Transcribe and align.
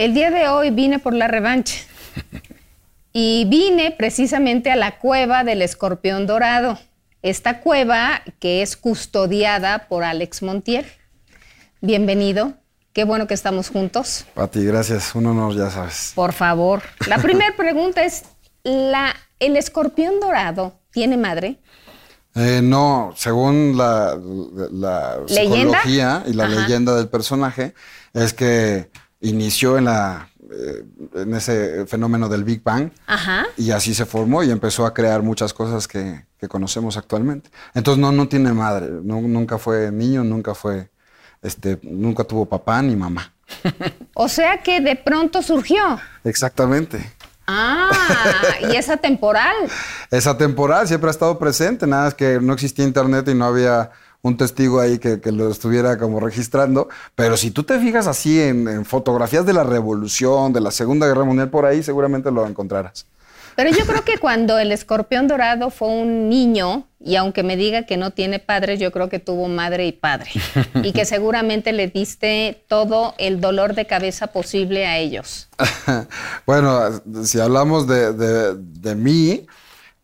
El 0.00 0.14
día 0.14 0.30
de 0.30 0.48
hoy 0.48 0.70
vine 0.70 0.98
por 0.98 1.12
la 1.12 1.28
revancha. 1.28 1.74
Y 3.12 3.44
vine 3.50 3.90
precisamente 3.90 4.70
a 4.70 4.76
la 4.76 4.98
cueva 4.98 5.44
del 5.44 5.60
escorpión 5.60 6.26
dorado. 6.26 6.78
Esta 7.20 7.60
cueva 7.60 8.22
que 8.38 8.62
es 8.62 8.78
custodiada 8.78 9.88
por 9.88 10.02
Alex 10.02 10.42
Montiel. 10.42 10.86
Bienvenido. 11.82 12.54
Qué 12.94 13.04
bueno 13.04 13.26
que 13.26 13.34
estamos 13.34 13.68
juntos. 13.68 14.24
Pati, 14.32 14.64
gracias. 14.64 15.14
Un 15.14 15.26
honor, 15.26 15.54
ya 15.54 15.70
sabes. 15.70 16.12
Por 16.14 16.32
favor. 16.32 16.80
La 17.06 17.18
primera 17.18 17.54
pregunta 17.58 18.02
es, 18.02 18.22
¿la, 18.62 19.14
¿el 19.38 19.54
escorpión 19.58 20.18
dorado 20.18 20.80
tiene 20.92 21.18
madre? 21.18 21.58
Eh, 22.36 22.60
no, 22.62 23.12
según 23.16 23.76
la, 23.76 24.18
la 24.72 25.18
psicología 25.26 26.22
y 26.26 26.32
la 26.32 26.48
leyenda 26.48 26.96
del 26.96 27.08
personaje, 27.08 27.74
es 28.14 28.32
que 28.32 28.88
inició 29.20 29.78
en 29.78 29.84
la 29.86 30.30
eh, 30.52 30.84
en 31.14 31.34
ese 31.34 31.86
fenómeno 31.86 32.28
del 32.28 32.42
Big 32.42 32.62
Bang 32.64 32.90
y 33.56 33.70
así 33.70 33.94
se 33.94 34.04
formó 34.04 34.42
y 34.42 34.50
empezó 34.50 34.84
a 34.84 34.92
crear 34.92 35.22
muchas 35.22 35.54
cosas 35.54 35.86
que, 35.86 36.24
conocemos 36.48 36.96
actualmente. 36.96 37.50
Entonces 37.74 38.00
no, 38.00 38.10
no 38.10 38.26
tiene 38.26 38.52
madre, 38.52 38.88
nunca 39.02 39.58
fue 39.58 39.92
niño, 39.92 40.24
nunca 40.24 40.54
fue, 40.54 40.90
este, 41.42 41.78
nunca 41.82 42.24
tuvo 42.24 42.46
papá 42.46 42.82
ni 42.82 42.96
mamá. 42.96 43.32
O 44.14 44.28
sea 44.28 44.58
que 44.62 44.80
de 44.80 44.96
pronto 44.96 45.40
surgió. 45.42 45.98
Exactamente. 46.24 47.10
Ah, 47.46 47.90
y 48.70 48.76
esa 48.76 48.96
temporal. 48.96 49.54
esa 50.10 50.36
temporal 50.36 50.88
siempre 50.88 51.08
ha 51.08 51.12
estado 51.12 51.38
presente, 51.38 51.86
nada 51.86 52.08
es 52.08 52.14
que 52.14 52.40
no 52.40 52.52
existía 52.52 52.84
internet 52.84 53.28
y 53.28 53.34
no 53.34 53.46
había 53.46 53.90
un 54.22 54.36
testigo 54.36 54.80
ahí 54.80 54.98
que, 54.98 55.20
lo 55.32 55.50
estuviera 55.50 55.98
como 55.98 56.20
registrando, 56.20 56.88
pero 57.14 57.36
si 57.36 57.50
tú 57.50 57.62
te 57.62 57.78
fijas 57.78 58.06
así 58.06 58.40
en, 58.40 58.84
fotografías 58.84 59.46
de 59.46 59.52
la 59.52 59.64
Revolución, 59.64 60.52
de 60.52 60.60
la 60.60 60.70
Segunda 60.70 61.06
Guerra 61.06 61.24
Mundial, 61.24 61.50
por 61.50 61.64
ahí 61.64 61.82
seguramente 61.82 62.30
lo 62.30 62.46
encontrarás. 62.46 63.06
Pero 63.56 63.70
yo 63.70 63.84
creo 63.84 64.04
que 64.04 64.18
cuando 64.18 64.58
el 64.58 64.72
escorpión 64.72 65.26
dorado 65.26 65.70
fue 65.70 65.88
un 65.88 66.28
niño, 66.28 66.86
y 66.98 67.16
aunque 67.16 67.42
me 67.42 67.56
diga 67.56 67.82
que 67.84 67.96
no 67.96 68.10
tiene 68.10 68.38
padre, 68.38 68.78
yo 68.78 68.92
creo 68.92 69.08
que 69.08 69.18
tuvo 69.18 69.48
madre 69.48 69.86
y 69.86 69.92
padre. 69.92 70.30
Y 70.82 70.92
que 70.92 71.04
seguramente 71.04 71.72
le 71.72 71.88
diste 71.88 72.64
todo 72.68 73.14
el 73.18 73.40
dolor 73.40 73.74
de 73.74 73.86
cabeza 73.86 74.28
posible 74.28 74.86
a 74.86 74.98
ellos. 74.98 75.48
bueno, 76.46 77.02
si 77.24 77.40
hablamos 77.40 77.86
de, 77.86 78.12
de 78.54 78.94
mí, 78.94 79.46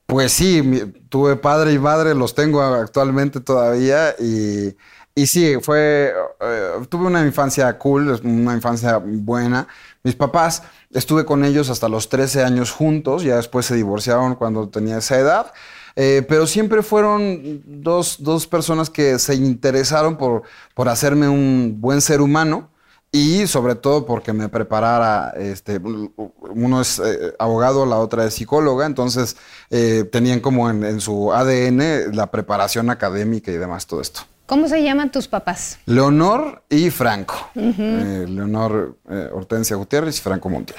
pues 0.06 0.32
sí, 0.32 0.62
tuve 1.08 1.36
padre 1.36 1.72
y 1.72 1.78
madre, 1.78 2.14
los 2.14 2.34
tengo 2.34 2.62
actualmente 2.62 3.40
todavía 3.40 4.14
y, 4.18 4.76
y 5.14 5.26
sí, 5.26 5.56
fue, 5.60 6.14
eh, 6.40 6.70
tuve 6.88 7.06
una 7.06 7.24
infancia 7.24 7.76
cool, 7.78 8.20
una 8.22 8.54
infancia 8.54 8.98
buena. 8.98 9.66
Mis 10.04 10.14
papás, 10.14 10.62
estuve 10.92 11.24
con 11.24 11.44
ellos 11.44 11.70
hasta 11.70 11.88
los 11.88 12.08
13 12.08 12.44
años 12.44 12.70
juntos, 12.70 13.24
ya 13.24 13.36
después 13.36 13.66
se 13.66 13.74
divorciaron 13.74 14.36
cuando 14.36 14.68
tenía 14.68 14.98
esa 14.98 15.18
edad. 15.18 15.52
Eh, 15.96 16.24
pero 16.28 16.46
siempre 16.46 16.82
fueron 16.82 17.62
dos, 17.64 18.18
dos, 18.20 18.46
personas 18.46 18.90
que 18.90 19.18
se 19.18 19.34
interesaron 19.34 20.18
por, 20.18 20.42
por 20.74 20.90
hacerme 20.90 21.28
un 21.28 21.78
buen 21.80 22.02
ser 22.02 22.20
humano 22.20 22.70
y 23.16 23.46
sobre 23.46 23.74
todo 23.76 24.04
porque 24.04 24.34
me 24.34 24.50
preparara, 24.50 25.32
este, 25.38 25.78
uno 25.78 26.80
es 26.82 26.98
eh, 26.98 27.34
abogado, 27.38 27.86
la 27.86 27.96
otra 27.96 28.26
es 28.26 28.34
psicóloga, 28.34 28.84
entonces 28.84 29.36
eh, 29.70 30.04
tenían 30.12 30.40
como 30.40 30.68
en, 30.68 31.00
su 31.00 31.32
ADN 31.32 32.14
la 32.14 32.30
preparación 32.30 32.90
académica 32.90 33.50
y 33.50 33.56
demás, 33.56 33.86
todo 33.86 34.02
esto. 34.02 34.20
¿Cómo 34.44 34.68
se 34.68 34.82
llaman 34.82 35.10
tus 35.10 35.28
papás? 35.28 35.78
Leonor 35.86 36.62
y 36.68 36.90
Franco. 36.90 37.50
Eh, 37.56 38.26
Leonor 38.28 38.96
Hortensia 39.32 39.76
Gutiérrez 39.76 40.18
y 40.18 40.20
Franco 40.20 40.50
Montiel. 40.50 40.78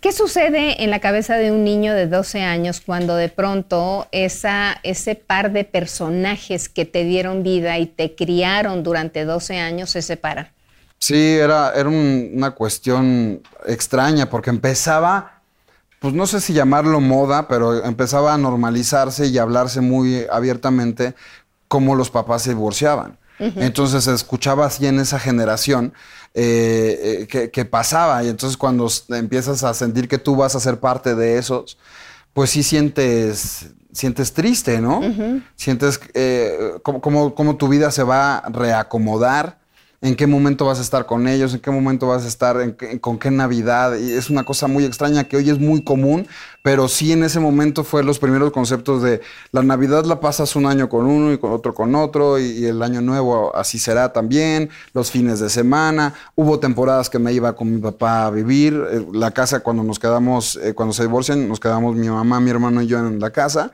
¿Qué 0.00 0.12
sucede 0.12 0.82
en 0.82 0.90
la 0.90 1.00
cabeza 1.00 1.36
de 1.36 1.52
un 1.52 1.62
niño 1.62 1.92
de 1.92 2.06
12 2.06 2.42
años 2.42 2.80
cuando 2.80 3.16
de 3.16 3.28
pronto 3.28 4.08
esa, 4.12 4.78
ese 4.82 5.14
par 5.14 5.52
de 5.52 5.64
personajes 5.64 6.68
que 6.68 6.84
te 6.84 7.04
dieron 7.04 7.42
vida 7.42 7.78
y 7.78 7.86
te 7.86 8.14
criaron 8.14 8.82
durante 8.82 9.24
12 9.24 9.58
años 9.58 9.90
se 9.90 10.02
separan? 10.02 10.48
Sí, 10.98 11.36
era, 11.36 11.72
era 11.72 11.88
una 11.88 12.50
cuestión 12.52 13.42
extraña 13.66 14.28
porque 14.28 14.50
empezaba, 14.50 15.42
pues 16.00 16.12
no 16.12 16.26
sé 16.26 16.40
si 16.40 16.52
llamarlo 16.52 17.00
moda, 17.00 17.48
pero 17.48 17.84
empezaba 17.84 18.34
a 18.34 18.38
normalizarse 18.38 19.26
y 19.26 19.38
hablarse 19.38 19.80
muy 19.80 20.26
abiertamente 20.30 21.14
cómo 21.68 21.94
los 21.94 22.10
papás 22.10 22.42
se 22.42 22.50
divorciaban. 22.50 23.18
Entonces 23.38 24.04
se 24.04 24.14
escuchaba 24.14 24.66
así 24.66 24.86
en 24.86 24.98
esa 24.98 25.20
generación 25.20 25.92
eh, 26.34 27.26
eh, 27.32 27.50
que, 27.50 27.64
pasaba 27.64 28.24
y 28.24 28.28
entonces 28.28 28.56
cuando 28.56 28.88
empiezas 29.10 29.62
a 29.62 29.74
sentir 29.74 30.08
que 30.08 30.18
tú 30.18 30.34
vas 30.34 30.56
a 30.56 30.60
ser 30.60 30.80
parte 30.80 31.14
de 31.14 31.38
esos, 31.38 31.78
pues 32.32 32.50
sí 32.50 32.64
sientes, 32.64 33.70
sientes 33.92 34.32
triste, 34.32 34.80
¿no? 34.80 35.00
Sientes 35.54 36.00
eh, 36.14 36.80
como, 36.82 37.56
tu 37.56 37.68
vida 37.68 37.92
se 37.92 38.02
va 38.02 38.38
a 38.38 38.48
reacomodar 38.48 39.57
en 40.00 40.14
qué 40.14 40.28
momento 40.28 40.64
vas 40.64 40.78
a 40.78 40.82
estar 40.82 41.06
con 41.06 41.26
ellos, 41.26 41.54
en 41.54 41.60
qué 41.60 41.72
momento 41.72 42.06
vas 42.06 42.24
a 42.24 42.28
estar, 42.28 42.76
con 43.00 43.18
qué 43.18 43.30
Navidad. 43.32 43.96
Y 43.96 44.12
es 44.12 44.30
una 44.30 44.44
cosa 44.44 44.68
muy 44.68 44.84
extraña 44.84 45.24
que 45.24 45.36
hoy 45.36 45.50
es 45.50 45.58
muy 45.58 45.82
común, 45.82 46.28
pero 46.62 46.86
sí 46.86 47.12
en 47.12 47.24
ese 47.24 47.40
momento 47.40 47.82
fue 47.82 48.04
los 48.04 48.20
primeros 48.20 48.52
conceptos 48.52 49.02
de 49.02 49.20
la 49.50 49.62
Navidad 49.62 50.04
la 50.04 50.20
pasas 50.20 50.54
un 50.54 50.66
año 50.66 50.88
con 50.88 51.06
uno 51.06 51.32
y 51.32 51.38
con 51.38 51.50
otro 51.52 51.74
con 51.74 51.94
otro, 51.96 52.38
y, 52.38 52.66
el 52.66 52.82
año 52.82 53.00
nuevo 53.00 53.54
así 53.56 53.78
será 53.78 54.12
también, 54.12 54.70
los 54.92 55.10
fines 55.10 55.40
de 55.40 55.48
semana. 55.48 56.14
Hubo 56.36 56.60
temporadas 56.60 57.10
que 57.10 57.18
me 57.18 57.32
iba 57.32 57.54
con 57.54 57.74
mi 57.74 57.80
papá 57.80 58.26
a 58.26 58.30
vivir. 58.30 58.80
Eh, 58.90 59.06
la 59.12 59.32
casa 59.32 59.60
cuando 59.60 59.82
nos 59.82 59.98
quedamos, 59.98 60.56
eh, 60.62 60.74
cuando 60.74 60.92
se 60.92 61.02
divorcian, 61.02 61.48
nos 61.48 61.58
quedamos 61.58 61.96
mi 61.96 62.08
mamá, 62.08 62.38
mi 62.40 62.50
hermano 62.50 62.82
y 62.82 62.86
yo 62.86 62.98
en 62.98 63.18
la 63.18 63.30
casa 63.30 63.72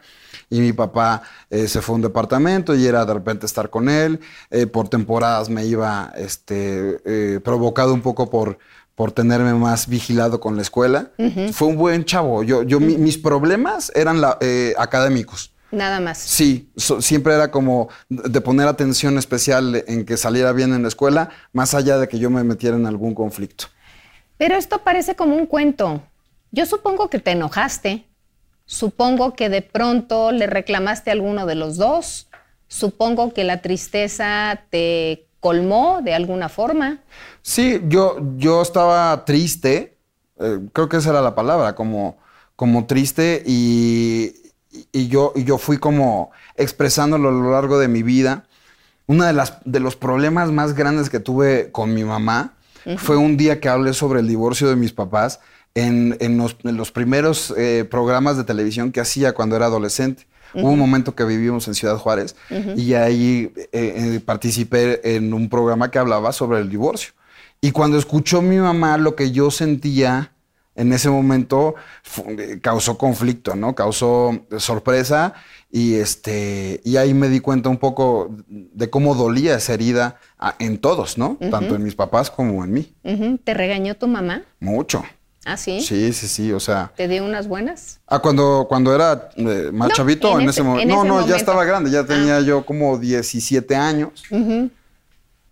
y 0.54 0.60
mi 0.60 0.72
papá 0.72 1.22
eh, 1.50 1.66
se 1.66 1.82
fue 1.82 1.94
a 1.94 1.96
un 1.96 2.02
departamento 2.02 2.76
y 2.76 2.86
era 2.86 3.04
de 3.04 3.12
repente 3.12 3.44
estar 3.44 3.70
con 3.70 3.88
él. 3.88 4.20
Eh, 4.52 4.68
por 4.68 4.88
temporadas 4.88 5.50
me 5.50 5.66
iba 5.66 6.12
este, 6.16 7.00
eh, 7.04 7.40
provocado 7.40 7.92
un 7.92 8.02
poco 8.02 8.30
por, 8.30 8.58
por 8.94 9.10
tenerme 9.10 9.52
más 9.54 9.88
vigilado 9.88 10.38
con 10.38 10.54
la 10.54 10.62
escuela. 10.62 11.10
Fue 11.52 11.66
un 11.66 11.76
buen 11.76 12.04
chavo. 12.04 12.44
Yo, 12.44 12.62
yo 12.62 12.78
mis 12.78 13.18
problemas 13.18 13.90
eran 13.96 14.22
académicos. 14.78 15.52
Nada 15.72 15.98
más. 15.98 16.18
Sí, 16.18 16.70
siempre 17.00 17.34
era 17.34 17.50
como 17.50 17.88
de 18.08 18.40
poner 18.40 18.68
atención 18.68 19.18
especial 19.18 19.82
en 19.88 20.04
que 20.04 20.16
saliera 20.16 20.52
bien 20.52 20.72
en 20.72 20.82
la 20.82 20.88
escuela, 20.88 21.30
más 21.52 21.74
allá 21.74 21.98
de 21.98 22.06
que 22.06 22.20
yo 22.20 22.30
me 22.30 22.44
metiera 22.44 22.76
en 22.76 22.86
algún 22.86 23.12
conflicto. 23.12 23.64
Pero 24.36 24.54
esto 24.54 24.84
parece 24.84 25.16
como 25.16 25.34
un 25.34 25.46
cuento. 25.46 26.04
Yo 26.52 26.64
supongo 26.64 27.10
que 27.10 27.18
te 27.18 27.32
enojaste, 27.32 28.06
Supongo 28.66 29.34
que 29.34 29.48
de 29.48 29.62
pronto 29.62 30.32
le 30.32 30.46
reclamaste 30.46 31.10
a 31.10 31.12
alguno 31.12 31.46
de 31.46 31.54
los 31.54 31.76
dos. 31.76 32.28
Supongo 32.66 33.34
que 33.34 33.44
la 33.44 33.60
tristeza 33.60 34.62
te 34.70 35.26
colmó 35.40 36.00
de 36.02 36.14
alguna 36.14 36.48
forma. 36.48 37.00
Sí, 37.42 37.80
yo, 37.88 38.16
yo 38.36 38.62
estaba 38.62 39.24
triste, 39.26 39.98
eh, 40.40 40.60
creo 40.72 40.88
que 40.88 40.96
esa 40.96 41.10
era 41.10 41.20
la 41.20 41.34
palabra, 41.34 41.74
como, 41.74 42.16
como 42.56 42.86
triste 42.86 43.42
y, 43.46 44.32
yo, 44.92 45.34
yo 45.36 45.58
fui 45.58 45.76
como 45.78 46.32
expresándolo 46.56 47.28
a 47.28 47.32
lo 47.32 47.52
largo 47.52 47.78
de 47.78 47.88
mi 47.88 48.02
vida. 48.02 48.46
Uno 49.06 49.24
de, 49.24 49.34
las, 49.34 49.58
de 49.66 49.80
los 49.80 49.96
problemas 49.96 50.50
más 50.50 50.74
grandes 50.74 51.10
que 51.10 51.20
tuve 51.20 51.70
con 51.70 51.92
mi 51.92 52.04
mamá 52.04 52.54
fue 52.96 53.16
un 53.16 53.36
día 53.36 53.60
que 53.60 53.68
hablé 53.68 53.92
sobre 53.92 54.20
el 54.20 54.28
divorcio 54.28 54.68
de 54.68 54.76
mis 54.76 54.92
papás 54.92 55.40
en, 55.74 56.38
los, 56.38 56.92
primeros 56.92 57.52
eh, 57.56 57.84
programas 57.90 58.36
de 58.36 58.44
televisión 58.44 58.92
que 58.92 59.00
hacía 59.00 59.32
cuando 59.32 59.56
era 59.56 59.66
adolescente. 59.66 60.26
Hubo 60.54 60.70
un 60.70 60.78
momento 60.78 61.16
que 61.16 61.24
vivimos 61.24 61.66
en 61.66 61.74
Ciudad 61.74 61.96
Juárez 61.96 62.36
y 62.76 62.94
ahí 62.94 63.52
eh, 63.56 63.68
eh, 63.72 64.20
participé 64.24 65.16
en 65.16 65.34
un 65.34 65.48
programa 65.48 65.90
que 65.90 65.98
hablaba 65.98 66.32
sobre 66.32 66.60
el 66.60 66.70
divorcio. 66.70 67.12
Y 67.60 67.72
cuando 67.72 67.98
escuchó 67.98 68.40
mi 68.40 68.58
mamá 68.58 68.96
lo 68.96 69.16
que 69.16 69.32
yo 69.32 69.50
sentía 69.50 70.30
en 70.76 70.92
ese 70.92 71.08
momento, 71.08 71.74
causó 72.60 72.98
conflicto, 72.98 73.56
¿no? 73.56 73.74
Causó 73.74 74.46
sorpresa 74.58 75.34
y, 75.72 75.94
este, 75.94 76.80
y 76.84 76.98
ahí 76.98 77.14
me 77.14 77.28
di 77.28 77.40
cuenta 77.40 77.68
un 77.68 77.78
poco 77.78 78.36
de 78.46 78.90
cómo 78.90 79.16
dolía 79.16 79.56
esa 79.56 79.74
herida 79.74 80.20
en 80.60 80.78
todos, 80.78 81.18
¿no? 81.18 81.36
Tanto 81.50 81.74
en 81.74 81.82
mis 81.82 81.96
papás 81.96 82.30
como 82.30 82.64
en 82.64 82.72
mí. 82.72 82.94
¿Te 83.42 83.54
regañó 83.54 83.96
tu 83.96 84.06
mamá? 84.06 84.42
Mucho. 84.60 85.02
¿Ah, 85.44 85.56
sí? 85.56 85.80
Sí, 85.80 86.12
sí, 86.12 86.28
sí, 86.28 86.52
o 86.52 86.60
sea. 86.60 86.90
¿Te 86.96 87.06
dio 87.06 87.24
unas 87.24 87.48
buenas? 87.48 88.00
Ah, 88.06 88.18
cuando, 88.20 88.66
cuando 88.68 88.94
era 88.94 89.30
eh, 89.36 89.70
más 89.72 89.90
chavito, 89.92 90.38
en, 90.40 90.48
ese, 90.48 90.62
momento. 90.62 90.94
No, 90.94 91.04
no, 91.04 91.26
ya 91.26 91.36
estaba 91.36 91.64
grande, 91.64 91.90
ya 91.90 92.04
tenía 92.04 92.36
ah. 92.36 92.40
yo 92.40 92.64
como 92.64 92.98
17 92.98 93.76
años. 93.76 94.22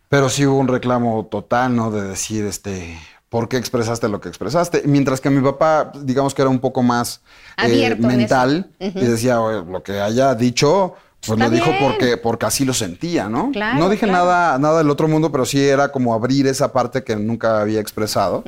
Pero 0.09 0.29
sí 0.29 0.47
hubo 0.47 0.59
un 0.59 0.69
reclamo 0.69 1.27
total, 1.27 1.75
¿no? 1.75 1.91
De 1.91 2.03
decir, 2.03 2.45
este, 2.45 2.99
¿por 3.29 3.49
qué 3.49 3.57
expresaste 3.57 4.09
lo 4.09 4.21
que 4.21 4.29
expresaste? 4.29 4.83
Mientras 4.87 5.21
que 5.21 5.31
mi 5.31 5.41
papá, 5.41 5.93
digamos 6.03 6.35
que 6.35 6.43
era 6.43 6.51
un 6.51 6.61
poco 6.61 6.83
más 6.83 7.23
eh, 7.63 7.97
mental 7.97 8.71
y 8.79 8.91
decía, 8.91 9.37
lo 9.37 9.83
que 9.83 10.01
haya 10.01 10.35
dicho, 10.35 10.95
Pues 11.27 11.39
lo 11.39 11.51
dijo 11.51 11.71
bien. 11.71 11.79
porque, 11.81 12.17
porque 12.17 12.47
así 12.47 12.65
lo 12.65 12.75
sentía, 12.75 13.29
¿no? 13.29 13.53
Claro, 13.53 13.79
no 13.79 13.89
dije 13.89 14.07
claro. 14.07 14.25
nada, 14.25 14.59
nada 14.59 14.79
del 14.79 14.91
otro 14.91 15.07
mundo, 15.07 15.31
pero 15.31 15.45
sí 15.45 15.65
era 15.65 15.93
como 15.93 16.15
abrir 16.15 16.49
esa 16.49 16.73
parte 16.73 17.05
que 17.05 17.15
nunca 17.15 17.61
había 17.61 17.81
expresado. 17.81 18.43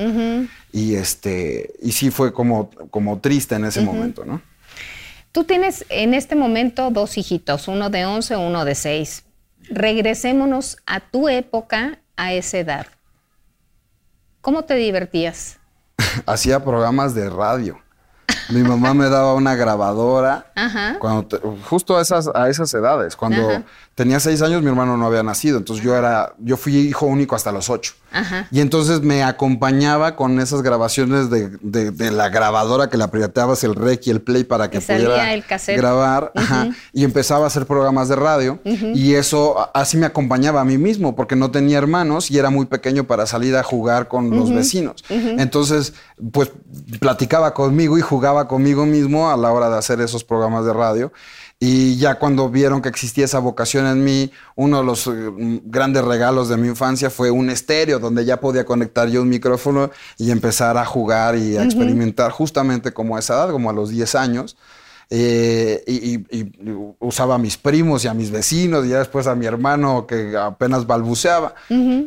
Y 0.72 0.96
este, 0.96 1.72
y 1.80 1.92
sí 1.92 2.10
fue 2.10 2.32
como, 2.32 2.70
como 2.90 3.20
triste 3.20 3.54
en 3.54 3.64
ese 3.64 3.80
momento, 3.80 4.24
¿no? 4.24 4.42
Tú 5.30 5.44
tienes 5.44 5.84
en 5.88 6.14
este 6.14 6.34
momento 6.34 6.90
dos 6.90 7.16
hijitos, 7.16 7.68
uno 7.68 7.90
de 7.90 8.06
11, 8.06 8.36
uno 8.36 8.64
de 8.64 8.74
6. 8.74 9.24
Regresémonos 9.70 10.78
a 10.86 11.00
tu 11.00 11.28
época, 11.28 11.98
a 12.16 12.32
esa 12.32 12.58
edad. 12.58 12.86
¿Cómo 14.40 14.64
te 14.64 14.74
divertías? 14.74 15.58
Hacía 16.26 16.64
programas 16.64 17.14
de 17.14 17.30
radio. 17.30 17.83
Mi 18.50 18.62
mamá 18.62 18.92
me 18.94 19.08
daba 19.08 19.34
una 19.34 19.54
grabadora. 19.54 20.46
Ajá. 20.54 20.96
Cuando 20.98 21.24
te- 21.26 21.40
justo 21.68 21.96
a 21.96 22.02
esas, 22.02 22.28
a 22.34 22.48
esas 22.48 22.72
edades. 22.74 23.16
Cuando 23.16 23.48
Ajá. 23.48 23.62
tenía 23.94 24.20
seis 24.20 24.42
años, 24.42 24.62
mi 24.62 24.68
hermano 24.68 24.96
no 24.96 25.06
había 25.06 25.22
nacido. 25.22 25.56
Entonces 25.58 25.84
yo 25.84 25.96
era, 25.96 26.34
yo 26.38 26.56
fui 26.56 26.76
hijo 26.76 27.06
único 27.06 27.34
hasta 27.36 27.52
los 27.52 27.70
ocho. 27.70 27.94
Ajá. 28.12 28.46
Y 28.52 28.60
entonces 28.60 29.00
me 29.00 29.24
acompañaba 29.24 30.14
con 30.14 30.38
esas 30.40 30.62
grabaciones 30.62 31.30
de, 31.30 31.48
de- 31.62 31.90
de 31.90 32.10
la 32.12 32.28
grabadora 32.28 32.88
que 32.90 32.96
la 32.96 33.10
pirateabas 33.10 33.64
el 33.64 33.74
rec 33.74 34.06
y 34.06 34.10
el 34.10 34.20
play 34.20 34.44
para 34.44 34.70
que 34.70 34.78
Y 34.78 34.80
pudiera 34.80 35.32
el 35.32 35.44
grabar. 35.76 36.32
Y 36.92 37.02
empezaba 37.04 37.44
a 37.44 37.46
hacer 37.48 37.66
programas 37.66 38.08
de 38.08 38.16
radio. 38.16 38.60
Y 38.64 39.14
eso 39.14 39.70
así 39.74 39.96
me 39.96 40.06
acompañaba 40.06 40.60
a 40.60 40.64
mí 40.64 40.76
mismo, 40.78 41.16
porque 41.16 41.34
no 41.34 41.50
tenía 41.50 41.78
hermanos 41.78 42.30
y 42.30 42.38
era 42.38 42.50
muy 42.50 42.66
pequeño 42.66 43.04
para 43.04 43.26
salir 43.26 43.56
a 43.56 43.62
jugar 43.62 44.06
con 44.08 44.30
los 44.30 44.54
vecinos. 44.54 45.02
Entonces, 45.08 45.94
pues 46.30 46.52
platicaba 47.00 47.54
conmigo 47.54 47.96
y 47.98 48.00
jugaba 48.02 48.13
conmigo 48.48 48.86
mismo 48.86 49.30
a 49.30 49.36
la 49.36 49.52
hora 49.52 49.68
de 49.68 49.78
hacer 49.78 50.00
esos 50.00 50.24
programas 50.24 50.64
de 50.64 50.72
radio. 50.72 51.12
Y 51.60 51.96
ya 51.96 52.16
cuando 52.18 52.50
vieron 52.50 52.82
que 52.82 52.88
existía 52.88 53.24
esa 53.24 53.38
vocación 53.38 53.86
en 53.86 54.04
mí, 54.04 54.30
uno 54.56 54.78
de 54.78 54.84
los 54.84 55.06
eh, 55.06 55.12
grandes 55.64 56.04
regalos 56.04 56.48
de 56.48 56.56
mi 56.56 56.68
infancia 56.68 57.10
fue 57.10 57.30
un 57.30 57.48
estéreo 57.48 57.98
donde 57.98 58.24
ya 58.24 58.40
podía 58.40 58.64
conectar 58.64 59.08
yo 59.08 59.22
un 59.22 59.28
micrófono 59.28 59.90
y 60.18 60.30
empezar 60.30 60.76
a 60.76 60.84
jugar 60.84 61.36
y 61.36 61.56
a 61.56 61.64
experimentar 61.64 62.32
justamente 62.32 62.92
como 62.92 63.16
a 63.16 63.20
esa 63.20 63.34
edad, 63.34 63.50
como 63.50 63.70
a 63.70 63.72
los 63.72 63.90
10 63.90 64.14
años. 64.14 64.56
Eh, 65.16 65.84
y, 65.86 66.14
y- 66.16 66.26
y 66.40 66.52
usaba 66.98 67.36
a 67.36 67.38
mis 67.38 67.56
primos 67.56 68.04
y 68.04 68.08
a 68.08 68.14
mis 68.14 68.32
vecinos 68.32 68.84
y 68.84 68.88
ya 68.88 68.98
después 68.98 69.28
a 69.28 69.36
mi 69.36 69.46
hermano 69.46 70.08
que 70.08 70.36
apenas 70.36 70.88
balbuceaba. 70.88 71.54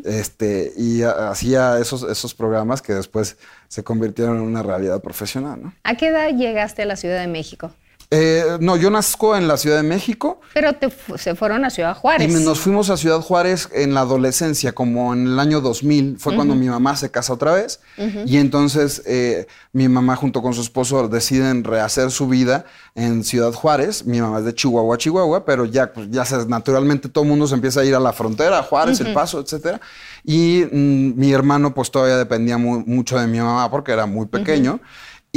este, 0.03 0.73
y 0.75 1.03
hacía 1.03 1.79
esos, 1.79 2.03
esos 2.03 2.33
programas 2.33 2.81
que 2.81 2.93
después 2.93 3.37
se 3.69 3.81
convirtieron 3.83 4.35
en 4.37 4.43
una 4.43 4.61
realidad 4.61 5.01
profesional. 5.01 5.59
¿no? 5.63 5.73
¿A 5.85 5.95
qué 5.95 6.07
edad 6.07 6.29
llegaste 6.35 6.81
a 6.81 6.85
la 6.85 6.97
Ciudad 6.97 7.21
de 7.21 7.27
México? 7.27 7.71
Eh, 8.09 8.57
no, 8.61 8.77
yo 8.77 8.89
nazco 8.89 9.35
en 9.35 9.49
la 9.49 9.57
Ciudad 9.57 9.75
de 9.77 9.83
México. 9.83 10.39
Pero 10.53 10.71
te 10.73 10.89
fu- 10.89 11.17
se 11.17 11.35
fueron 11.35 11.65
a 11.65 11.69
Ciudad 11.69 11.93
Juárez. 11.93 12.31
Y 12.31 12.43
nos 12.45 12.57
fuimos 12.59 12.89
a 12.89 12.95
Ciudad 12.95 13.19
Juárez 13.19 13.67
en 13.73 13.93
la 13.93 13.99
adolescencia, 14.01 14.71
como 14.71 15.13
en 15.13 15.27
el 15.27 15.39
año 15.39 15.59
2000. 15.59 16.15
Fue 16.17 16.33
cuando 16.33 16.55
mi 16.55 16.67
mamá 16.69 16.95
se 16.95 17.11
casa 17.11 17.33
otra 17.33 17.51
vez. 17.53 17.81
Y 18.25 18.37
entonces 18.37 19.01
eh, 19.05 19.47
mi 19.73 19.89
mamá 19.89 20.15
junto 20.15 20.41
con 20.41 20.53
su 20.53 20.61
esposo 20.61 21.09
deciden 21.09 21.65
rehacer 21.65 22.09
su 22.11 22.27
vida 22.29 22.63
en 22.95 23.25
Ciudad 23.25 23.51
Juárez. 23.51 24.05
Mi 24.05 24.21
mamá 24.21 24.39
es 24.39 24.45
de 24.45 24.55
Chihuahua, 24.55 24.97
Chihuahua, 24.97 25.43
pero 25.43 25.65
ya, 25.65 25.91
pues, 25.91 26.07
ya 26.09 26.23
naturalmente 26.47 27.09
todo 27.09 27.25
el 27.25 27.29
mundo 27.29 27.45
se 27.45 27.55
empieza 27.55 27.81
a 27.81 27.83
ir 27.85 27.93
a 27.93 27.99
la 27.99 28.13
frontera, 28.13 28.59
a 28.59 28.63
Juárez, 28.63 29.01
El 29.01 29.13
Paso, 29.13 29.41
etcétera. 29.41 29.81
Y 30.23 30.63
mm, 30.71 31.19
mi 31.19 31.33
hermano 31.33 31.73
pues 31.73 31.91
todavía 31.91 32.17
dependía 32.17 32.57
mu- 32.57 32.83
mucho 32.85 33.19
de 33.19 33.27
mi 33.27 33.39
mamá 33.39 33.69
porque 33.69 33.91
era 33.91 34.05
muy 34.05 34.27
pequeño. 34.27 34.79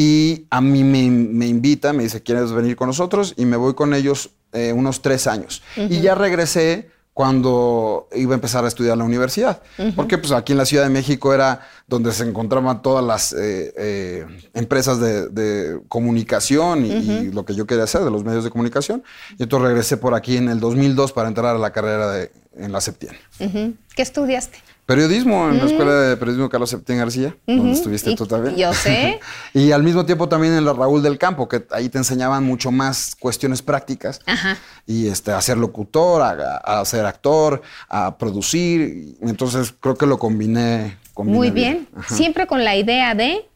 Y 0.02 0.47
a 0.49 0.62
mí 0.62 0.82
me, 0.82 1.11
me 1.11 1.47
invita, 1.47 1.93
me 1.93 2.05
dice, 2.05 2.23
¿quieres 2.23 2.52
venir 2.52 2.75
con 2.75 2.87
nosotros? 2.87 3.35
Y 3.37 3.44
me 3.44 3.58
voy 3.58 3.75
con 3.75 3.93
ellos 3.93 4.31
eh, 4.55 4.73
unos 4.73 5.02
tres 5.02 5.26
años. 5.26 5.62
Y 5.76 6.00
ya 6.00 6.14
regresé 6.14 6.88
cuando 7.12 8.08
iba 8.14 8.32
a 8.32 8.37
empezar 8.37 8.64
a 8.64 8.69
estudiar 8.69 8.94
en 8.94 9.00
la 9.00 9.05
universidad. 9.05 9.61
Porque 9.94 10.17
pues 10.17 10.32
aquí 10.32 10.52
en 10.52 10.58
la 10.58 10.64
Ciudad 10.64 10.85
de 10.85 10.88
México 10.88 11.35
era 11.35 11.69
donde 11.87 12.12
se 12.12 12.25
encontraban 12.25 12.81
todas 12.81 13.05
las 13.05 13.35
eh, 13.35 13.75
eh, 13.76 14.26
empresas 14.55 15.00
de, 15.00 15.29
de 15.29 15.82
comunicación 15.88 16.87
y, 16.87 16.93
y 16.93 17.31
lo 17.31 17.44
que 17.44 17.55
yo 17.55 17.67
quería 17.67 17.85
hacer, 17.85 18.00
de 18.00 18.11
los 18.11 18.25
medios 18.25 18.43
de 18.43 18.49
comunicación. 18.49 19.02
Y 19.38 19.43
entonces 19.43 19.69
regresé 19.69 19.99
por 19.99 20.14
aquí 20.14 20.38
en 20.38 20.49
el 20.49 20.61
2002 20.61 21.12
para 21.12 21.29
entrar 21.29 21.55
a 21.55 21.58
la 21.58 21.73
carrera 21.75 22.11
de, 22.11 22.32
en 22.56 22.73
la 22.73 22.81
Septién. 22.81 23.17
Ujú. 23.38 23.75
¿Qué 23.94 24.00
estudiaste? 24.00 24.62
Periodismo 24.90 25.48
en 25.48 25.58
la 25.58 25.66
Escuela 25.66 25.92
de 25.94 26.16
Periodismo 26.16 26.48
Carlos 26.48 26.69
Septién 26.69 26.98
García, 26.98 27.37
donde 27.46 27.70
estuviste 27.70 28.10
Y- 28.10 28.16
tú 28.16 28.26
también. 28.26 28.56
Yo 28.56 28.75
sé. 28.75 29.20
Y 29.54 29.70
al 29.70 29.84
mismo 29.84 30.04
tiempo 30.04 30.28
también 30.28 30.54
en 30.54 30.64
la 30.64 30.72
Raúl 30.72 31.00
del 31.00 31.16
Campo, 31.16 31.48
que 31.48 31.64
ahí 31.70 31.88
te 31.88 31.98
enseñaban 31.98 32.42
mucho 32.42 32.72
más 32.72 33.14
cuestiones 33.20 33.62
prácticas. 33.62 34.20
Ajá. 34.26 34.58
Y 34.88 35.06
este, 35.06 35.31
a 35.31 35.40
ser 35.40 35.58
locutor, 35.58 36.22
a, 36.22 36.56
a 36.81 36.84
ser 36.84 37.06
actor, 37.06 37.62
a 37.88 38.19
producir. 38.19 38.81
Y 38.81 39.16
Entonces 39.22 39.72
creo 39.78 39.94
que 39.94 40.06
lo 40.06 40.19
combiné. 40.19 40.98
combiné 41.14 41.37
Muy 41.38 41.50
bien. 41.52 41.88
Siempre 42.08 42.48
con 42.48 42.64
la 42.64 42.75
idea 42.75 43.14
de. 43.14 43.46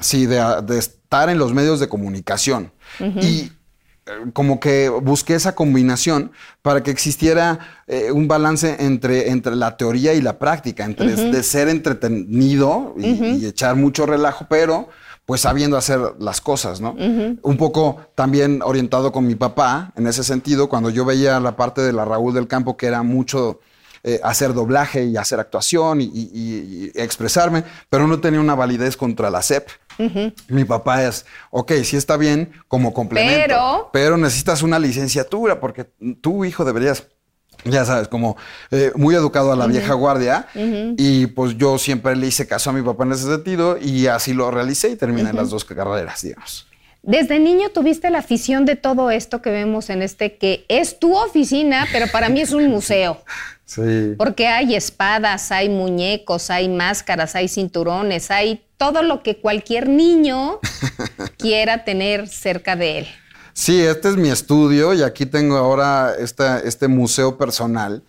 Sí, 0.00 0.24
de, 0.24 0.42
de 0.62 0.78
estar 0.78 1.28
en 1.28 1.36
los 1.36 1.52
medios 1.52 1.80
de 1.80 1.88
comunicación. 1.88 2.72
Y 3.20 3.40
eh, 3.40 3.52
como 4.32 4.60
que 4.60 4.88
busqué 4.88 5.34
esa 5.34 5.54
combinación 5.54 6.32
para 6.62 6.82
que 6.82 6.90
existiera 6.90 7.58
eh, 7.86 8.10
un 8.12 8.28
balance 8.28 8.76
entre, 8.80 9.30
entre 9.30 9.54
la 9.56 9.76
teoría 9.76 10.14
y 10.14 10.20
la 10.20 10.38
práctica, 10.38 10.84
entre 10.84 11.14
de 11.16 11.42
ser 11.42 11.68
entretenido 11.68 12.94
y, 12.98 13.06
y 13.36 13.46
echar 13.46 13.76
mucho 13.76 14.06
relajo, 14.06 14.46
pero 14.48 14.88
pues 15.26 15.42
sabiendo 15.42 15.76
hacer 15.76 16.00
las 16.20 16.40
cosas, 16.40 16.80
¿no? 16.80 16.94
Un 17.42 17.56
poco 17.58 18.00
también 18.14 18.62
orientado 18.64 19.12
con 19.12 19.26
mi 19.26 19.34
papá 19.34 19.92
en 19.94 20.06
ese 20.06 20.24
sentido, 20.24 20.70
cuando 20.70 20.88
yo 20.88 21.04
veía 21.04 21.38
la 21.38 21.54
parte 21.54 21.82
de 21.82 21.92
la 21.92 22.06
Raúl 22.06 22.32
del 22.32 22.48
Campo 22.48 22.78
que 22.78 22.86
era 22.86 23.02
mucho 23.02 23.60
eh, 24.04 24.20
hacer 24.22 24.54
doblaje 24.54 25.04
y 25.04 25.16
hacer 25.18 25.38
actuación 25.38 26.00
y, 26.00 26.04
y- 26.14 26.92
expresarme, 26.94 27.62
pero 27.90 28.06
no 28.06 28.20
tenía 28.20 28.40
una 28.40 28.54
validez 28.54 28.96
contra 28.96 29.28
la 29.28 29.42
Mi 30.48 30.64
papá 30.64 31.04
es, 31.04 31.26
ok, 31.50 31.72
sí 31.84 31.96
está 31.96 32.16
bien 32.16 32.52
como 32.68 32.92
complemento, 32.94 33.44
Pero- 33.46 33.90
pero 33.92 34.16
necesitas 34.16 34.62
una 34.62 34.78
licenciatura 34.78 35.60
porque 35.60 35.84
tu 36.20 36.44
hijo 36.44 36.64
deberías, 36.64 37.08
ya 37.64 37.84
sabes, 37.84 38.08
como 38.08 38.36
eh, 38.70 38.92
muy 38.94 39.14
educado 39.14 39.52
a 39.52 39.56
la 39.56 39.66
vieja 39.66 39.94
guardia. 39.94 40.46
Y 40.54 41.26
pues 41.28 41.56
yo 41.58 41.78
siempre 41.78 42.14
le 42.16 42.26
hice 42.28 42.46
caso 42.46 42.70
a 42.70 42.72
mi 42.72 42.82
papá 42.82 43.04
en 43.04 43.12
ese 43.12 43.24
sentido 43.24 43.76
y 43.76 44.06
así 44.06 44.32
lo 44.34 44.50
realicé 44.50 44.90
y 44.90 44.96
terminé 44.96 45.32
las 45.32 45.50
dos 45.50 45.64
carreras, 45.64 46.22
digamos. 46.22 46.66
Desde 47.02 47.38
niño 47.38 47.70
tuviste 47.70 48.10
la 48.10 48.18
afición 48.18 48.64
de 48.66 48.76
todo 48.76 49.10
esto 49.10 49.40
que 49.40 49.50
vemos 49.50 49.88
en 49.88 50.02
este, 50.02 50.36
que 50.36 50.66
es 50.68 50.98
tu 50.98 51.16
oficina, 51.16 51.86
pero 51.92 52.06
para 52.08 52.28
mí 52.28 52.40
es 52.40 52.52
un 52.52 52.68
museo. 52.68 53.22
Sí. 53.68 54.14
Porque 54.16 54.46
hay 54.46 54.74
espadas, 54.74 55.52
hay 55.52 55.68
muñecos, 55.68 56.48
hay 56.48 56.70
máscaras, 56.70 57.34
hay 57.34 57.48
cinturones, 57.48 58.30
hay 58.30 58.64
todo 58.78 59.02
lo 59.02 59.22
que 59.22 59.36
cualquier 59.42 59.90
niño 59.90 60.58
quiera 61.36 61.84
tener 61.84 62.28
cerca 62.28 62.76
de 62.76 63.00
él. 63.00 63.06
Sí, 63.52 63.78
este 63.82 64.08
es 64.08 64.16
mi 64.16 64.30
estudio 64.30 64.94
y 64.94 65.02
aquí 65.02 65.26
tengo 65.26 65.56
ahora 65.58 66.14
esta- 66.18 66.60
este 66.60 66.88
museo 66.88 67.36
personal 67.36 68.02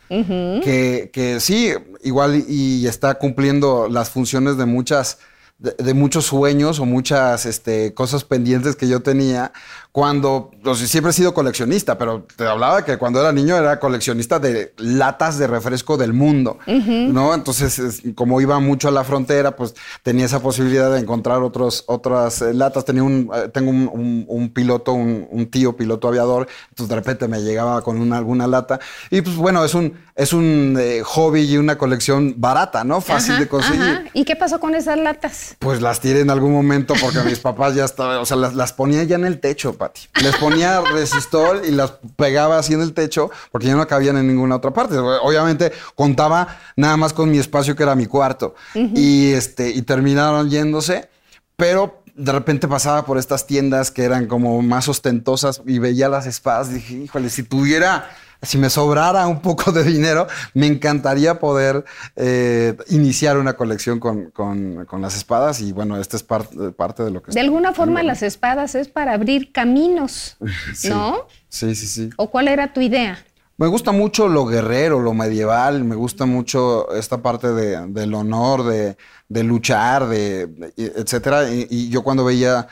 que, 0.63 1.09
que 1.11 1.39
sí, 1.39 1.73
igual 2.03 2.35
y, 2.47 2.81
y 2.83 2.87
está 2.87 3.15
cumpliendo 3.15 3.89
las 3.89 4.11
funciones 4.11 4.57
de 4.57 4.65
muchas, 4.65 5.17
de, 5.57 5.73
de 5.77 5.93
muchos 5.93 6.25
sueños 6.27 6.79
o 6.79 6.85
muchas 6.85 7.45
este, 7.47 7.93
cosas 7.95 8.23
pendientes 8.23 8.75
que 8.75 8.87
yo 8.87 9.01
tenía 9.01 9.51
cuando, 9.91 10.51
o 10.63 10.75
sea, 10.75 10.87
siempre 10.87 11.09
he 11.09 11.13
sido 11.13 11.33
coleccionista, 11.33 11.97
pero 11.97 12.25
te 12.35 12.45
hablaba 12.47 12.85
que 12.85 12.97
cuando 12.97 13.19
era 13.19 13.31
niño 13.31 13.57
era 13.57 13.79
coleccionista 13.79 14.37
de 14.39 14.73
latas 14.77 15.39
de 15.39 15.47
refresco 15.47 15.97
del 15.97 16.13
mundo, 16.13 16.59
¿no? 16.67 17.33
Entonces, 17.33 17.79
es- 17.79 18.01
como 18.15 18.39
iba 18.39 18.59
mucho 18.59 18.87
a 18.87 18.91
la 18.91 19.03
frontera, 19.03 19.55
pues 19.55 19.73
tenía 20.03 20.25
esa 20.25 20.41
posibilidad 20.41 20.91
de 20.93 20.99
encontrar 20.99 21.41
otros, 21.41 21.83
otras 21.87 22.41
eh, 22.43 22.53
latas. 22.53 22.85
Tenía 22.85 23.01
un, 23.03 23.31
eh, 23.33 23.49
tengo 23.51 23.71
un, 23.71 23.89
un- 23.91 24.25
un 24.27 24.49
piloto, 24.53 24.93
un, 24.93 25.27
un 25.31 25.49
tío 25.49 25.75
piloto 25.75 26.07
aviador, 26.07 26.47
entonces 26.69 26.89
de 26.89 26.95
repente 26.95 27.27
me 27.27 27.41
llegaba 27.41 27.81
con 27.81 27.99
una, 27.99 28.17
alguna 28.19 28.45
lata. 28.45 28.79
Y 29.09 29.21
pues 29.21 29.35
bueno, 29.37 29.65
es 29.65 29.73
un, 29.73 29.93
es 30.15 30.33
un 30.33 30.77
eh, 30.79 31.01
hobby 31.03 31.41
y 31.41 31.57
una 31.57 31.77
colección 31.79 32.35
barata, 32.37 32.83
¿no? 32.83 33.01
Fácil 33.01 33.31
Ajá, 33.31 33.39
de 33.41 33.47
conseguir. 33.47 33.81
ajá. 33.81 34.03
¿Y 34.13 34.23
qué 34.23 34.35
pasó 34.35 34.59
con 34.59 34.75
esas 34.75 34.99
latas? 34.99 35.55
Pues 35.57 35.81
las 35.81 35.99
tiré 35.99 36.19
en 36.21 36.29
algún 36.29 36.53
momento 36.53 36.93
porque 37.01 37.19
mis 37.21 37.39
papás 37.39 37.73
ya 37.73 37.85
estaban, 37.85 38.17
o 38.17 38.25
sea, 38.25 38.37
las, 38.37 38.53
las 38.53 38.71
ponía 38.73 39.03
ya 39.03 39.15
en 39.15 39.25
el 39.25 39.39
techo, 39.39 39.73
Pati. 39.79 40.01
Les 40.21 40.35
ponía 40.35 40.81
resistol 40.81 41.63
y 41.65 41.71
las 41.71 41.93
pegaba 42.15 42.59
así 42.59 42.75
en 42.75 42.81
el 42.81 42.93
techo 42.93 43.31
porque 43.51 43.65
ya 43.65 43.75
no 43.75 43.87
cabían 43.87 44.17
en 44.17 44.27
ninguna 44.27 44.57
otra 44.57 44.71
parte. 44.71 44.95
Obviamente 44.97 45.71
contaba 45.95 46.59
nada 46.75 46.97
más 46.97 47.13
con 47.13 47.31
mi 47.31 47.39
espacio 47.39 47.75
que 47.75 47.81
era 47.81 47.95
mi 47.95 48.05
cuarto. 48.05 48.53
Y 48.75 49.31
este, 49.31 49.69
y 49.69 49.81
terminaron 49.81 50.51
yéndose, 50.51 51.09
pero 51.55 52.03
de 52.13 52.31
repente 52.31 52.67
pasaba 52.67 53.05
por 53.05 53.17
estas 53.17 53.47
tiendas 53.47 53.91
que 53.91 54.03
eran 54.03 54.27
como 54.27 54.61
más 54.61 54.87
ostentosas 54.89 55.61
y 55.65 55.79
veía 55.79 56.09
las 56.09 56.27
espadas 56.27 56.69
y 56.69 56.73
dije, 56.73 56.93
híjole, 56.95 57.29
si 57.29 57.43
tuviera 57.43 58.09
si 58.41 58.57
me 58.57 58.69
sobrara 58.69 59.27
un 59.27 59.41
poco 59.41 59.71
de 59.71 59.83
dinero, 59.83 60.27
me 60.53 60.67
encantaría 60.67 61.39
poder 61.39 61.83
eh, 62.15 62.75
iniciar 62.89 63.37
una 63.37 63.53
colección 63.53 63.99
con, 63.99 64.87
las 65.01 65.15
espadas 65.15 65.61
y 65.61 65.71
bueno, 65.71 65.97
esta 65.97 66.17
es 66.17 66.23
parte 66.23 67.03
de 67.03 67.11
lo 67.11 67.21
que... 67.21 67.31
De 67.31 67.39
alguna 67.39 67.73
forma 67.73 68.03
las 68.03 68.23
espadas 68.23 68.75
es 68.75 68.87
para 68.87 69.13
abrir 69.13 69.51
caminos, 69.51 70.37
¿no? 70.89 71.27
Sí, 71.49 71.75
sí, 71.75 71.87
sí. 71.87 72.09
¿O 72.17 72.29
cuál 72.29 72.47
era 72.47 72.71
tu 72.73 72.81
idea? 72.81 73.17
Me 73.57 73.67
gusta 73.67 73.91
mucho 73.91 74.29
lo 74.29 74.45
guerrero, 74.45 75.01
lo 75.01 75.13
medieval, 75.13 75.83
me 75.83 75.95
gusta 75.95 76.25
mucho 76.25 76.93
esta 76.93 77.21
parte 77.21 77.49
del 77.51 78.13
honor, 78.13 78.63
de, 78.63 79.43
luchar, 79.43 80.07
de, 80.07 80.71
etcétera. 80.77 81.51
y, 81.51 81.89
yo 81.89 82.01
cuando 82.01 82.23
veía 82.23 82.69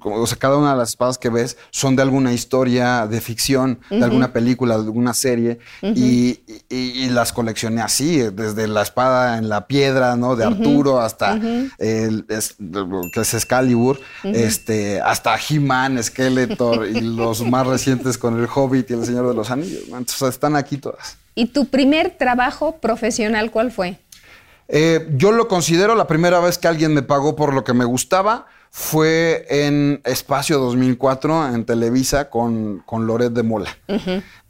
o 0.00 0.26
sea, 0.26 0.38
cada 0.38 0.56
una 0.56 0.72
de 0.72 0.78
las 0.78 0.90
espadas 0.90 1.18
que 1.18 1.28
ves 1.28 1.56
son 1.70 1.96
de 1.96 2.02
alguna 2.02 2.32
historia 2.32 3.06
de 3.06 3.20
ficción, 3.20 3.80
de 3.90 4.02
alguna 4.02 4.32
película, 4.32 4.76
de 4.76 4.84
alguna 4.84 5.14
serie, 5.14 5.58
y, 5.82 6.38
las 7.08 7.32
coleccioné 7.32 7.80
así, 7.80 8.18
desde 8.18 8.68
la 8.68 8.82
espada 8.82 9.38
en 9.38 9.48
la 9.48 9.66
piedra, 9.66 10.16
¿no? 10.16 10.36
De 10.36 10.44
Arturo 10.44 11.00
hasta 11.00 11.38
el, 11.78 12.26
que 12.26 13.20
es 13.20 13.34
Excalibur, 13.34 13.98
este, 14.24 15.00
hasta 15.00 15.36
He-Man, 15.36 16.02
Skeletor 16.02 16.86
y 16.86 17.00
los 17.00 17.42
más 17.42 17.66
recientes 17.66 18.18
con 18.18 18.38
el 18.38 18.48
Hobbit 18.52 18.90
y 18.90 18.94
el 18.94 19.04
Señor 19.04 19.28
de 19.28 19.34
los 19.34 19.50
Anillos. 19.50 19.84
Entonces 19.86 20.22
están 20.22 20.56
aquí 20.56 20.76
todas. 20.76 21.16
¿Y 21.34 21.46
tu 21.46 21.66
primer 21.66 22.10
trabajo 22.18 22.78
profesional 22.80 23.50
cuál 23.50 23.70
fue? 23.70 23.98
Eh, 24.68 25.08
yo 25.16 25.32
lo 25.32 25.48
considero 25.48 25.94
la 25.94 26.06
primera 26.06 26.40
vez 26.40 26.58
que 26.58 26.68
alguien 26.68 26.92
me 26.92 27.02
pagó 27.02 27.36
por 27.36 27.54
lo 27.54 27.64
que 27.64 27.72
me 27.72 27.84
gustaba 27.84 28.46
fue 28.70 29.46
en 29.48 30.00
Espacio 30.04 30.58
2004 30.58 31.54
en 31.54 31.64
Televisa 31.64 32.30
con, 32.30 32.82
con 32.86 33.06
Loret 33.06 33.32
de 33.32 33.42
Mola. 33.42 33.76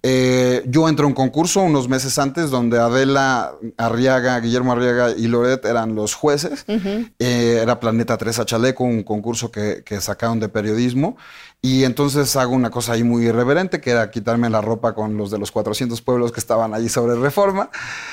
Eh, 0.02 0.62
yo 0.66 0.88
entré 0.88 1.04
a 1.04 1.08
un 1.08 1.14
concurso 1.14 1.60
unos 1.60 1.88
meses 1.88 2.18
antes 2.18 2.50
donde 2.50 2.78
Adela 2.78 3.52
Arriaga, 3.76 4.38
Guillermo 4.38 4.72
Arriaga 4.72 5.10
y 5.10 5.26
Loret 5.26 5.64
eran 5.64 5.94
los 5.94 6.14
jueces. 6.14 6.64
Eh, 6.68 7.58
era 7.60 7.80
Planeta 7.80 8.16
3 8.16 8.38
a 8.38 8.44
Chaleco, 8.44 8.84
un 8.84 9.02
concurso 9.02 9.50
que, 9.50 9.82
que 9.84 10.00
sacaron 10.00 10.38
de 10.38 10.48
periodismo. 10.48 11.16
Y 11.60 11.82
entonces 11.82 12.36
hago 12.36 12.52
una 12.52 12.70
cosa 12.70 12.92
ahí 12.92 13.02
muy 13.02 13.26
irreverente, 13.26 13.80
que 13.80 13.90
era 13.90 14.12
quitarme 14.12 14.48
la 14.48 14.60
ropa 14.60 14.94
con 14.94 15.16
los 15.16 15.32
de 15.32 15.38
los 15.38 15.50
400 15.50 16.00
pueblos 16.02 16.30
que 16.30 16.38
estaban 16.38 16.72
allí 16.72 16.88
sobre 16.88 17.16
Reforma. 17.16 17.70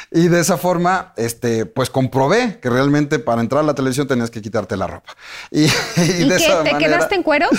Y 0.10 0.30
de 0.30 0.40
esa 0.40 0.58
forma, 0.58 1.14
este, 1.16 1.68
pues 1.68 1.92
comprobé 1.92 2.60
que 2.60 2.72
realmente 2.72 3.20
para 3.20 3.42
entrar 3.42 3.62
a 3.62 3.68
la 3.68 3.76
televisión 3.76 4.08
tenías 4.08 4.32
que 4.32 4.42
quitarte 4.42 4.76
la 4.76 4.88
ropa. 4.88 5.14
¿Y, 5.52 5.68
de 5.68 6.64
¿Te 6.64 6.78
quedaste 6.80 7.14
en 7.14 7.22
cueros? 7.22 7.52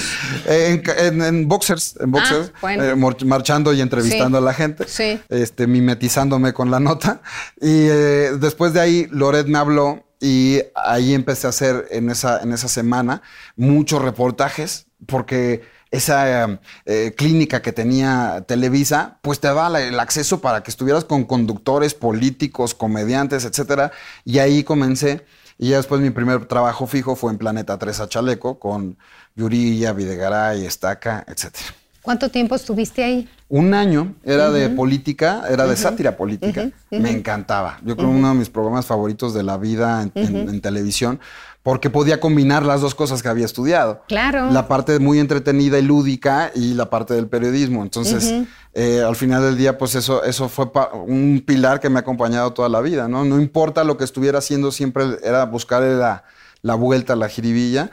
En, 0.46 1.46
boxers, 1.46 1.96
en 2.00 2.10
boxers 2.10 2.52
ah, 2.62 2.74
eh, 2.74 2.96
marchando 3.24 3.72
y 3.72 3.80
entrevistando 3.80 4.15
a 4.20 4.40
la 4.40 4.54
gente, 4.54 4.86
este, 5.28 5.66
mimetizándome 5.66 6.52
con 6.52 6.70
la 6.70 6.80
nota. 6.80 7.20
Y 7.60 7.88
eh, 7.88 8.32
después 8.38 8.72
de 8.72 8.80
ahí, 8.80 9.08
Loret 9.10 9.46
me 9.46 9.58
habló 9.58 10.04
y 10.20 10.60
ahí 10.74 11.14
empecé 11.14 11.46
a 11.46 11.50
hacer 11.50 11.86
en 11.90 12.10
esa, 12.10 12.40
en 12.40 12.52
esa 12.52 12.68
semana 12.68 13.22
muchos 13.56 14.02
reportajes, 14.02 14.86
porque 15.06 15.62
esa 15.90 16.60
eh, 16.84 17.14
clínica 17.16 17.62
que 17.62 17.72
tenía 17.72 18.44
Televisa, 18.46 19.18
pues 19.22 19.40
te 19.40 19.48
daba 19.48 19.80
el 19.80 19.98
acceso 20.00 20.40
para 20.40 20.62
que 20.62 20.70
estuvieras 20.70 21.04
con 21.04 21.24
conductores, 21.24 21.94
políticos, 21.94 22.74
comediantes, 22.74 23.44
etcétera. 23.44 23.92
Y 24.24 24.38
ahí 24.38 24.64
comencé. 24.64 25.24
Y 25.58 25.70
ya 25.70 25.78
después 25.78 26.00
mi 26.00 26.10
primer 26.10 26.46
trabajo 26.46 26.86
fijo 26.86 27.16
fue 27.16 27.32
en 27.32 27.38
Planeta 27.38 27.78
3 27.78 28.00
a 28.00 28.08
Chaleco 28.08 28.58
con 28.58 28.98
Yurilla, 29.36 29.92
Videgaray, 29.92 30.66
Estaca, 30.66 31.24
etcétera. 31.26 31.85
¿Cuánto 32.06 32.28
tiempo 32.28 32.54
estuviste 32.54 33.02
ahí? 33.02 33.28
Un 33.48 33.74
año, 33.74 34.14
era 34.22 34.52
de 34.52 34.68
política, 34.68 35.42
era 35.50 35.66
de 35.66 35.76
sátira 35.76 36.16
política. 36.16 36.70
Me 36.92 37.10
encantaba. 37.10 37.80
Yo 37.84 37.96
creo 37.96 38.08
uno 38.10 38.28
de 38.28 38.36
mis 38.36 38.48
programas 38.48 38.86
favoritos 38.86 39.34
de 39.34 39.42
la 39.42 39.56
vida 39.56 40.08
en, 40.14 40.60
televisión, 40.60 41.18
porque 41.64 41.90
podía 41.90 42.20
combinar 42.20 42.64
las 42.64 42.80
dos 42.80 42.94
cosas 42.94 43.24
que 43.24 43.28
había 43.28 43.44
estudiado. 43.44 44.02
Claro. 44.06 44.52
La 44.52 44.68
parte 44.68 45.00
muy 45.00 45.18
entretenida 45.18 45.80
y 45.80 45.82
lúdica 45.82 46.52
y 46.54 46.74
la 46.74 46.90
parte 46.90 47.14
del 47.14 47.26
periodismo. 47.26 47.82
Entonces, 47.82 48.32
eh, 48.72 49.02
al 49.04 49.16
final 49.16 49.42
del 49.42 49.56
día, 49.56 49.76
pues 49.76 49.96
eso, 49.96 50.22
eso 50.22 50.48
fue 50.48 50.70
un 51.08 51.42
pilar 51.44 51.80
que 51.80 51.90
me 51.90 51.96
ha 51.98 52.02
acompañado 52.02 52.52
toda 52.52 52.68
la 52.68 52.80
vida, 52.82 53.08
¿no? 53.08 53.24
No 53.24 53.40
importa 53.40 53.82
lo 53.82 53.96
que 53.96 54.04
estuviera 54.04 54.38
haciendo, 54.38 54.70
siempre 54.70 55.18
era 55.24 55.44
buscar 55.44 55.82
la, 55.82 56.22
la 56.62 56.76
vuelta, 56.76 57.16
la 57.16 57.28
jiribilla. 57.28 57.90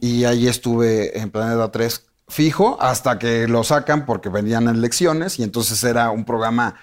Y 0.00 0.22
ahí 0.22 0.46
estuve 0.46 1.18
en 1.18 1.30
Planeta 1.30 1.72
3 1.72 2.07
fijo 2.28 2.76
hasta 2.80 3.18
que 3.18 3.48
lo 3.48 3.64
sacan 3.64 4.04
porque 4.04 4.28
venían 4.28 4.68
elecciones 4.68 5.38
y 5.38 5.42
entonces 5.42 5.82
era 5.82 6.10
un 6.10 6.24
programa 6.24 6.74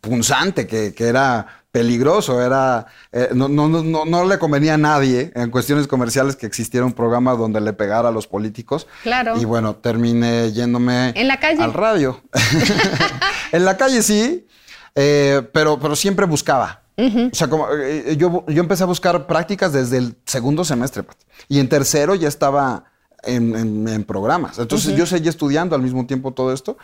punzante 0.00 0.66
que, 0.66 0.94
era 0.98 1.46
peligroso, 1.70 2.42
era 2.42 2.86
eh, 3.12 3.28
no, 3.32 3.48
no, 3.48 3.68
no, 3.68 4.04
no, 4.04 4.24
le 4.24 4.38
convenía 4.38 4.74
a 4.74 4.78
nadie 4.78 5.30
en 5.34 5.50
cuestiones 5.50 5.86
comerciales 5.86 6.34
que 6.34 6.46
existiera 6.46 6.84
un 6.84 6.92
programa 6.92 7.34
donde 7.34 7.60
le 7.60 7.72
pegara 7.72 8.08
a 8.08 8.12
los 8.12 8.26
políticos. 8.26 8.88
Claro. 9.02 9.40
Y 9.40 9.44
bueno, 9.44 9.76
terminé 9.76 10.52
yéndome 10.52 11.12
¿En 11.14 11.28
la 11.28 11.38
calle? 11.38 11.62
al 11.62 11.72
radio. 11.72 12.20
en 13.52 13.64
la 13.64 13.76
calle 13.76 14.02
sí, 14.02 14.46
eh, 14.96 15.42
pero, 15.52 15.78
pero 15.78 15.94
siempre 15.94 16.26
buscaba. 16.26 16.78
O 16.98 17.34
sea, 17.34 17.48
como, 17.48 17.66
eh, 17.72 18.14
yo, 18.18 18.44
yo 18.46 18.60
empecé 18.60 18.82
a 18.82 18.86
buscar 18.86 19.26
prácticas 19.26 19.72
desde 19.72 19.96
el 19.96 20.16
segundo 20.26 20.66
semestre. 20.66 21.04
Y 21.48 21.58
en 21.58 21.66
tercero 21.66 22.14
ya 22.14 22.28
estaba 22.28 22.89
en, 23.22 24.04
programas. 24.04 24.58
Entonces 24.58 24.96
yo 24.96 25.06
seguí 25.06 25.28
estudiando 25.28 25.74
al 25.76 25.82
mismo 25.82 26.06
tiempo 26.06 26.32
todo 26.32 26.52
esto 26.52 26.76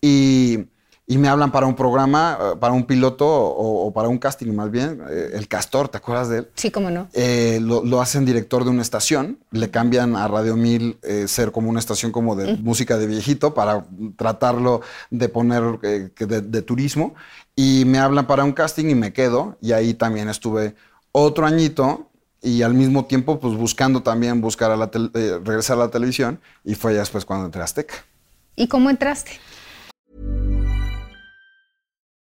y, 0.00 0.66
me 1.06 1.28
hablan 1.28 1.52
para 1.52 1.66
un 1.66 1.74
programa, 1.74 2.38
eh, 2.40 2.56
para 2.58 2.72
un 2.72 2.84
piloto 2.84 3.26
o, 3.26 3.92
para 3.92 4.08
un 4.08 4.18
casting 4.18 4.52
más 4.52 4.70
bien, 4.70 5.02
eh, 5.10 5.30
el 5.34 5.48
Castor, 5.48 5.88
¿te 5.88 5.98
acuerdas 5.98 6.28
de 6.28 6.38
él? 6.38 6.48
Sí, 6.54 6.70
cómo 6.70 6.90
no. 6.90 7.08
Eh, 7.12 7.60
lo, 7.60 8.00
hacen 8.00 8.24
director 8.24 8.64
de 8.64 8.70
una 8.70 8.82
estación, 8.82 9.38
le 9.50 9.70
cambian 9.70 10.16
a 10.16 10.26
Radio 10.28 10.56
1000 10.56 10.98
ser 11.26 11.52
como 11.52 11.68
una 11.68 11.78
estación 11.78 12.10
como 12.10 12.36
de 12.36 12.56
música 12.56 12.96
de 12.96 13.06
viejito 13.06 13.54
para 13.54 13.84
tratarlo 14.16 14.80
de 15.10 15.28
poner 15.28 15.78
de, 15.80 16.40
de 16.40 16.62
turismo 16.62 17.14
y 17.54 17.84
me 17.84 17.98
hablan 17.98 18.26
para 18.26 18.44
un 18.44 18.52
casting 18.52 18.86
y 18.86 18.94
me 18.94 19.12
quedo 19.12 19.56
y 19.60 19.72
ahí 19.72 19.94
también 19.94 20.28
estuve 20.28 20.74
otro 21.12 21.46
añito 21.46 22.10
y 22.44 22.62
al 22.62 22.74
mismo 22.74 23.06
tiempo 23.06 23.40
pues 23.40 23.54
buscando 23.54 24.02
también 24.02 24.40
buscar 24.40 24.70
a 24.70 24.76
la 24.76 24.90
eh, 24.94 25.40
regresar 25.42 25.78
a 25.78 25.86
la 25.86 25.90
televisión 25.90 26.38
y 26.62 26.74
fue 26.74 26.92
ya 26.92 27.00
después 27.00 27.24
cuando 27.24 27.46
entré 27.46 27.62
a 27.62 27.64
Azteca. 27.64 27.94
¿Y 28.54 28.68
cómo 28.68 28.90
entraste? 28.90 29.40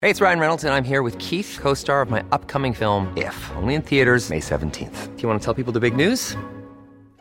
Hey, 0.02 0.10
it's 0.10 0.20
Ryan 0.20 0.38
Reynolds 0.38 0.64
and 0.64 0.72
I'm 0.72 0.84
here 0.84 1.02
with 1.02 1.18
Keith, 1.18 1.58
co-star 1.60 2.00
of 2.00 2.10
my 2.10 2.22
upcoming 2.32 2.72
film 2.72 3.12
If, 3.16 3.34
only 3.56 3.74
in 3.74 3.82
theaters 3.82 4.30
May 4.30 4.40
17th. 4.40 5.16
Do 5.16 5.22
you 5.22 5.28
want 5.28 5.40
to 5.40 5.44
tell 5.44 5.54
people 5.54 5.72
the 5.72 5.80
big 5.80 5.94
news? 5.94 6.36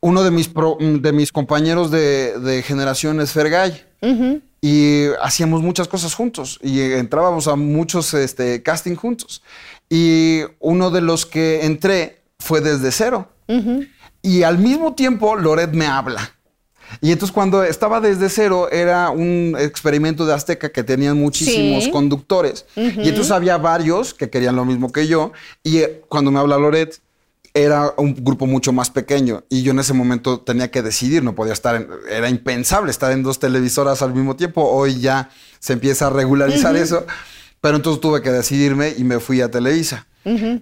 Uno 0.00 0.22
de 0.22 0.30
mis, 0.30 0.48
pro- 0.48 0.78
de 0.80 1.12
mis 1.12 1.32
compañeros 1.32 1.90
de, 1.90 2.38
de 2.38 2.62
generación 2.62 3.20
es 3.20 3.32
Fergay. 3.32 3.84
Y 4.60 5.06
hacíamos 5.22 5.62
muchas 5.62 5.88
cosas 5.88 6.14
juntos. 6.14 6.58
Y 6.62 6.80
entrábamos 6.80 7.46
a 7.48 7.56
muchos 7.56 8.14
este, 8.14 8.62
casting 8.62 8.94
juntos. 8.96 9.42
Y 9.88 10.40
uno 10.60 10.90
de 10.90 11.00
los 11.00 11.26
que 11.26 11.64
entré 11.64 12.22
fue 12.38 12.60
desde 12.60 12.90
cero. 12.92 13.28
Y 14.22 14.42
al 14.42 14.58
mismo 14.58 14.94
tiempo, 14.94 15.36
Loret 15.36 15.72
me 15.72 15.86
habla. 15.86 16.32
Y 17.00 17.10
entonces 17.10 17.32
cuando 17.34 17.64
estaba 17.64 18.00
desde 18.00 18.28
cero 18.28 18.68
era 18.70 19.10
un 19.10 19.56
experimento 19.58 20.24
de 20.24 20.34
Azteca 20.34 20.68
que 20.70 20.84
tenían 20.84 21.16
muchísimos 21.18 21.84
Sí. 21.84 21.90
conductores. 21.90 22.64
Y 22.76 23.08
entonces 23.08 23.30
había 23.32 23.58
varios 23.58 24.14
que 24.14 24.30
querían 24.30 24.54
lo 24.56 24.64
mismo 24.64 24.92
que 24.92 25.06
yo. 25.08 25.32
Y 25.64 25.78
eh, 25.78 26.02
cuando 26.08 26.30
me 26.30 26.38
habla 26.38 26.58
Loret, 26.58 27.00
era 27.56 27.94
un 27.96 28.14
grupo 28.14 28.46
mucho 28.46 28.72
más 28.72 28.90
pequeño. 28.90 29.44
Y 29.48 29.62
yo 29.62 29.72
en 29.72 29.78
ese 29.78 29.94
momento 29.94 30.40
tenía 30.40 30.70
que 30.70 30.82
decidir, 30.82 31.22
no 31.24 31.34
podía 31.34 31.52
estar, 31.54 31.74
en- 31.74 31.88
era 32.10 32.28
impensable 32.28 32.90
estar 32.90 33.10
en 33.12 33.22
dos 33.22 33.38
televisoras 33.38 34.02
al 34.02 34.14
mismo 34.14 34.36
tiempo. 34.36 34.62
Hoy 34.62 35.00
ya 35.00 35.30
se 35.58 35.72
empieza 35.72 36.08
a 36.08 36.10
regularizar 36.10 36.76
eso. 36.76 37.06
Pero 37.62 37.76
entonces 37.76 38.00
tuve 38.00 38.20
que 38.22 38.30
decidirme 38.30 38.94
y 38.96 39.02
me 39.02 39.18
fui 39.18 39.40
a 39.40 39.50
Televisa. 39.50 40.06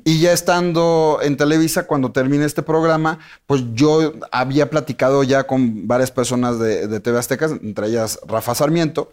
Y 0.05 0.21
ya 0.21 0.33
estando 0.35 1.21
en 1.23 1.39
Televisa, 1.39 1.87
cuando 1.87 2.13
terminé 2.13 2.45
este 2.45 2.63
programa, 2.63 3.19
pues 3.47 3.63
yo 3.73 4.13
había 4.31 4.69
platicado 4.69 5.23
ya 5.25 5.45
con 5.45 5.89
varias 5.89 6.11
personas 6.11 6.59
de, 6.59 6.87
de 6.87 7.01
TV 7.01 7.19
Aztecas, 7.19 7.51
entre 7.53 7.87
ellas 7.89 8.21
Rafa 8.29 8.55
Sarmiento, 8.55 9.13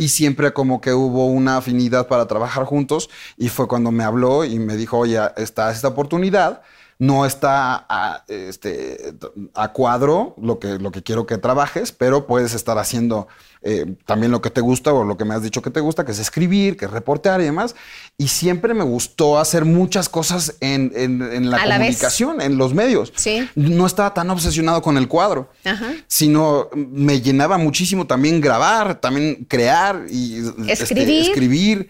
y 0.00 0.08
siempre 0.08 0.52
como 0.52 0.80
que 0.80 0.92
hubo 0.92 1.26
una 1.28 1.56
afinidad 1.58 2.08
para 2.08 2.26
trabajar 2.26 2.64
juntos, 2.64 3.10
y 3.38 3.48
fue 3.48 3.68
cuando 3.68 3.92
me 3.92 4.02
habló 4.02 4.44
y 4.44 4.58
me 4.58 4.76
dijo, 4.76 4.98
oye, 4.98 5.20
está 5.36 5.70
esta 5.70 5.86
oportunidad, 5.88 6.62
no 7.02 7.26
está 7.26 7.84
a, 7.88 8.22
este, 8.28 9.12
a 9.54 9.72
cuadro 9.72 10.36
lo 10.40 10.60
que, 10.60 10.78
lo 10.78 10.92
que 10.92 11.02
quiero 11.02 11.26
que 11.26 11.36
trabajes, 11.36 11.90
pero 11.90 12.28
puedes 12.28 12.54
estar 12.54 12.78
haciendo 12.78 13.26
eh, 13.62 13.96
también 14.06 14.30
lo 14.30 14.40
que 14.40 14.50
te 14.50 14.60
gusta 14.60 14.92
o 14.92 15.02
lo 15.02 15.16
que 15.16 15.24
me 15.24 15.34
has 15.34 15.42
dicho 15.42 15.62
que 15.62 15.70
te 15.70 15.80
gusta, 15.80 16.04
que 16.04 16.12
es 16.12 16.20
escribir, 16.20 16.76
que 16.76 16.84
es 16.84 16.90
reportear 16.92 17.40
y 17.40 17.44
demás. 17.44 17.74
Y 18.18 18.28
siempre 18.28 18.72
me 18.72 18.84
gustó 18.84 19.40
hacer 19.40 19.64
muchas 19.64 20.08
cosas 20.08 20.54
en, 20.60 20.92
en- 20.94 21.22
en 21.22 21.50
la 21.50 21.56
A 21.56 21.66
la 21.66 21.78
vez. 21.78 21.88
comunicación, 21.88 22.40
en 22.40 22.56
los 22.56 22.72
medios. 22.72 23.12
Sí. 23.16 23.48
No 23.56 23.84
estaba 23.86 24.14
tan 24.14 24.30
obsesionado 24.30 24.80
con 24.80 24.96
el 24.96 25.08
cuadro, 25.08 25.50
Ajá. 25.64 25.92
sino 26.06 26.68
me 26.74 27.20
llenaba 27.20 27.58
muchísimo 27.58 28.06
también 28.06 28.40
grabar, 28.40 29.00
también 29.00 29.44
crear 29.48 30.06
y 30.08 30.38
este, 30.68 31.20
Escribir. 31.20 31.88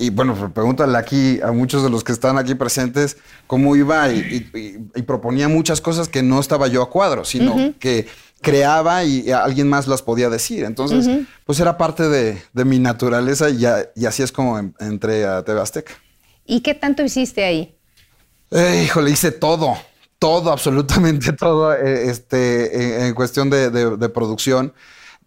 Y 0.00 0.10
bueno, 0.10 0.34
pues, 0.34 0.52
pregúntale 0.52 0.96
aquí 0.96 1.40
a 1.42 1.50
muchos 1.52 1.82
de 1.82 1.90
los 1.90 2.04
que 2.04 2.12
están 2.12 2.38
aquí 2.38 2.54
presentes 2.54 3.16
cómo 3.46 3.74
iba 3.76 4.10
y, 4.12 4.18
y- 4.54 4.58
y- 4.58 4.78
y 5.00 5.02
proponía 5.02 5.48
muchas 5.48 5.80
cosas 5.80 6.08
que 6.08 6.22
no 6.22 6.38
estaba 6.40 6.66
yo 6.68 6.82
a 6.82 6.90
cuadro, 6.90 7.24
sino 7.24 7.74
que 7.78 8.06
creaba 8.40 9.02
y 9.04 9.30
alguien 9.32 9.68
más 9.68 9.88
las 9.88 10.02
podía 10.02 10.28
decir. 10.30 10.64
Entonces, 10.64 11.08
pues 11.44 11.58
era 11.58 11.76
parte 11.76 12.08
de, 12.08 12.40
de 12.52 12.64
mi 12.64 12.78
naturaleza 12.78 13.50
y, 13.50 13.58
ya- 13.58 13.86
y 13.96 14.06
así 14.06 14.22
es 14.22 14.30
como 14.30 14.58
en- 14.58 14.74
entré 14.78 15.26
a 15.26 15.42
TV 15.42 15.60
Azteca. 15.60 15.92
¿Y 16.46 16.60
qué 16.60 16.74
tanto 16.74 17.02
hiciste 17.02 17.44
ahí? 17.44 17.74
Eh, 18.50 18.82
híjole, 18.84 19.10
hice 19.10 19.32
todo, 19.32 19.76
todo, 20.18 20.52
absolutamente 20.52 21.32
todo, 21.38 21.74
eh, 21.74 22.08
este, 22.08 23.00
en, 23.00 23.06
en 23.06 23.14
cuestión 23.14 23.50
de, 23.50 23.70
de- 23.70 23.96
de 23.96 24.08
producción. 24.08 24.72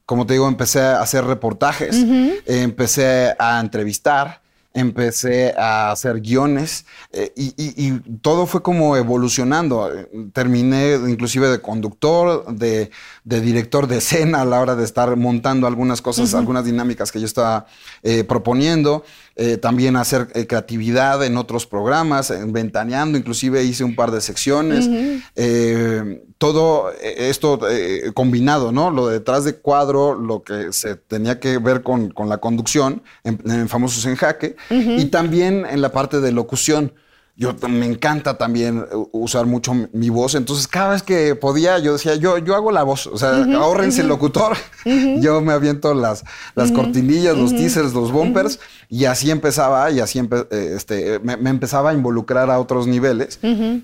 Como 0.06 0.26
te 0.26 0.34
digo, 0.34 0.48
empecé 0.48 0.80
a 0.82 1.02
hacer 1.02 1.24
reportajes, 1.26 1.96
eh, 1.96 2.42
empecé 2.46 3.34
a 3.38 3.60
entrevistar, 3.60 4.42
empecé 4.74 5.54
a 5.58 5.92
hacer 5.92 6.22
guiones 6.22 6.86
eh, 7.12 7.32
y, 7.36 7.48
y- 7.58 7.88
y 7.88 8.00
todo 8.22 8.46
fue 8.46 8.62
como 8.64 8.96
evolucionando. 8.96 9.90
Terminé 10.34 10.94
inclusive 11.10 11.48
de 11.50 11.62
conductor, 11.62 12.46
de, 12.54 12.90
de 13.24 13.42
director 13.42 13.88
de 13.88 13.98
escena 13.98 14.42
a 14.42 14.46
la 14.46 14.60
hora 14.62 14.76
de 14.76 14.84
estar 14.86 15.16
montando 15.18 15.68
algunas 15.68 16.02
cosas, 16.02 16.34
algunas 16.34 16.66
dinámicas 16.66 17.12
que 17.12 17.20
yo 17.20 17.26
estaba 17.26 17.66
eh, 18.04 18.24
proponiendo. 18.24 19.04
Eh, 19.38 19.56
también 19.56 19.96
hacer 19.96 20.28
eh, 20.34 20.46
creatividad 20.46 21.24
en 21.24 21.38
otros 21.38 21.66
programas, 21.66 22.32
en 22.32 22.52
Ventaneando, 22.52 23.18
inclusive 23.18 23.64
hice 23.64 23.86
un 23.86 23.96
par 23.96 24.12
de 24.12 24.20
secciones. 24.20 24.90
Eh, 25.36 26.24
todo 26.38 26.92
eh, 26.92 27.30
esto 27.30 27.60
eh, 27.70 28.12
combinado, 28.14 28.72
¿no? 28.72 28.92
Lo 28.92 29.08
de 29.08 29.22
detrás 29.22 29.46
de 29.46 29.56
cuadro, 29.56 30.16
lo 30.16 30.42
que 30.42 30.74
se 30.74 30.96
tenía 30.96 31.40
que 31.40 31.60
ver 31.60 31.84
con, 31.84 32.10
con 32.10 32.28
la 32.28 32.40
conducción 32.40 33.04
en, 33.24 33.40
en 33.46 33.70
Famosos 33.70 34.06
en 34.06 34.16
Jaque, 34.16 34.56
y 34.70 35.06
también 35.06 35.66
en 35.70 35.82
la 35.82 35.92
parte 35.92 36.20
de 36.20 36.32
locución. 36.32 36.94
Yo 37.42 37.56
me 37.68 37.88
encanta 37.88 38.38
también 38.38 38.86
u- 38.94 39.10
usar 39.14 39.48
mucho 39.48 39.74
mi- 39.74 40.10
voz, 40.10 40.36
entonces 40.36 40.68
cada 40.68 40.92
vez 40.92 41.02
que 41.02 41.34
podía 41.36 41.80
yo 41.80 41.94
decía, 41.94 42.14
yo, 42.16 42.38
yo 42.38 42.54
hago 42.54 42.72
la 42.72 42.84
voz, 42.84 43.08
o 43.08 43.18
sea, 43.18 43.32
ahórrense 43.56 44.02
el 44.02 44.08
locutor, 44.10 44.54
yo 45.20 45.42
me 45.42 45.52
aviento 45.54 45.94
las, 45.96 46.24
las 46.54 46.72
cortinillas, 46.72 47.36
los 47.36 47.52
teasers, 47.56 47.94
los 47.94 48.12
bumpers, 48.12 48.60
y 48.90 49.06
así 49.06 49.32
empezaba, 49.32 49.90
y 49.90 50.00
así 50.02 50.20
empe- 50.20 50.48
eh, 50.52 50.74
este, 50.78 51.20
me, 51.20 51.36
me 51.38 51.50
empezaba 51.50 51.90
a 51.90 51.94
involucrar 51.94 52.52
a 52.52 52.60
otros 52.60 52.86
niveles, 52.88 53.40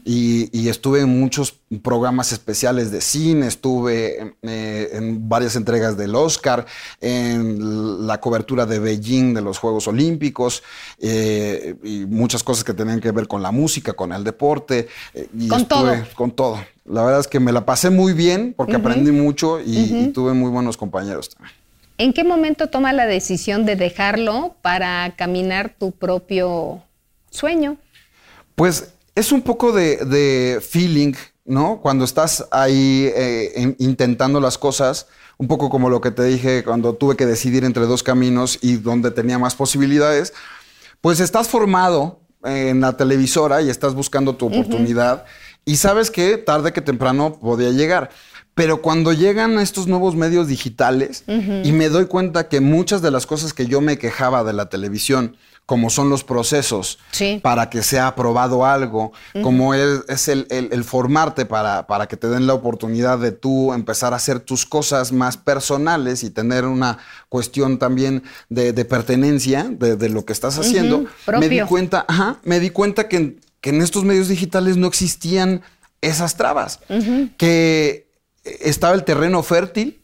y, 0.05 0.49
y 0.51 0.69
estuve 0.69 1.01
en 1.01 1.19
muchos 1.19 1.55
programas 1.81 2.31
especiales 2.33 2.91
de 2.91 3.01
cine, 3.01 3.47
estuve 3.47 4.35
eh, 4.43 4.89
en 4.93 5.27
varias 5.29 5.55
entregas 5.55 5.97
del 5.97 6.13
Oscar, 6.13 6.65
en 7.01 8.05
la 8.05 8.19
cobertura 8.19 8.65
de 8.65 8.79
Beijing 8.79 9.33
de 9.33 9.41
los 9.41 9.57
Juegos 9.57 9.87
Olímpicos, 9.87 10.61
eh, 10.99 11.75
y 11.83 12.05
muchas 12.05 12.43
cosas 12.43 12.63
que 12.63 12.73
tenían 12.73 12.99
que 12.99 13.11
ver 13.11 13.27
con 13.27 13.41
la 13.41 13.46
música, 13.51 13.93
con 13.93 14.11
el 14.11 14.23
deporte. 14.23 14.87
eh, 15.13 15.27
y 15.37 15.47
Con 15.47 15.65
todo. 15.65 15.93
Con 16.15 16.31
todo. 16.31 16.59
La 16.85 17.03
verdad 17.03 17.19
es 17.19 17.27
que 17.27 17.39
me 17.39 17.51
la 17.51 17.65
pasé 17.65 17.89
muy 17.89 18.13
bien 18.13 18.53
porque 18.55 18.75
aprendí 18.77 19.11
mucho 19.11 19.59
y, 19.59 19.77
y 20.03 20.07
tuve 20.13 20.33
muy 20.33 20.49
buenos 20.49 20.77
compañeros 20.77 21.29
también. 21.29 21.53
¿En 21.97 22.13
qué 22.13 22.23
momento 22.23 22.67
toma 22.67 22.93
la 22.93 23.05
decisión 23.07 23.65
de 23.65 23.75
dejarlo 23.75 24.55
para 24.61 25.13
caminar 25.17 25.73
tu 25.77 25.91
propio 25.91 26.81
sueño? 27.31 27.77
Pues 28.55 28.89
es 29.15 29.31
un 29.31 29.41
poco 29.41 29.71
de, 29.71 29.97
de 29.97 30.61
feeling, 30.61 31.13
¿no? 31.43 31.79
Cuando 31.81 32.05
estás 32.05 32.45
ahí 32.51 33.11
eh, 33.15 33.51
in- 33.57 33.75
intentando 33.79 34.39
las 34.39 34.57
cosas, 34.57 35.07
un 35.37 35.47
poco 35.47 35.69
como 35.69 35.89
lo 35.89 35.99
que 36.01 36.11
te 36.11 36.23
dije 36.23 36.63
cuando 36.63 36.93
tuve 36.93 37.15
que 37.15 37.25
decidir 37.25 37.63
entre 37.65 37.85
dos 37.85 38.01
caminos 38.03 38.59
y 38.61 38.77
donde 38.77 39.11
tenía 39.11 39.37
más 39.39 39.55
posibilidades, 39.55 40.33
pues 41.01 41.19
estás 41.19 41.47
formado 41.47 42.21
en 42.43 42.81
la 42.81 42.95
televisora 42.97 43.61
y 43.61 43.69
estás 43.69 43.93
buscando 43.95 44.35
tu 44.35 44.47
oportunidad. 44.47 45.25
Y 45.65 45.77
sabes 45.77 46.11
que 46.11 46.37
tarde 46.37 46.73
que 46.73 46.81
temprano 46.81 47.39
podía 47.39 47.71
llegar. 47.71 48.09
Pero 48.53 48.81
cuando 48.81 49.13
llegan 49.13 49.59
estos 49.59 49.87
nuevos 49.87 50.15
medios 50.15 50.47
digitales 50.47 51.23
y 51.27 51.71
me 51.71 51.89
doy 51.89 52.05
cuenta 52.05 52.49
que 52.49 52.59
muchas 52.59 53.03
de 53.03 53.11
las 53.11 53.27
cosas 53.27 53.53
que 53.53 53.67
yo 53.67 53.81
me 53.81 53.99
quejaba 53.99 54.43
de 54.43 54.53
la 54.53 54.69
televisión, 54.69 55.37
como 55.67 55.89
son 55.91 56.09
los 56.09 56.23
procesos 56.23 56.97
Sí. 57.11 57.39
para 57.43 57.69
que 57.69 57.83
sea 57.83 58.07
aprobado 58.07 58.65
algo, 58.65 59.11
como 59.43 59.73
es, 59.75 59.99
es 60.07 60.29
el, 60.29 60.47
el- 60.49 60.69
el 60.71 60.83
formarte 60.85 61.45
para, 61.45 61.85
para 61.87 62.07
que 62.07 62.15
te 62.17 62.27
den 62.29 62.47
la 62.47 62.53
oportunidad 62.55 63.19
de 63.19 63.33
tú 63.33 63.73
empezar 63.73 64.13
a 64.13 64.15
hacer 64.15 64.39
tus 64.39 64.65
cosas 64.65 65.11
más 65.11 65.35
personales 65.37 66.23
y 66.23 66.29
tener 66.29 66.65
una 66.65 66.97
cuestión 67.29 67.77
también 67.79 68.23
de, 68.49 68.71
de 68.71 68.85
pertenencia 68.85 69.67
de, 69.69 69.97
de 69.97 70.07
lo 70.09 70.23
que 70.25 70.31
estás 70.33 70.57
haciendo, 70.57 71.05
me 71.39 71.49
di 71.49 71.59
cuenta, 71.67 72.05
ajá, 72.07 72.39
me 72.43 72.59
di 72.61 72.69
cuenta 72.69 73.09
que, 73.09 73.35
que 73.59 73.69
en 73.71 73.81
estos 73.81 74.05
medios 74.05 74.29
digitales 74.29 74.77
no 74.77 74.87
existían 74.87 75.61
esas 75.99 76.37
trabas, 76.37 76.79
que 77.37 78.07
estaba 78.43 78.95
el 78.95 79.03
terreno 79.03 79.43
fértil, 79.43 79.99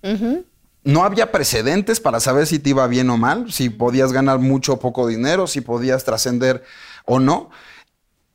no 0.83 1.03
había 1.03 1.31
precedentes 1.31 1.99
para 1.99 2.19
saber 2.19 2.45
si 2.47 2.59
te 2.59 2.71
iba 2.71 2.85
bien 2.87 3.09
o 3.09 3.17
mal, 3.17 3.51
si 3.51 3.69
podías 3.69 4.11
ganar 4.11 4.39
mucho 4.39 4.73
o 4.73 4.79
poco 4.79 5.07
dinero, 5.07 5.47
si 5.47 5.61
podías 5.61 6.03
trascender 6.03 6.63
o 7.05 7.19
no. 7.19 7.49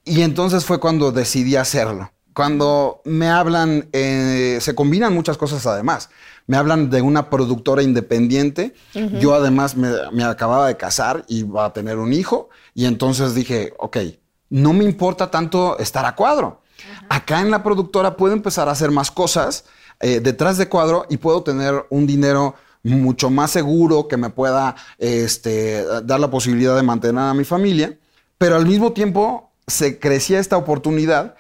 Y 0.05 0.23
entonces 0.23 0.65
fue 0.65 0.81
cuando 0.81 1.13
decidí 1.13 1.57
hacerlo. 1.57 2.11
Cuando 2.33 3.03
me 3.05 3.29
hablan, 3.29 3.89
eh, 3.93 4.59
se 4.61 4.75
combinan 4.75 5.13
muchas 5.13 5.37
cosas 5.37 5.67
además. 5.67 6.09
Me 6.47 6.57
hablan 6.57 6.89
de 6.89 7.03
una 7.03 7.29
productora 7.29 7.83
independiente. 7.83 8.75
Yo 9.21 9.35
además 9.35 9.77
me, 9.77 9.91
me 10.13 10.25
acababa 10.25 10.69
de 10.69 10.77
casar 10.77 11.25
y 11.29 11.41
iba 11.41 11.65
a 11.65 11.73
tener 11.73 11.99
un 11.99 12.13
hijo. 12.13 12.49
Y 12.75 12.87
entonces 12.87 13.35
dije, 13.35 13.75
ok, 13.79 13.99
no 14.49 14.73
me 14.73 14.85
importa 14.85 15.31
tanto 15.31 15.79
estar 15.79 16.07
a 16.07 16.15
cuadro. 16.15 16.63
Acá 17.11 17.41
en 17.41 17.51
la 17.51 17.63
productora 17.63 18.17
puedo 18.17 18.33
empezar 18.33 18.69
a 18.69 18.73
hacer 18.73 18.91
más 18.91 19.11
cosas 19.11 19.65
eh, 20.01 20.21
detrás 20.21 20.59
de 20.59 20.69
cuadro 20.69 21.07
y 21.09 21.17
puedo 21.17 21.43
tener 21.43 21.87
un 21.91 22.07
dinero 22.07 22.55
mucho 22.83 23.31
más 23.31 23.51
seguro 23.51 24.09
que 24.09 24.17
me 24.17 24.31
pueda 24.31 24.77
este, 24.99 25.85
dar 26.05 26.21
la 26.21 26.31
posibilidad 26.31 26.77
de 26.77 26.83
mantener 26.83 27.23
a 27.23 27.35
mi 27.35 27.45
familia, 27.45 27.99
pero 28.39 28.57
al 28.57 28.67
mismo 28.67 28.93
tiempo 28.93 29.51
se 29.67 29.99
crecía 29.99 30.39
esta 30.39 30.57
oportunidad 30.57 31.35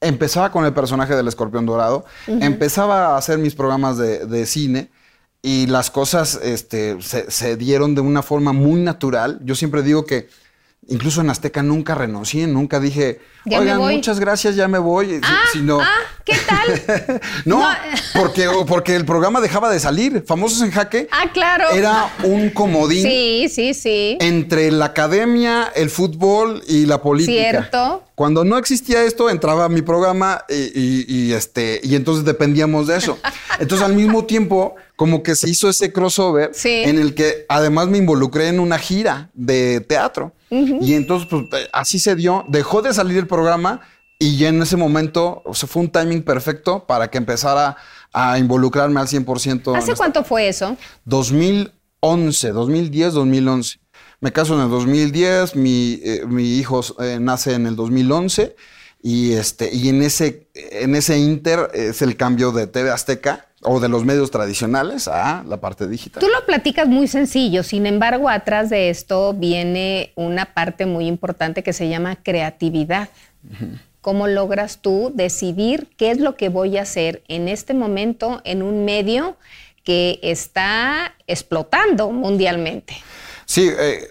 empezaba 0.00 0.52
con 0.52 0.64
el 0.64 0.72
personaje 0.72 1.14
del 1.14 1.28
escorpión 1.28 1.66
dorado, 1.66 2.04
empezaba 2.26 3.14
a 3.14 3.16
hacer 3.16 3.38
mis 3.38 3.54
programas 3.54 3.96
de, 3.96 4.26
de 4.26 4.46
cine 4.46 4.90
y 5.42 5.66
las 5.66 5.90
cosas 5.90 6.38
este, 6.42 7.00
se, 7.00 7.30
se 7.30 7.56
dieron 7.56 7.94
de 7.94 8.00
una 8.00 8.22
forma 8.22 8.52
muy 8.52 8.80
natural. 8.80 9.40
Yo 9.44 9.54
siempre 9.54 9.82
digo 9.82 10.04
que 10.04 10.28
incluso 10.88 11.20
en 11.20 11.30
Azteca 11.30 11.62
nunca 11.62 11.94
renuncié, 11.94 12.46
nunca 12.46 12.78
dije, 12.80 13.20
Ya 13.44 13.60
oigan, 13.60 13.78
voy". 13.78 13.96
muchas 13.96 14.20
gracias, 14.20 14.56
ya 14.56 14.68
me 14.68 14.78
voy. 14.78 15.20
Ah, 15.22 15.40
sino- 15.52 15.80
ah, 15.80 15.88
¿qué 16.24 16.34
tal? 16.46 17.20
no, 17.44 17.60
No. 17.60 17.66
porque, 18.14 18.48
porque 18.66 18.94
el 18.96 19.04
programa 19.04 19.40
dejaba 19.40 19.70
de 19.70 19.80
salir. 19.80 20.24
Famosos 20.26 20.62
en 20.62 20.70
Jaque 20.70 21.08
Ah, 21.10 21.30
claro. 21.32 21.70
era 21.72 22.10
un 22.24 22.50
comodín 22.50 23.02
Sí, 23.02 23.48
sí, 23.48 23.74
sí. 23.74 24.16
entre 24.20 24.70
la 24.70 24.86
academia, 24.86 25.72
el 25.74 25.90
fútbol 25.90 26.62
y 26.68 26.86
la 26.86 27.02
política. 27.02 27.50
Cierto. 27.50 28.02
Cuando 28.14 28.44
no 28.44 28.56
existía 28.56 29.02
esto, 29.04 29.28
entraba 29.28 29.68
mi 29.68 29.82
programa 29.82 30.44
y, 30.48 30.54
y- 30.54 31.04
y, 31.08 31.32
este, 31.34 31.80
y 31.82 31.94
entonces 31.96 32.24
dependíamos 32.24 32.86
de 32.86 32.96
eso. 32.96 33.18
Entonces, 33.58 33.86
al 33.86 33.94
mismo 33.94 34.24
tiempo, 34.26 34.74
como 34.96 35.22
que 35.22 35.34
se 35.34 35.48
hizo 35.48 35.68
ese 35.70 35.90
crossover 35.92 36.50
Sí. 36.54 36.82
en 36.84 36.98
el 36.98 37.14
que 37.14 37.46
además 37.48 37.88
me 37.88 37.96
involucré 37.98 38.48
en 38.48 38.60
una 38.60 38.78
gira 38.78 39.30
de 39.34 39.80
teatro. 39.80 40.32
Y 40.50 40.94
entonces, 40.94 41.28
pues 41.28 41.44
eh, 41.52 41.68
así 41.72 41.98
se 41.98 42.14
dio. 42.14 42.44
Dejó 42.48 42.82
de 42.82 42.92
salir 42.92 43.18
el 43.18 43.26
programa 43.26 43.80
y 44.18 44.38
ya 44.38 44.48
en 44.48 44.62
ese 44.62 44.76
momento, 44.76 45.42
o 45.44 45.54
sea, 45.54 45.68
fue 45.68 45.82
un 45.82 45.90
timing 45.90 46.22
perfecto 46.22 46.86
para 46.86 47.08
que 47.10 47.18
empezara 47.18 47.76
a 48.12 48.38
involucrarme 48.38 49.00
al 49.00 49.08
100%. 49.08 49.70
en 49.70 49.76
¿Hace 49.76 49.94
cuánto 49.94 50.24
fue 50.24 50.48
eso? 50.48 50.76
2011, 51.04 52.50
2010, 52.52 53.12
2011. 53.12 53.78
Me 54.20 54.32
caso 54.32 54.54
en 54.54 54.62
el 54.62 54.70
2010, 54.70 55.56
mi, 55.56 56.00
eh, 56.02 56.22
mi 56.26 56.56
hijo 56.56 56.80
eh, 57.00 57.18
nace 57.20 57.52
en 57.52 57.66
el 57.66 57.76
2011 57.76 58.56
y, 59.02 59.32
este, 59.32 59.72
y 59.74 59.90
en, 59.90 60.02
ese, 60.02 60.48
en 60.54 60.94
ese 60.94 61.18
inter 61.18 61.70
es 61.74 62.00
el 62.00 62.16
cambio 62.16 62.52
de 62.52 62.66
TV 62.66 62.90
Azteca 62.90 63.45
o 63.62 63.80
de 63.80 63.88
los 63.88 64.04
medios 64.04 64.30
tradicionales 64.30 65.08
a 65.08 65.42
la 65.46 65.58
parte 65.58 65.86
digital. 65.88 66.20
Tú 66.20 66.28
lo 66.28 66.44
platicas 66.46 66.86
muy 66.86 67.08
sencillo, 67.08 67.62
sin 67.62 67.86
embargo, 67.86 68.28
atrás 68.28 68.70
de 68.70 68.90
esto 68.90 69.32
viene 69.32 70.12
una 70.14 70.54
parte 70.54 70.86
muy 70.86 71.06
importante 71.06 71.62
que 71.62 71.72
se 71.72 71.88
llama 71.88 72.16
creatividad. 72.16 73.08
¿Cómo 74.00 74.28
logras 74.28 74.78
tú 74.78 75.10
decidir 75.14 75.88
qué 75.96 76.10
es 76.10 76.20
lo 76.20 76.36
que 76.36 76.48
voy 76.48 76.78
a 76.78 76.82
hacer 76.82 77.22
en 77.28 77.48
este 77.48 77.74
momento 77.74 78.40
en 78.44 78.62
un 78.62 78.84
medio 78.84 79.36
que 79.84 80.18
está 80.22 81.14
explotando 81.26 82.10
mundialmente? 82.10 82.94
Sí, 83.46 83.70
eh, 83.78 84.08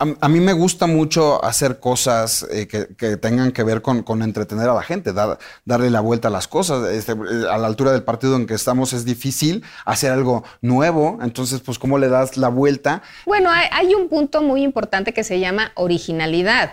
a, 0.00 0.26
a 0.26 0.28
mí 0.28 0.40
me 0.40 0.52
gusta 0.52 0.86
mucho 0.86 1.44
hacer 1.44 1.78
cosas 1.78 2.44
eh, 2.50 2.66
que, 2.66 2.88
que 2.96 3.16
tengan 3.16 3.52
que 3.52 3.62
ver 3.62 3.82
con, 3.82 4.02
con 4.02 4.22
entretener 4.22 4.68
a 4.68 4.74
la 4.74 4.82
gente, 4.82 5.12
dar- 5.12 5.38
darle 5.64 5.90
la 5.90 6.00
vuelta 6.00 6.28
a 6.28 6.30
las 6.30 6.48
cosas. 6.48 6.88
Este, 6.88 7.12
eh, 7.12 7.44
a 7.48 7.58
la 7.58 7.66
altura 7.68 7.92
del 7.92 8.02
partido 8.02 8.34
en 8.36 8.46
que 8.46 8.54
estamos 8.54 8.92
es 8.92 9.04
difícil 9.04 9.62
hacer 9.84 10.10
algo 10.10 10.42
nuevo, 10.62 11.18
entonces, 11.22 11.60
pues, 11.60 11.78
¿cómo 11.78 11.98
le 11.98 12.08
das 12.08 12.36
la 12.36 12.48
vuelta? 12.48 13.02
Bueno, 13.26 13.50
hay, 13.50 13.68
hay 13.70 13.94
un 13.94 14.08
punto 14.08 14.42
muy 14.42 14.62
importante 14.62 15.12
que 15.14 15.22
se 15.22 15.38
llama 15.38 15.72
originalidad. 15.76 16.72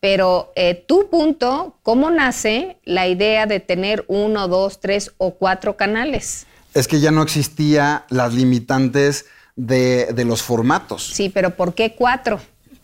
Pero 0.00 0.52
eh, 0.54 0.84
tu 0.86 1.08
punto, 1.08 1.78
¿cómo 1.82 2.10
nace 2.10 2.76
la 2.84 3.06
idea 3.08 3.46
de 3.46 3.60
tener 3.60 4.04
uno, 4.08 4.48
dos, 4.48 4.78
tres 4.80 5.12
o 5.16 5.34
cuatro 5.36 5.78
canales? 5.78 6.46
Es 6.74 6.88
que 6.88 7.00
ya 7.00 7.10
no 7.10 7.22
existía 7.22 8.04
las 8.10 8.34
limitantes 8.34 9.24
de, 9.56 10.12
de 10.12 10.24
los 10.26 10.42
formatos. 10.42 11.06
Sí, 11.06 11.30
pero 11.30 11.56
¿por 11.56 11.74
qué 11.74 11.94
cuatro 11.94 12.38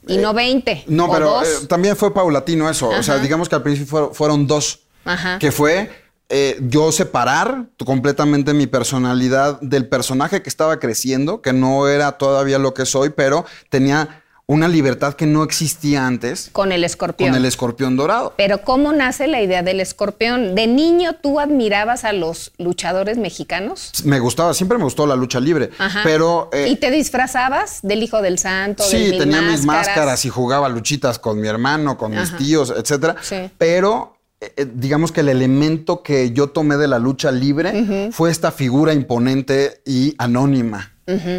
y 0.07 0.17
no 0.19 0.33
veinte? 0.35 0.73
Eh, 0.73 0.85
No, 0.89 1.07
o 1.07 1.13
pero 1.13 1.31
dos? 1.31 1.49
eh, 1.63 1.67
también 1.67 1.97
fue 1.97 2.13
paulatino 2.13 2.69
eso. 2.69 2.89
O 2.89 3.03
sea, 3.03 3.19
digamos 3.19 3.49
que 3.49 3.55
al 3.55 3.63
principio 3.63 3.89
fueron, 3.91 4.15
fueron 4.15 4.47
dos. 4.47 4.81
Ajá. 5.05 5.39
Que 5.39 5.51
fue 5.53 5.91
eh, 6.29 6.59
yo 6.61 6.93
separar 6.93 7.65
completamente 7.85 8.55
mi 8.55 8.67
personalidad 8.67 9.61
del 9.61 9.89
personaje 9.89 10.43
que 10.43 10.49
estaba 10.49 10.79
creciendo, 10.79 11.41
que 11.43 11.53
no 11.53 11.89
era 11.89 12.13
todavía 12.13 12.59
lo 12.59 12.73
que 12.75 12.87
soy, 12.87 13.11
pero 13.11 13.45
tenía 13.69 14.20
una 14.53 14.67
libertad 14.67 15.15
que 15.15 15.27
no 15.27 15.45
existía 15.45 16.07
antes 16.09 16.49
Con 16.53 16.73
el 16.73 16.83
escorpión. 16.83 17.29
con 17.31 17.37
el 17.39 17.45
escorpión 17.45 17.97
dorado. 17.97 18.35
Pero 18.37 18.63
¿cómo 18.63 18.93
nace 18.93 19.29
la 19.29 19.41
idea 19.41 19.63
del 19.63 19.79
escorpión? 19.79 20.57
¿De 20.57 20.67
niño 20.67 21.13
tú 21.23 21.39
admirabas 21.39 22.05
a 22.05 22.13
los 22.13 22.51
luchadores 22.59 23.17
mexicanos? 23.17 23.93
Me 24.05 24.19
gustaba, 24.19 24.53
siempre 24.53 24.77
me 24.77 24.83
gustó 24.85 25.07
la 25.07 25.15
lucha 25.15 25.39
libre, 25.39 25.71
Ajá. 25.79 26.01
pero... 26.03 26.51
eh, 26.53 26.67
¿Y 26.69 26.77
te 26.77 26.91
disfrazabas 26.91 27.79
del 27.83 28.03
hijo 28.03 28.23
del 28.23 28.39
santo? 28.41 28.83
del 28.83 28.91
Sí, 28.91 29.11
mil 29.11 29.19
tenía 29.19 29.41
mis 29.41 29.65
máscaras 29.65 30.25
y 30.25 30.31
jugaba 30.31 30.69
luchitas 30.69 31.21
con 31.21 31.41
mi 31.41 31.47
hermano, 31.47 31.97
con 31.97 32.11
mis 32.11 32.37
tíos, 32.37 32.75
etcétera. 32.77 33.15
Sí. 33.23 33.51
Pero 33.57 34.17
eh, 34.41 34.53
eh, 34.57 34.67
digamos 34.75 35.13
que 35.13 35.21
el 35.21 35.29
elemento 35.29 36.03
que 36.03 36.33
yo 36.33 36.49
tomé 36.49 36.77
de 36.77 36.89
la 36.89 36.99
lucha 36.99 37.31
libre 37.31 38.11
fue 38.11 38.31
esta 38.33 38.51
figura 38.51 38.93
imponente 38.95 39.81
y 39.87 40.15
anónima. 40.19 40.93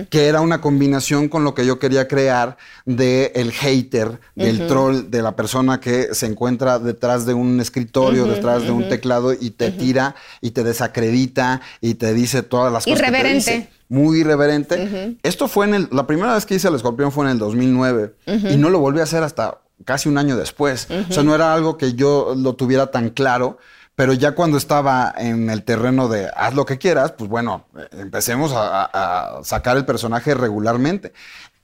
Que 0.10 0.28
era 0.28 0.42
una 0.42 0.62
combinación 0.62 1.30
con 1.30 1.44
lo 1.44 1.54
que 1.54 1.66
yo 1.66 1.80
quería 1.80 2.08
crear 2.08 2.58
de 2.86 3.32
el 3.36 3.52
hater, 3.52 4.20
del 4.36 4.68
troll, 4.68 5.10
de 5.10 5.22
la 5.22 5.36
persona 5.36 5.80
que 5.80 6.14
se 6.14 6.26
encuentra 6.26 6.80
detrás 6.80 7.26
de 7.26 7.34
un 7.34 7.60
escritorio, 7.60 8.26
detrás 8.26 8.64
de 8.64 8.72
un 8.72 8.90
teclado 8.90 9.34
y 9.34 9.52
te 9.52 9.72
tira 9.72 10.16
y 10.42 10.52
te 10.52 10.64
desacredita 10.64 11.62
y 11.82 11.96
te 11.96 12.14
dice 12.14 12.44
todas 12.44 12.72
las 12.72 12.84
cosas 12.86 13.00
que 13.00 13.04
te 13.06 13.10
Irreverente. 13.10 13.52
dice. 13.52 13.70
Muy 13.90 14.20
irreverente. 14.22 15.18
Esto 15.22 15.48
fue 15.50 15.66
en 15.66 15.74
el, 15.74 15.88
la 15.92 16.08
primera 16.08 16.34
vez 16.34 16.46
que 16.46 16.56
hice 16.56 16.70
el 16.70 16.76
escorpión 16.76 17.12
fue 17.12 17.26
en 17.26 17.32
el 17.32 17.40
2009 17.40 18.14
y 18.50 18.56
no 18.58 18.70
lo 18.70 18.80
volví 18.80 19.02
a 19.02 19.04
hacer 19.04 19.22
hasta 19.24 19.58
casi 19.84 20.08
un 20.08 20.18
año 20.18 20.38
después. 20.38 20.88
O 21.10 21.14
sea, 21.14 21.24
no 21.24 21.36
era 21.36 21.54
algo 21.54 21.78
que 21.78 21.94
yo 21.94 22.34
lo 22.38 22.54
tuviera 22.54 22.92
tan 22.92 23.10
claro, 23.10 23.58
pero 23.96 24.14
ya 24.14 24.34
cuando 24.34 24.58
estaba 24.58 25.14
en 25.18 25.50
el 25.50 25.64
terreno 25.64 26.08
de 26.08 26.30
haz 26.36 26.54
lo 26.56 26.66
que 26.66 26.78
quieras, 26.78 27.14
pues 27.14 27.30
bueno, 27.30 27.68
empecemos 27.92 28.52
a 28.56 29.40
sacar 29.44 29.78
el 29.78 29.86
personaje 29.86 30.34
regularmente. 30.34 31.14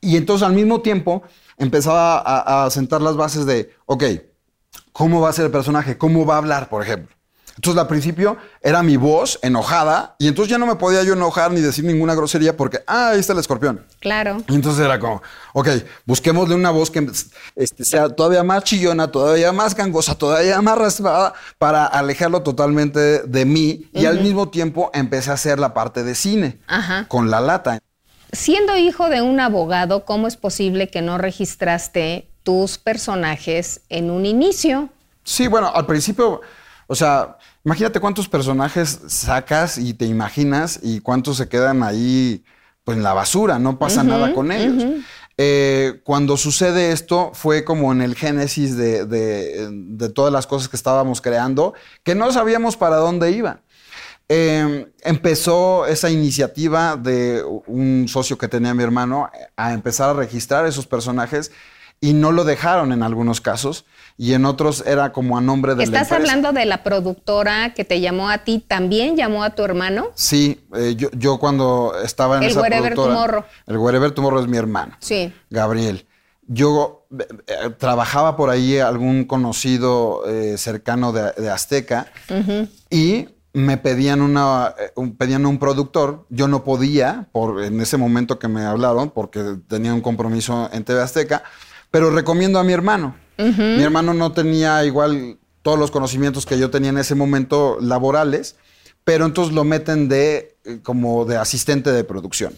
Y 0.02 0.18
entonces 0.18 0.48
al 0.48 0.54
mismo 0.54 0.82
tiempo 0.82 1.24
empezaba 1.58 2.20
a, 2.20 2.66
a 2.66 2.70
sentar 2.70 3.02
las 3.02 3.16
bases 3.16 3.46
de, 3.46 3.74
ok, 3.86 4.04
¿cómo 4.92 5.22
va 5.22 5.30
a 5.30 5.34
ser 5.34 5.46
el 5.46 5.52
personaje? 5.52 5.98
¿Cómo 5.98 6.26
va 6.26 6.36
a 6.36 6.38
hablar, 6.38 6.70
por 6.70 6.84
ejemplo? 6.84 7.17
Entonces, 7.58 7.82
al 7.82 7.88
principio 7.88 8.38
era 8.62 8.84
mi 8.84 8.98
voz 8.98 9.40
enojada 9.42 10.16
y 10.20 10.28
entonces 10.28 10.52
ya 10.52 10.60
no 10.60 10.68
me 10.68 10.76
podía 10.76 11.02
yo 11.04 11.14
enojar 11.14 11.52
ni 11.52 11.60
decir 11.60 11.84
ninguna 11.84 12.14
grosería 12.14 12.56
porque, 12.56 12.84
ah, 12.86 13.10
ahí 13.10 13.20
está 13.20 13.34
el 13.34 13.40
escorpión. 13.40 13.84
Claro. 14.00 14.44
Y 14.48 14.54
entonces 14.54 14.86
era 14.86 15.00
como, 15.00 15.24
ok, 15.54 15.70
busquémosle 16.06 16.54
una 16.54 16.70
voz 16.70 16.92
que 16.92 17.10
este, 17.56 17.84
sea 17.84 18.10
todavía 18.10 18.44
más 18.44 18.64
chillona, 18.64 19.12
todavía 19.12 19.52
más 19.52 19.76
gangosa, 19.76 20.14
todavía 20.16 20.62
más 20.62 20.78
raspada 20.78 21.34
para 21.58 21.88
alejarlo 21.88 22.44
totalmente 22.44 23.24
de 23.24 23.46
mí. 23.46 23.90
Y 23.92 24.06
al 24.06 24.22
mismo 24.22 24.50
tiempo 24.50 24.92
empecé 24.94 25.32
a 25.32 25.34
hacer 25.34 25.58
la 25.58 25.74
parte 25.74 26.04
de 26.04 26.14
cine 26.14 26.60
Ajá. 26.68 27.08
con 27.08 27.32
la 27.32 27.42
lata. 27.42 27.80
Siendo 28.32 28.78
hijo 28.78 29.10
de 29.10 29.24
un 29.24 29.40
abogado, 29.40 30.06
¿cómo 30.06 30.28
es 30.28 30.38
posible 30.38 30.90
que 30.90 31.02
no 31.02 31.18
registraste 31.18 32.30
tus 32.44 32.78
personajes 32.78 33.82
en 33.90 34.12
un 34.12 34.28
inicio? 34.28 34.90
Sí, 35.24 35.48
bueno, 35.48 35.72
al 35.74 35.86
principio, 35.86 36.42
o 36.88 36.96
sea, 36.96 37.38
imagínate 37.66 38.00
cuántos 38.00 38.28
personajes 38.28 39.00
sacas 39.08 39.78
y 39.78 39.94
te 39.94 40.06
imaginas 40.06 40.80
y 40.82 41.00
cuántos 41.02 41.38
se 41.38 41.48
quedan 41.50 41.84
ahí, 41.84 42.44
pues 42.84 42.98
en 42.98 43.04
la 43.04 43.14
basura, 43.14 43.60
no 43.60 43.78
pasa 43.78 44.04
nada 44.04 44.34
con 44.34 44.52
ellos. 44.52 44.84
Eh, 45.40 46.02
cuando 46.04 46.36
sucede 46.36 46.92
esto 46.92 47.30
fue 47.34 47.64
como 47.64 47.92
en 47.92 48.02
el 48.02 48.16
génesis 48.16 48.76
de, 48.76 49.06
de- 49.06 49.68
de 49.72 50.10
todas 50.10 50.34
las 50.34 50.48
cosas 50.48 50.68
que 50.68 50.76
estábamos 50.78 51.22
creando, 51.22 51.74
que 52.04 52.16
no 52.16 52.32
sabíamos 52.32 52.76
para 52.76 52.96
dónde 52.96 53.32
iba. 53.32 53.62
Eh, 54.30 54.88
empezó 55.04 55.86
esa 55.86 56.10
iniciativa 56.10 56.98
de 56.98 57.44
un 57.68 58.08
socio 58.10 58.38
que 58.38 58.48
tenía 58.48 58.74
mi 58.74 58.84
hermano 58.84 59.30
a 59.56 59.74
empezar 59.74 60.10
a 60.10 60.14
registrar 60.14 60.66
esos 60.66 60.86
personajes 60.88 61.52
y 62.02 62.14
no 62.14 62.32
lo 62.32 62.44
dejaron 62.44 62.92
en 62.92 63.04
algunos 63.04 63.40
casos 63.40 63.86
y 64.18 64.34
en 64.34 64.46
otros 64.46 64.84
era 64.88 65.12
como 65.12 65.38
a 65.38 65.42
nombre 65.42 65.74
de 65.74 65.78
la 65.78 65.84
¿Estás 65.84 66.12
empresa. 66.12 66.16
hablando 66.34 66.60
de 66.60 66.66
la 66.66 66.84
productora 66.84 67.74
que 67.76 67.86
te 67.86 68.02
llamó 68.02 68.30
a 68.30 68.40
ti? 68.40 68.64
¿También 68.68 69.16
llamó 69.16 69.44
a 69.44 69.52
tu 69.52 69.64
hermano? 69.64 70.08
Sí, 70.16 70.66
eh, 70.76 70.96
yo, 70.98 71.10
yo 71.12 71.38
cuando 71.40 71.94
estaba 72.04 72.38
en 72.38 72.44
El 72.44 72.50
esa 72.50 72.62
Wherever 72.62 72.94
productora- 72.94 73.14
Tomorrow. 73.14 73.44
El 73.68 73.78
Wherever 73.78 74.12
Tomorrow 74.12 74.40
es 74.42 74.48
mi 74.48 74.58
hermano. 74.58 74.96
Sí. 75.00 75.32
Gabriel. 75.52 76.08
Yo 76.48 77.06
eh, 77.20 77.28
eh, 77.48 77.70
trabajaba 77.78 78.36
por 78.38 78.50
ahí 78.50 78.80
algún 78.80 79.26
conocido 79.26 80.24
eh, 80.28 80.58
cercano 80.58 81.12
de, 81.12 81.32
de 81.34 81.50
Azteca 81.52 82.08
y 82.90 83.28
me 83.54 83.78
pedían 83.78 84.22
una 84.22 84.74
un, 84.96 85.16
pedían 85.16 85.46
un 85.46 85.60
productor. 85.60 86.26
Yo 86.30 86.48
no 86.48 86.64
podía 86.64 87.28
por 87.32 87.64
en 87.64 87.82
ese 87.82 87.98
momento 87.98 88.40
que 88.40 88.48
me 88.48 88.64
hablaron 88.64 89.10
porque 89.10 89.58
tenía 89.68 89.94
un 89.94 90.02
compromiso 90.02 90.70
en 90.74 90.84
TV 90.84 91.02
Azteca, 91.02 91.44
pero 91.92 92.10
recomiendo 92.12 92.60
a 92.60 92.64
mi 92.64 92.74
hermano. 92.74 93.16
Mi 93.38 93.84
hermano 93.84 94.14
no 94.14 94.32
tenía 94.32 94.84
igual 94.86 95.38
todos 95.62 95.78
los 95.78 95.92
conocimientos 95.92 96.46
que 96.46 96.58
yo 96.58 96.70
tenía 96.70 96.90
en 96.90 96.98
ese 96.98 97.14
momento 97.16 97.78
laborales, 97.82 98.56
pero 99.04 99.26
entonces 99.26 99.54
lo 99.54 99.64
meten 99.64 100.10
de 100.10 100.56
eh, 100.66 100.80
como 100.84 101.26
de 101.26 101.38
asistente 101.38 101.92
de 101.92 102.04
producción. 102.04 102.54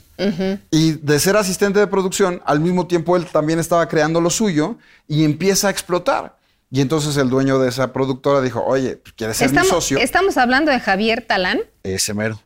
Y 0.71 0.91
de 0.93 1.19
ser 1.19 1.37
asistente 1.37 1.79
de 1.79 1.87
producción, 1.87 2.41
al 2.45 2.59
mismo 2.59 2.87
tiempo 2.87 3.15
él 3.17 3.25
también 3.25 3.59
estaba 3.59 3.87
creando 3.87 4.19
lo 4.21 4.29
suyo 4.29 4.77
y 5.07 5.23
empieza 5.25 5.67
a 5.67 5.71
explotar. 5.71 6.37
Y 6.71 6.81
entonces 6.81 7.17
el 7.17 7.29
dueño 7.29 7.57
de 7.59 7.69
esa 7.69 7.91
productora 7.93 8.41
dijo, 8.41 8.63
oye, 8.63 8.97
pues, 8.97 9.13
¿quieres 9.15 9.37
ser 9.37 9.47
Estamos, 9.47 9.67
mi 9.67 9.75
socio? 9.75 9.97
estamos 9.97 10.37
hablando 10.37 10.71
de 10.71 10.79
Javier 10.79 11.25
Talán. 11.27 11.61
Ese 11.83 12.13
mero. 12.13 12.39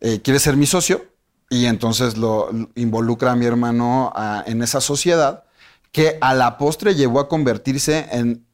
Eh, 0.00 0.20
¿Quieres 0.22 0.42
ser 0.42 0.56
mi 0.56 0.66
socio? 0.66 1.04
Y 1.48 1.66
entonces 1.66 2.16
lo 2.16 2.50
lo 2.52 2.68
involucra 2.74 3.32
a 3.32 3.36
mi 3.36 3.46
hermano 3.46 4.12
a- 4.14 4.42
en 4.46 4.62
esa 4.62 4.80
sociedad 4.80 5.44
que 5.92 6.18
a 6.20 6.34
la 6.34 6.58
postre 6.58 6.94
llevó 6.94 7.20
a 7.20 7.28
convertirse 7.28 8.06
en 8.12 8.46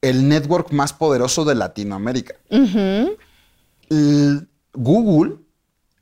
el 0.00 0.28
network 0.28 0.72
más 0.72 0.92
poderoso 0.92 1.44
de 1.44 1.54
Latinoamérica. 1.54 2.34
Google 4.72 5.36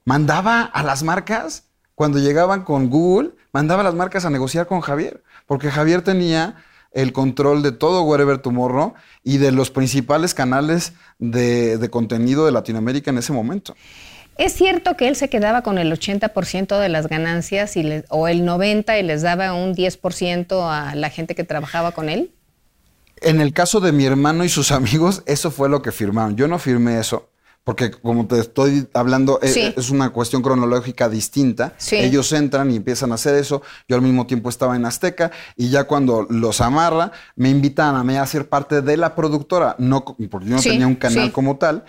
mandaba 0.04 0.62
a 0.62 0.82
las 0.82 1.02
marcas, 1.02 1.64
cuando 1.94 2.18
llegaban 2.18 2.62
con 2.64 2.90
Google, 2.90 3.30
mandaba 3.52 3.80
a 3.80 3.84
las 3.84 3.94
marcas 3.94 4.24
a 4.24 4.30
negociar 4.30 4.66
con 4.66 4.80
Javier, 4.80 5.22
porque 5.46 5.70
Javier 5.70 6.02
tenía 6.02 6.56
el 6.92 7.12
control 7.12 7.62
de 7.62 7.72
todo 7.72 8.02
Wherever 8.02 8.38
Tomorrow 8.38 8.94
y 9.22 9.38
de 9.38 9.52
los 9.52 9.70
principales 9.70 10.34
canales 10.34 10.92
de, 11.18 11.78
de 11.78 11.90
contenido 11.90 12.46
de 12.46 12.52
Latinoamérica 12.52 13.10
en 13.10 13.18
ese 13.18 13.32
momento. 13.32 13.74
¿Es 14.36 14.52
cierto 14.54 14.96
que 14.96 15.06
él 15.08 15.16
se 15.16 15.28
quedaba 15.30 15.62
con 15.62 15.78
el 15.78 15.92
80% 15.92 16.78
de 16.78 16.88
las 16.88 17.06
ganancias 17.08 17.76
y 17.76 17.82
le- 17.84 18.04
o 18.08 18.26
el 18.28 18.44
90% 18.44 18.98
y 18.98 19.02
les 19.02 19.22
daba 19.22 19.52
un 19.54 19.74
10% 19.74 20.68
a 20.70 20.94
la 20.94 21.10
gente 21.10 21.34
que 21.34 21.44
trabajaba 21.44 21.92
con 21.92 22.08
él? 22.08 22.32
En 23.20 23.40
el 23.40 23.52
caso 23.52 23.80
de 23.80 23.92
mi 23.92 24.04
hermano 24.04 24.44
y 24.44 24.48
sus 24.48 24.72
amigos, 24.72 25.22
eso 25.26 25.50
fue 25.50 25.68
lo 25.68 25.82
que 25.82 25.92
firmaron. 25.92 26.36
Yo 26.36 26.48
no 26.48 26.58
firmé 26.58 26.98
eso, 26.98 27.30
porque 27.62 27.92
como 27.92 28.26
te 28.26 28.40
estoy 28.40 28.88
hablando, 28.92 29.38
eh, 29.40 29.48
Sí. 29.48 29.72
es 29.76 29.88
una 29.90 30.10
cuestión 30.10 30.42
cronológica 30.42 31.08
distinta. 31.08 31.72
Sí. 31.78 31.96
Ellos 31.96 32.30
entran 32.32 32.70
y 32.72 32.76
empiezan 32.76 33.12
a 33.12 33.14
hacer 33.14 33.36
eso. 33.36 33.62
Yo 33.88 33.94
al 33.96 34.02
mismo 34.02 34.26
tiempo 34.26 34.48
estaba 34.50 34.74
en 34.74 34.84
Azteca 34.84 35.30
y 35.56 35.70
ya 35.70 35.84
cuando 35.84 36.26
los 36.28 36.60
amarra, 36.60 37.12
me 37.36 37.50
invitan 37.50 37.94
a 37.94 38.02
mí 38.04 38.16
a 38.16 38.26
ser 38.26 38.48
parte 38.48 38.82
de 38.82 38.96
la 38.96 39.14
productora. 39.14 39.76
No, 39.78 40.04
porque 40.04 40.46
yo 40.48 40.56
no 40.56 40.58
Sí, 40.60 40.70
tenía 40.70 40.88
un 40.88 40.96
canal 40.96 41.30
como 41.32 41.56
tal. 41.56 41.84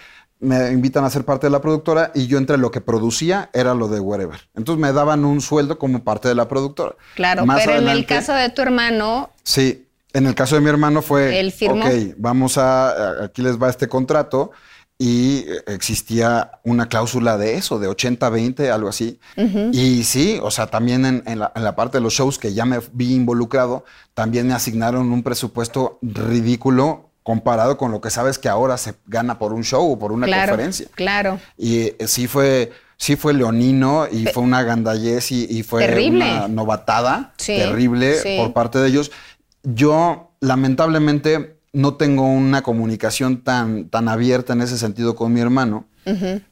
Me 0.45 0.71
invitan 0.71 1.03
a 1.03 1.10
ser 1.10 1.25
parte 1.25 1.47
de 1.47 1.51
la 1.51 1.62
productora 1.62 2.12
y 2.13 2.27
yo 2.27 2.38
entre 2.38 2.58
lo 2.58 2.71
que 2.71 2.81
producía 2.81 3.49
era 3.53 3.73
lo 3.73 3.88
de 3.88 3.99
Wherever. 3.99 4.39
Entonces 4.55 4.79
me 4.81 4.93
daban 4.93 5.25
un 5.25 5.41
sueldo 5.41 5.77
como 5.79 6.03
parte 6.03 6.27
de 6.27 6.36
la 6.36 6.47
productora. 6.47 6.95
Claro, 7.15 7.45
Más 7.45 7.63
pero 7.63 7.77
en 7.79 7.88
el 7.89 8.05
caso 8.05 8.34
de 8.34 8.49
tu 8.49 8.62
hermano, 8.62 9.29
Sí, 9.43 9.88
en 10.13 10.27
el 10.27 10.36
caso 10.36 10.55
de 10.55 10.62
mi 10.62 10.69
hermano 10.69 11.01
fue, 11.01 11.39
Él 11.39 11.51
firmó. 11.51 11.86
ok, 11.86 11.91
vamos 12.17 12.58
a, 12.58 13.23
aquí 13.25 13.41
les 13.41 13.62
va 13.62 13.69
este 13.69 13.88
contrato 13.89 14.51
y 14.97 15.39
eh, 15.39 15.62
existía 15.67 16.51
una 16.63 16.88
cláusula 16.88 17.38
de 17.38 17.55
eso, 17.55 17.79
de 17.79 17.89
80-20, 17.89 18.69
algo 18.71 18.88
así. 18.88 19.19
Y 19.73 20.03
sí, 20.03 20.39
o 20.41 20.51
sea, 20.51 20.67
también 20.67 21.05
en, 21.05 21.23
en 21.25 21.39
la, 21.39 21.51
en 21.53 21.63
la 21.65 21.75
parte 21.75 21.97
de 21.97 22.01
los 22.01 22.13
shows 22.13 22.39
que 22.39 22.53
ya 22.53 22.65
me 22.65 22.79
vi 22.93 23.13
involucrado, 23.13 23.84
también 24.13 24.47
me 24.47 24.53
asignaron 24.53 25.12
un 25.12 25.21
presupuesto 25.21 25.99
ridículo 26.01 27.10
comparado 27.25 27.75
con 27.75 27.91
lo 27.91 28.01
que 28.01 28.11
sabes 28.11 28.38
que 28.38 28.47
ahora 28.49 28.77
se 28.77 28.93
gana 29.07 29.39
por 29.39 29.51
un 29.51 29.63
show 29.63 29.91
o 29.93 29.97
por 29.97 30.11
una 30.11 30.27
claro, 30.27 30.51
conferencia. 30.51 30.88
claro. 30.93 31.39
Y 31.57 31.79
eh, 31.79 31.95
sí 32.05 32.27
fue, 32.27 32.71
sí 32.97 33.15
fue 33.15 33.33
leonino 33.33 34.05
y 34.11 34.27
fue 34.27 34.43
una 34.43 34.61
gandallez 34.61 35.31
y, 35.31 35.47
y 35.49 35.63
fue 35.63 35.88
Terrible. 35.88 36.23
una 36.23 36.47
novatada 36.47 37.33
Sí, 37.38 37.57
terrible 37.57 38.13
sí. 38.19 38.38
por 38.39 38.53
parte 38.53 38.77
de 38.77 38.89
ellos. 38.89 39.11
Yo, 39.63 40.33
lamentablemente, 40.39 41.57
no 41.73 41.95
tengo 41.95 42.27
una 42.27 42.61
comunicación 42.61 43.41
tan, 43.43 43.89
tan 43.89 44.07
abierta 44.07 44.53
en 44.53 44.61
ese 44.61 44.77
sentido 44.77 45.15
con 45.15 45.33
mi 45.33 45.41
hermano, 45.41 45.85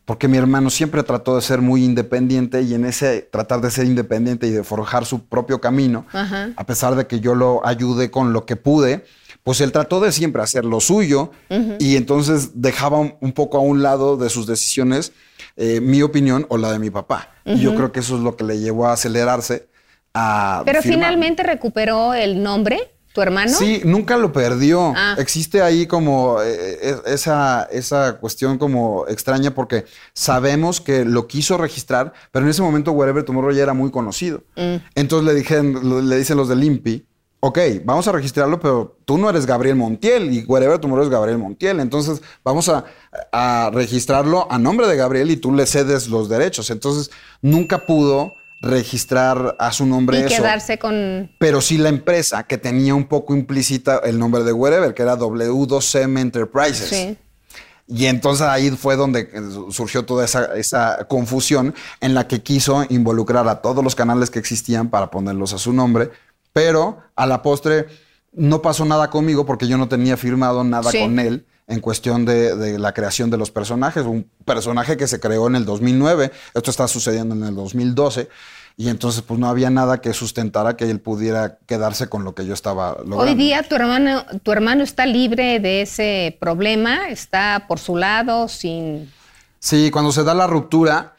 porque 0.06 0.28
mi 0.28 0.38
hermano 0.40 0.72
siempre 0.72 1.04
trató 1.04 1.36
de 1.36 1.44
ser 1.44 1.62
muy 1.62 1.86
independiente 1.86 2.64
y 2.64 2.74
en 2.74 2.86
ese 2.86 3.22
tratar 3.32 3.62
de 3.62 3.70
ser 3.70 3.86
independiente 3.86 4.48
y 4.48 4.50
de 4.50 4.64
forjar 4.64 5.06
su 5.06 5.26
propio 5.26 5.62
camino, 5.62 6.08
a 6.12 6.64
pesar 6.66 6.96
de 6.96 7.06
que 7.06 7.20
yo 7.20 7.36
lo 7.36 7.64
ayudé 7.64 8.10
con 8.10 8.34
lo 8.34 8.48
que 8.48 8.56
pude, 8.56 9.06
pues 9.44 9.62
él 9.62 9.72
trató 9.72 10.00
de 10.00 10.12
siempre 10.12 10.42
hacer 10.42 10.66
lo 10.66 10.80
suyo 10.80 11.32
y 11.80 11.98
entonces 11.98 12.52
dejaba 12.62 13.00
un, 13.00 13.16
un 13.20 13.34
poco 13.34 13.58
a 13.58 13.62
un 13.62 13.84
lado 13.84 14.18
de 14.18 14.30
sus 14.30 14.48
decisiones 14.48 15.12
eh, 15.56 15.82
mi 15.82 16.02
opinión 16.02 16.48
o 16.50 16.58
la 16.58 16.72
de 16.72 16.80
mi 16.80 16.90
papá. 16.90 17.30
Y 17.46 17.60
yo 17.60 17.76
creo 17.76 17.92
que 17.92 18.00
eso 18.00 18.16
es 18.16 18.24
lo 18.24 18.36
que 18.36 18.44
le 18.44 18.60
llevó 18.60 18.88
a 18.88 18.94
acelerarse 18.94 19.68
a... 20.14 20.64
Pero 20.66 20.82
firmar. 20.82 21.00
finalmente 21.00 21.44
recuperó 21.44 22.16
el 22.16 22.42
nombre, 22.42 22.96
tu 23.14 23.22
hermano. 23.22 23.52
Sí, 23.52 23.82
nunca 23.86 24.18
lo 24.18 24.34
perdió. 24.34 24.94
Ah. 24.96 25.16
Existe 25.20 25.62
ahí 25.62 25.86
como 25.86 26.42
eh, 26.42 26.80
eh, 26.82 26.96
esa, 27.06 27.68
esa 27.72 28.18
cuestión 28.18 28.58
como 28.58 29.06
extraña 29.08 29.54
porque 29.54 29.86
sabemos 30.14 30.82
que 30.82 31.06
lo 31.06 31.28
quiso 31.28 31.58
registrar, 31.58 32.14
pero 32.32 32.46
en 32.46 32.50
ese 32.50 32.64
momento 32.64 32.92
Wherever 32.92 33.24
Tomorrow 33.24 33.52
ya 33.52 33.62
era 33.62 33.74
muy 33.74 33.92
conocido. 33.92 34.44
Mm. 34.56 34.78
Entonces 34.96 35.28
le, 35.28 35.40
dijeron, 35.40 36.10
le 36.10 36.18
dicen 36.18 36.38
los 36.38 36.50
del 36.50 36.64
INPI, 36.64 37.06
ok, 37.46 37.60
vamos 37.84 38.08
a 38.08 38.14
registrarlo, 38.14 38.58
pero 38.58 38.98
tú 39.04 39.18
no 39.18 39.30
eres 39.30 39.46
Gabriel 39.46 39.76
Montiel 39.76 40.32
y 40.34 40.46
Wherever 40.46 40.80
Tomorrow 40.80 41.04
es 41.04 41.10
Gabriel 41.10 41.38
Montiel. 41.38 41.82
Entonces 41.82 42.22
vamos 42.42 42.70
a, 42.70 42.86
a 43.34 43.70
registrarlo 43.74 44.50
a 44.50 44.58
nombre 44.58 44.88
de 44.88 44.96
Gabriel 44.96 45.30
y 45.30 45.36
tú 45.36 45.52
le 45.52 45.66
cedes 45.66 46.08
los 46.08 46.30
derechos. 46.30 46.70
Entonces 46.70 47.12
nunca 47.42 47.86
pudo 47.86 48.32
registrar 48.62 49.58
a 49.60 49.74
su 49.74 49.86
nombre 49.86 50.20
y 50.20 50.22
eso 50.22 50.38
quedarse 50.38 50.80
con. 50.80 51.30
pero 51.38 51.60
sí 51.60 51.78
la 51.78 51.90
empresa 51.90 52.44
que 52.44 52.58
tenía 52.58 52.96
un 52.96 53.10
poco 53.10 53.36
implícita 53.36 53.98
el 54.06 54.18
nombre 54.18 54.46
de 54.46 54.54
Wherever, 54.54 54.94
que 54.94 55.02
era 55.02 55.18
W2M 55.18 56.22
Enterprises. 56.22 56.88
Sí. 56.88 57.18
Y 57.90 58.06
entonces 58.06 58.48
ahí 58.48 58.72
fue 58.72 58.96
donde 58.96 59.30
eh, 59.34 59.42
surgió 59.70 60.06
toda 60.06 60.24
esa, 60.24 60.46
esa 60.56 61.06
confusión 61.10 61.76
en 62.00 62.14
la 62.14 62.26
que 62.26 62.42
quiso 62.42 62.86
involucrar 62.88 63.50
a 63.50 63.62
todos 63.62 63.84
los 63.84 63.96
canales 63.96 64.30
que 64.30 64.40
existían 64.40 64.90
para 64.90 65.12
ponerlos 65.12 65.52
a 65.52 65.58
su 65.58 65.74
nombre, 65.74 66.10
pero 66.54 67.00
a 67.16 67.26
la 67.26 67.42
postre 67.42 67.88
no 68.32 68.62
pasó 68.62 68.86
nada 68.86 69.10
conmigo 69.10 69.46
porque 69.46 69.68
yo 69.68 69.78
no 69.78 69.88
tenía 69.88 70.18
firmado 70.18 70.64
nada 70.64 70.90
Sí. 70.92 71.00
con 71.00 71.20
él 71.20 71.46
en 71.68 71.80
cuestión 71.80 72.26
de, 72.26 72.56
de 72.56 72.80
la 72.80 72.94
creación 72.94 73.30
de 73.30 73.38
los 73.38 73.52
personajes. 73.52 74.06
Un 74.06 74.30
personaje 74.46 74.98
que 74.98 75.08
se 75.08 75.20
creó 75.20 75.48
en 75.48 75.56
el 75.56 75.66
2009, 75.66 76.32
esto 76.54 76.72
está 76.72 76.88
sucediendo 76.88 77.36
en 77.36 77.44
el 77.44 77.56
2012. 77.56 78.30
Y 78.76 78.90
entonces, 78.90 79.22
pues 79.22 79.40
no 79.40 79.48
había 79.48 79.70
nada 79.70 80.02
que 80.02 80.14
sustentara 80.14 80.76
que 80.76 80.90
él 80.90 81.00
pudiera 81.00 81.60
quedarse 81.68 82.10
con 82.10 82.24
lo 82.24 82.34
que 82.34 82.46
yo 82.48 82.56
estaba 82.56 82.98
logrando. 83.06 83.18
Hoy 83.20 83.36
día 83.36 83.62
tu 83.62 83.76
hermano, 83.76 84.26
tu 84.42 84.52
hermano 84.52 84.84
está 84.84 85.06
libre 85.06 85.60
de 85.60 85.84
ese 85.84 86.36
problema, 86.40 87.10
está 87.10 87.66
por 87.68 87.78
su 87.78 87.96
lado, 87.98 88.48
sin. 88.48 89.12
Sí, 89.60 89.92
cuando 89.92 90.12
se 90.12 90.24
da 90.24 90.34
la 90.34 90.48
ruptura, 90.48 91.14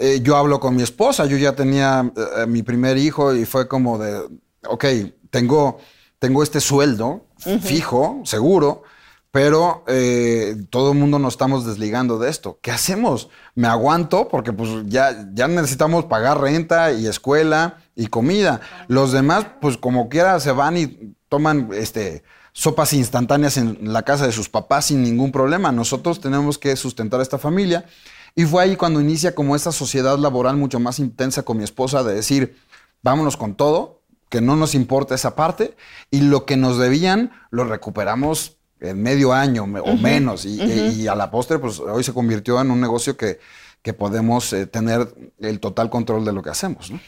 eh, 0.00 0.20
yo 0.22 0.36
hablo 0.36 0.58
con 0.60 0.74
mi 0.74 0.82
esposa. 0.82 1.26
Yo 1.26 1.36
ya 1.36 1.54
tenía 1.54 2.10
eh, 2.16 2.46
mi 2.46 2.62
primer 2.62 2.96
hijo 2.96 3.34
y 3.34 3.44
fue 3.44 3.68
como 3.68 3.98
de, 3.98 4.18
ok, 4.66 4.84
tengo, 5.28 5.78
tengo 6.18 6.42
este 6.42 6.60
sueldo 6.60 7.26
fijo, 7.62 8.22
seguro, 8.24 8.82
pero 9.30 9.84
eh, 9.86 10.56
todo 10.70 10.92
el 10.92 10.98
mundo 10.98 11.18
nos 11.18 11.34
estamos 11.34 11.66
desligando 11.66 12.18
de 12.18 12.30
esto. 12.30 12.58
¿Qué 12.62 12.70
hacemos? 12.70 13.28
Me 13.54 13.68
aguanto 13.68 14.28
porque 14.28 14.54
pues 14.54 14.70
ya, 14.86 15.28
ya 15.34 15.48
necesitamos 15.48 16.06
pagar 16.06 16.40
renta 16.40 16.92
y 16.92 17.06
escuela 17.06 17.78
y 17.94 18.06
comida. 18.06 18.62
Los 18.88 19.12
demás, 19.12 19.46
pues 19.60 19.76
como 19.76 20.08
quiera, 20.08 20.40
se 20.40 20.52
van 20.52 20.78
y 20.78 21.14
toman 21.28 21.68
este 21.74 22.24
sopas 22.52 22.92
instantáneas 22.94 23.56
en 23.58 23.92
la 23.92 24.02
casa 24.02 24.26
de 24.26 24.32
sus 24.32 24.48
papás 24.48 24.86
sin 24.86 25.02
ningún 25.02 25.30
problema. 25.30 25.70
Nosotros 25.72 26.20
tenemos 26.20 26.58
que 26.58 26.74
sustentar 26.74 27.20
a 27.20 27.22
esta 27.22 27.38
familia. 27.38 27.84
Y 28.40 28.44
fue 28.46 28.62
ahí 28.62 28.76
cuando 28.76 29.00
inicia 29.00 29.34
como 29.34 29.54
esta 29.54 29.70
sociedad 29.70 30.16
laboral 30.18 30.56
mucho 30.56 30.80
más 30.80 30.98
intensa 30.98 31.42
con 31.42 31.58
mi 31.58 31.64
esposa 31.64 32.02
de 32.02 32.14
decir, 32.14 32.56
vámonos 33.02 33.36
con 33.36 33.54
todo, 33.54 34.00
que 34.30 34.40
no 34.40 34.56
nos 34.56 34.74
importa 34.74 35.14
esa 35.14 35.34
parte, 35.36 35.76
y 36.10 36.22
lo 36.22 36.46
que 36.46 36.56
nos 36.56 36.78
debían 36.78 37.32
lo 37.50 37.64
recuperamos 37.64 38.56
en 38.80 39.02
medio 39.02 39.34
año 39.34 39.64
o 39.64 39.96
menos. 39.96 40.46
Y, 40.46 40.62
y 40.62 41.06
a 41.06 41.14
la 41.14 41.30
postre, 41.30 41.58
pues 41.58 41.80
hoy 41.80 42.02
se 42.02 42.14
convirtió 42.14 42.58
en 42.62 42.70
un 42.70 42.80
negocio 42.80 43.14
que, 43.16 43.40
que 43.82 43.92
podemos 43.92 44.52
eh, 44.54 44.66
tener 44.66 45.12
el 45.40 45.60
total 45.60 45.90
control 45.90 46.24
de 46.24 46.32
lo 46.32 46.42
que 46.42 46.48
hacemos. 46.48 46.90
¿no? 46.90 46.98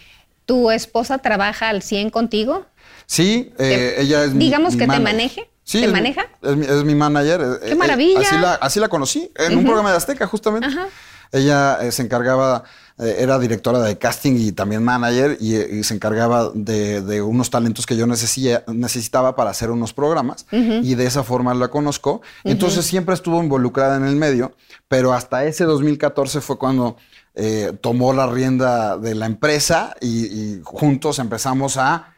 ¿Tu 0.45 0.71
esposa 0.71 1.16
trabaja 1.18 1.71
al 1.71 1.81
100 1.83 2.11
contigo? 2.11 2.66
Sí, 3.07 3.55
eh, 3.59 3.95
ella 3.99 4.25
es 4.25 4.33
mi- 4.35 4.45
digamos 4.45 4.75
mi 4.75 4.81
que 4.81 4.87
te 4.87 5.01
maneje, 5.01 5.49
Sí, 5.64 5.79
¿te 5.81 5.87
es 5.87 5.92
maneja? 5.92 6.27
Es 6.42 6.57
mi, 6.57 6.66
es 6.66 6.85
mi 6.85 6.95
manager. 6.95 7.40
eh, 7.40 7.47
¡Qué 7.66 7.71
eh, 7.71 7.75
maravilla! 7.77 8.21
así, 8.21 8.37
la, 8.37 8.55
así 8.57 8.81
la 8.81 8.88
conocí, 8.88 9.31
en 9.37 9.57
un 9.57 9.64
programa 9.64 9.92
de 9.92 9.97
Azteca, 9.97 10.27
justamente. 10.27 10.66
Ajá. 10.66 10.88
Ella 11.33 11.79
eh, 11.83 11.90
se 11.92 12.03
encargaba, 12.03 12.62
eh, 12.99 13.16
era 13.21 13.38
directora 13.38 13.81
de 13.81 13.97
casting 13.99 14.35
y 14.37 14.53
también 14.53 14.85
manager, 14.85 15.38
y, 15.40 15.55
eh, 15.57 15.68
y 15.81 15.83
se 15.85 15.95
encargaba 15.95 16.51
de, 16.55 17.01
de 17.01 17.23
unos 17.23 17.49
talentos 17.51 17.87
que 17.87 17.97
yo 17.97 18.07
necesitaba 18.07 19.35
para 19.35 19.51
hacer 19.51 19.71
unos 19.71 19.92
programas, 19.95 20.47
y 20.85 20.95
de 20.95 21.07
esa 21.07 21.25
forma 21.25 21.55
la 21.55 21.68
conozco. 21.68 22.21
Entonces 22.45 22.85
siempre 22.85 23.14
estuvo 23.14 23.42
involucrada 23.42 23.97
en 23.97 24.05
el 24.05 24.16
medio, 24.16 24.53
pero 24.88 25.12
hasta 25.14 25.45
ese 25.47 25.64
2014 25.64 26.40
fue 26.40 26.59
cuando 26.59 26.97
eh, 27.35 27.73
tomó 27.81 28.12
la 28.12 28.27
rienda 28.27 28.99
de 28.99 29.14
la 29.14 29.25
empresa 29.25 29.97
y- 30.03 30.27
y 30.27 30.61
juntos 30.62 31.18
empezamos 31.18 31.79
a 31.79 32.09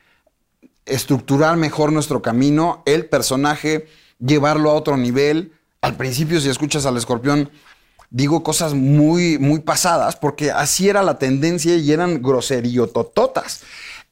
estructurar 0.87 1.57
mejor 1.57 1.93
nuestro 1.93 2.21
camino, 2.21 2.83
el 2.85 3.07
personaje, 3.07 3.87
llevarlo 4.19 4.71
a 4.71 4.75
otro 4.75 4.97
nivel. 4.97 5.53
Al 5.81 5.97
principio, 5.97 6.41
si 6.41 6.49
escuchas 6.49 6.85
al 6.87 6.97
escorpión, 6.97 7.51
digo 8.15 8.45
cosas 8.45 8.75
muy, 8.75 9.39
muy 9.39 9.59
pasadas, 9.59 10.15
porque 10.15 10.53
así 10.53 10.89
era 10.89 11.03
la 11.03 11.19
tendencia 11.19 11.75
y 11.75 11.91
eran 11.91 12.23
groseriotototas. 12.23 13.63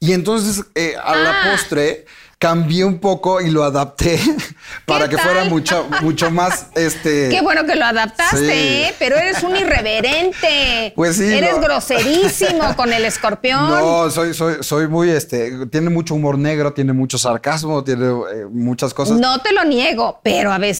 Y 0.01 0.11
entonces, 0.11 0.65
eh, 0.75 0.95
a 1.01 1.15
la 1.15 1.49
postre, 1.49 2.03
cambié 2.37 2.83
un 2.83 2.99
poco 2.99 3.39
y 3.39 3.49
lo 3.49 3.63
adapté 3.63 4.19
para 4.85 5.07
que 5.07 5.17
fuera 5.17 5.45
mucho, 5.45 5.87
mucho 6.01 6.29
más 6.29 6.67
este. 6.75 7.29
Qué 7.29 7.39
bueno 7.41 7.65
que 7.65 7.75
lo 7.75 7.85
adaptaste, 7.85 8.39
Sí. 8.39 8.51
¿eh? 8.51 8.93
pero 8.99 9.15
eres 9.15 9.41
un 9.41 9.55
irreverente. 9.55 10.91
Pues 10.97 11.15
sí, 11.15 11.33
Eres 11.33 11.59
groserísimo 11.61 12.75
con 12.75 12.91
el 12.91 13.05
escorpión. 13.05 13.69
No, 13.69 14.09
soy, 14.11 14.33
soy, 14.33 14.55
soy 14.61 14.89
muy, 14.89 15.09
este, 15.11 15.65
tiene 15.67 15.89
mucho 15.89 16.13
humor 16.13 16.37
negro, 16.37 16.73
tiene 16.73 16.91
mucho 16.91 17.17
sarcasmo, 17.17 17.85
tiene 17.85 18.07
eh, 18.07 18.45
muchas 18.51 18.93
cosas. 18.93 19.17
No 19.17 19.39
te 19.39 19.53
lo 19.53 19.63
niego, 19.63 20.19
pero 20.23 20.51
a 20.51 20.57
veces 20.57 20.79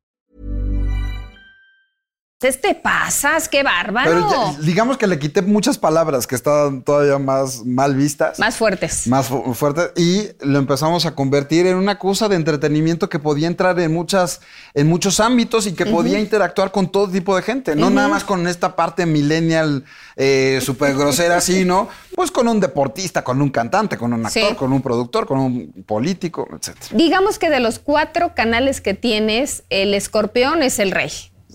Te 2.41 2.73
pasas, 2.75 3.47
qué 3.47 3.61
bárbaro. 3.61 4.09
Pero 4.09 4.29
ya- 4.29 4.59
digamos 4.65 4.97
que 4.97 5.05
le 5.05 5.19
quité 5.19 5.41
muchas 5.43 5.77
palabras 5.77 6.25
que 6.25 6.33
estaban 6.35 6.81
todavía 6.81 7.19
más 7.19 7.63
mal 7.65 7.95
vistas. 7.95 8.39
Más 8.39 8.55
fuertes. 8.57 9.05
más 9.07 9.27
fu- 9.27 9.53
fuerte 9.53 9.91
y 9.95 10.29
lo 10.41 10.57
empezamos 10.57 11.05
a 11.05 11.13
convertir 11.13 11.67
en 11.67 11.75
una 11.75 11.99
cosa 11.99 12.27
de 12.27 12.35
entretenimiento 12.35 13.09
que 13.09 13.19
podía 13.19 13.47
entrar 13.47 13.79
en 13.79 13.93
muchas 13.93 14.41
en 14.73 14.87
muchos 14.87 15.19
ámbitos 15.19 15.67
y 15.67 15.73
que 15.73 15.85
podía 15.85 16.19
interactuar 16.19 16.71
con 16.71 16.91
todo 16.91 17.07
tipo 17.09 17.35
de 17.35 17.43
gente, 17.43 17.75
no 17.75 17.89
nada 17.91 18.07
más 18.07 18.23
con 18.23 18.47
esta 18.47 18.75
parte 18.75 19.05
millennial 19.05 19.83
eh, 20.15 20.59
súper 20.63 20.95
grosera, 20.95 21.41
sino 21.41 21.89
pues 22.15 22.31
con 22.31 22.47
un 22.47 22.59
deportista, 22.59 23.23
con 23.23 23.41
un 23.41 23.49
cantante, 23.49 23.97
con 23.97 24.13
un 24.13 24.25
actor, 24.25 24.49
Sí. 24.49 24.55
con 24.55 24.73
un 24.73 24.81
productor, 24.81 25.27
con 25.27 25.39
un 25.39 25.83
político, 25.85 26.47
etcétera. 26.51 26.87
Digamos 26.97 27.37
que 27.37 27.49
de 27.49 27.59
los 27.59 27.77
cuatro 27.79 28.33
canales 28.35 28.81
que 28.81 28.93
tienes, 28.93 29.63
el 29.69 29.93
escorpión 29.93 30.63
es 30.63 30.79
el 30.79 30.91
rey. 30.91 31.11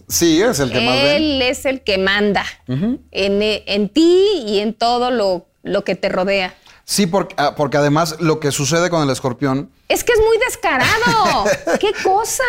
Sí, 0.09 0.40
es 0.42 0.61
el 0.61 0.71
que 0.71 0.81
más 0.81 0.95
ven. 1.03 1.16
Él 1.16 1.42
es 1.42 1.64
el 1.64 1.81
que 1.83 1.99
manda 1.99 2.45
en, 2.69 2.99
eh, 3.42 3.64
en 3.66 3.88
ti 3.88 4.42
y 4.47 4.61
en 4.61 4.75
todo 4.75 5.11
lo, 5.11 5.47
lo 5.62 5.85
que 5.85 5.95
te 5.97 6.09
rodea. 6.09 6.55
Sí, 6.85 7.07
porque, 7.07 7.35
ah, 7.38 7.55
porque 7.57 7.77
además 7.79 8.16
lo 8.21 8.38
que 8.38 8.53
sucede 8.53 8.90
con 8.90 9.03
el 9.03 9.11
escorpión 9.11 9.71
Es 9.88 10.05
que 10.05 10.12
es 10.12 10.21
muy 10.21 10.38
descarado. 10.38 11.45
¡Qué 11.81 11.92
cosa! 12.05 12.45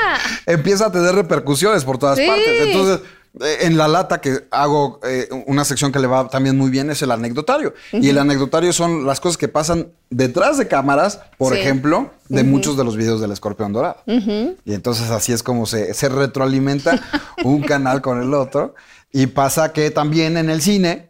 empieza 0.46 0.86
a 0.88 0.92
tener 0.92 1.16
repercusiones 1.16 1.84
por 1.84 1.98
todas 1.98 2.18
Sí. 2.20 2.28
partes. 2.28 2.48
Entonces, 2.68 3.00
en 3.42 3.78
la 3.78 3.88
lata 3.88 4.20
que 4.22 4.46
hago 4.52 5.00
eh, 5.04 5.28
una 5.48 5.64
sección 5.66 5.92
que 5.92 6.00
le 6.00 6.08
va 6.08 6.28
también 6.30 6.58
muy 6.58 6.70
bien 6.70 6.90
es 6.90 7.02
el 7.02 7.12
anecdotario. 7.12 7.74
Y 7.94 8.10
el 8.10 8.18
anecdotario 8.18 8.74
son 8.74 9.06
las 9.06 9.20
cosas 9.20 9.38
que 9.38 9.48
pasan 9.48 9.88
detrás 10.10 10.58
de 10.58 10.68
cámaras, 10.68 11.20
por 11.38 11.54
Sí. 11.54 11.60
ejemplo, 11.60 12.12
de 12.30 12.44
muchos 12.44 12.78
de 12.78 12.84
los 12.84 12.96
videos 12.98 13.22
del 13.22 13.32
escorpión 13.32 13.74
dorado. 13.74 13.98
Y 14.06 14.74
entonces 14.74 15.10
así 15.12 15.34
es 15.34 15.44
como 15.44 15.66
se, 15.66 15.94
se 15.94 16.10
retroalimenta 16.10 17.02
un 17.44 17.62
canal 17.64 18.02
con 18.02 18.22
el 18.22 18.34
otro. 18.34 18.76
Y 19.12 19.28
pasa 19.28 19.72
que 19.74 19.90
también 19.92 20.38
en 20.38 20.50
el 20.50 20.62
cine 20.62 21.10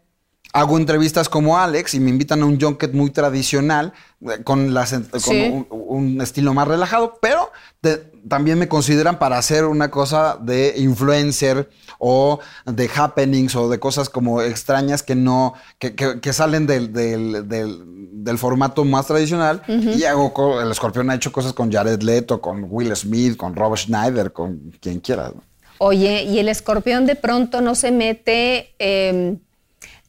hago 0.54 0.78
entrevistas 0.78 1.30
como 1.30 1.58
Alex 1.58 1.94
y 1.94 2.00
me 2.00 2.10
invitan 2.10 2.42
a 2.42 2.46
un 2.46 2.60
junket 2.60 2.94
muy 2.94 3.10
tradicional 3.12 3.94
eh, 4.22 4.44
con, 4.44 4.74
las, 4.74 4.94
con 4.94 5.20
Sí. 5.20 5.50
un, 5.52 5.68
un 5.70 6.22
estilo 6.22 6.54
más 6.54 6.68
relajado, 6.68 7.20
pero 7.22 7.52
te- 7.82 7.98
también 8.28 8.58
me 8.58 8.68
consideran 8.68 9.20
para 9.20 9.38
hacer 9.38 9.66
una 9.66 9.90
cosa 9.92 10.38
de 10.42 10.74
influencer 10.78 11.70
o 12.00 12.40
de 12.66 12.90
happenings 12.96 13.56
o 13.56 13.70
de 13.70 13.80
cosas 13.80 14.10
como 14.10 14.42
extrañas 14.42 15.04
que 15.04 15.16
no, 15.16 15.54
que, 15.80 15.96
que- 15.96 16.20
que 16.20 16.34
salen 16.34 16.66
del, 16.68 16.92
del- 16.92 17.48
del- 17.48 17.84
del 18.24 18.38
formato 18.38 18.84
más 18.84 19.06
tradicional. 19.08 19.62
Y 19.68 20.04
hago, 20.04 20.60
el 20.62 20.72
escorpión 20.72 21.10
ha 21.10 21.16
hecho 21.16 21.32
cosas 21.32 21.54
con 21.54 21.72
Jared 21.72 22.02
Leto, 22.02 22.42
con 22.42 22.66
Will 22.70 22.94
Smith, 22.96 23.38
con 23.38 23.56
Robert 23.56 23.82
Schneider, 23.84 24.34
con 24.34 24.74
quien 24.82 25.00
quiera. 25.00 25.32
Oye, 25.78 26.24
y 26.24 26.40
el 26.40 26.50
escorpión 26.50 27.06
de 27.06 27.16
pronto 27.16 27.62
no 27.62 27.76
se 27.76 27.92
mete, 27.92 28.74
eh, 28.80 29.38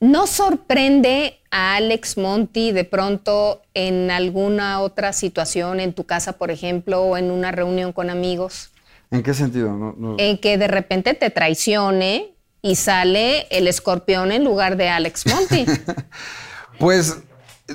no 0.00 0.26
sorprende 0.26 1.40
a 1.50 1.76
Alex 1.76 2.16
Monti 2.18 2.72
de 2.72 2.84
pronto 2.84 3.62
en 3.74 4.10
alguna 4.10 4.80
otra 4.80 5.12
situación, 5.12 5.80
en 5.80 5.92
tu 5.92 6.04
casa, 6.04 6.34
por 6.34 6.50
ejemplo, 6.50 7.02
o 7.02 7.16
en 7.16 7.30
una 7.30 7.50
reunión 7.52 7.92
con 7.92 8.10
amigos, 8.10 8.70
¿En 9.10 9.22
qué 9.22 9.32
sentido? 9.32 9.72
No- 9.72 9.94
no- 9.96 10.16
en 10.18 10.36
que 10.38 10.58
de 10.58 10.68
repente 10.68 11.14
te 11.14 11.30
traicione 11.30 12.34
y 12.60 12.76
sale 12.76 13.46
el 13.50 13.66
escorpión 13.66 14.32
en 14.32 14.44
lugar 14.44 14.76
de 14.76 14.88
Alex 14.90 15.24
Monti. 15.26 15.64
Pues, 16.78 17.18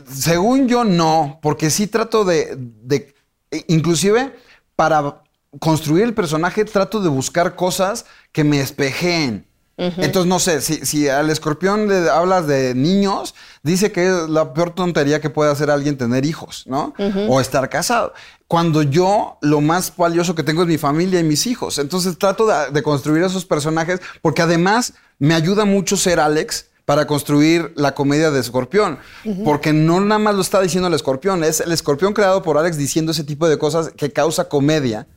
según 0.09 0.67
yo, 0.69 0.83
no, 0.85 1.39
porque 1.41 1.69
sí 1.69 1.87
trato 1.87 2.23
de, 2.23 2.55
de- 2.57 3.13
e- 3.51 3.65
inclusive 3.67 4.33
para 4.77 5.21
construir 5.59 6.03
el 6.05 6.13
personaje, 6.13 6.63
trato 6.65 7.01
de 7.01 7.09
buscar 7.09 7.55
cosas 7.55 8.05
que 8.31 8.43
me 8.45 8.61
espejeen. 8.61 9.45
Entonces, 9.77 10.25
no 10.27 10.39
sé, 10.39 10.61
si, 10.61 10.85
si 10.85 11.09
al 11.09 11.29
escorpión 11.29 11.87
le 11.87 12.09
hablas 12.09 12.47
de 12.47 12.75
niños, 12.75 13.33
dice 13.63 13.91
que 13.91 14.05
es 14.05 14.29
la 14.29 14.53
peor 14.53 14.71
tontería 14.71 15.19
que 15.19 15.29
puede 15.29 15.51
hacer 15.51 15.71
alguien 15.71 15.97
tener 15.97 16.25
hijos, 16.25 16.65
¿no? 16.67 16.93
O 17.27 17.41
estar 17.41 17.69
casado. 17.69 18.13
Cuando 18.47 18.83
yo 18.83 19.37
lo 19.41 19.61
más 19.61 19.95
valioso 19.95 20.35
que 20.35 20.43
tengo 20.43 20.61
es 20.61 20.67
mi 20.67 20.77
familia 20.77 21.19
y 21.19 21.23
mis 21.23 21.47
hijos. 21.47 21.79
Entonces 21.79 22.17
trato 22.19 22.45
de, 22.45 22.71
de 22.71 22.83
construir 22.83 23.23
esos 23.23 23.45
personajes 23.45 23.99
porque 24.21 24.43
además 24.43 24.93
me 25.17 25.33
ayuda 25.33 25.65
mucho 25.65 25.97
ser 25.97 26.19
Alex 26.19 26.67
para 26.85 27.07
construir 27.07 27.71
la 27.75 27.95
comedia 27.95 28.29
de 28.31 28.39
Escorpión. 28.39 28.99
Porque 29.45 29.73
no 29.73 30.01
nada 30.01 30.19
más 30.19 30.35
lo 30.35 30.41
está 30.41 30.61
diciendo 30.61 30.87
el 30.87 30.93
Escorpión, 30.93 31.43
es 31.43 31.61
el 31.61 31.71
Escorpión 31.71 32.13
creado 32.13 32.43
por 32.43 32.57
Alex 32.57 32.77
diciendo 32.77 33.11
ese 33.11 33.23
tipo 33.23 33.47
de 33.47 33.57
cosas 33.57 33.91
que 33.95 34.11
causa 34.11 34.49
comedia 34.49 35.07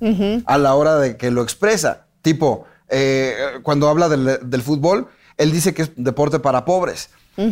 a 0.47 0.59
la 0.59 0.75
hora 0.75 0.97
de 0.97 1.17
que 1.17 1.31
lo 1.31 1.43
expresa. 1.43 2.07
Tipo, 2.23 2.65
eh, 2.89 3.37
cuando 3.63 3.89
habla 3.89 4.09
del, 4.09 4.39
del 4.43 4.63
fútbol, 4.63 5.09
él 5.37 5.53
dice 5.53 5.75
que 5.75 5.83
es 5.83 5.91
deporte 5.97 6.39
para 6.39 6.65
pobres. 6.65 7.11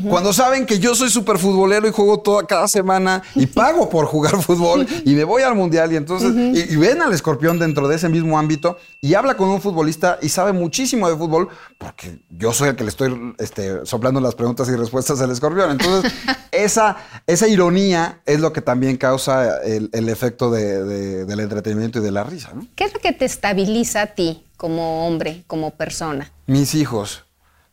Cuando 0.09 0.33
saben 0.33 0.65
que 0.67 0.79
yo 0.79 0.95
soy 0.95 1.11
súper 1.11 1.39
futbolero 1.39 1.87
y 1.87 1.93
juego 1.93 2.19
toda 2.21 2.47
cada 2.47 2.67
semana 2.69 3.23
y 3.35 3.47
pago 3.61 3.89
por 3.91 4.07
jugar 4.07 4.41
fútbol 4.43 4.87
y 5.05 5.15
me 5.15 5.25
voy 5.25 5.43
al 5.43 5.55
mundial 5.55 5.93
y 5.93 5.97
entonces 5.97 6.33
y, 6.35 6.73
y 6.73 6.77
ven 6.77 7.03
al 7.03 7.13
escorpión 7.13 7.59
dentro 7.59 7.87
de 7.87 7.97
ese 7.97 8.09
mismo 8.09 8.39
ámbito 8.39 8.79
y 9.01 9.15
habla 9.15 9.37
con 9.37 9.49
un 9.51 9.61
futbolista 9.61 10.19
y 10.23 10.29
sabe 10.31 10.53
muchísimo 10.53 11.09
de 11.11 11.17
fútbol 11.17 11.49
porque 11.79 12.19
yo 12.31 12.53
soy 12.53 12.71
el 12.71 12.77
que 12.77 12.85
le 12.85 12.91
estoy 12.91 13.35
este, 13.39 13.85
soplando 13.85 14.21
las 14.21 14.35
preguntas 14.35 14.69
y 14.69 14.77
respuestas 14.77 15.21
al 15.21 15.31
escorpión. 15.31 15.71
Entonces, 15.73 16.13
esa, 16.53 16.97
esa 17.27 17.47
ironía 17.49 18.21
es 18.25 18.41
lo 18.41 18.53
que 18.53 18.63
también 18.63 18.97
causa 18.97 19.59
el, 19.63 19.91
el 19.93 20.09
efecto 20.09 20.51
de- 20.51 20.83
de- 20.85 21.25
del 21.27 21.41
entretenimiento 21.41 21.99
y 21.99 22.03
de 22.03 22.11
la 22.11 22.25
risa. 22.25 22.53
¿no? 22.55 22.67
¿Qué 22.75 22.85
es 22.85 22.95
lo 22.95 23.01
que 23.01 23.13
te 23.13 23.25
estabiliza 23.27 24.03
a 24.03 24.07
ti 24.07 24.45
como 24.57 25.07
hombre, 25.07 25.45
como 25.47 25.73
persona? 25.73 26.33
Mis 26.47 26.75
hijos. 26.75 27.24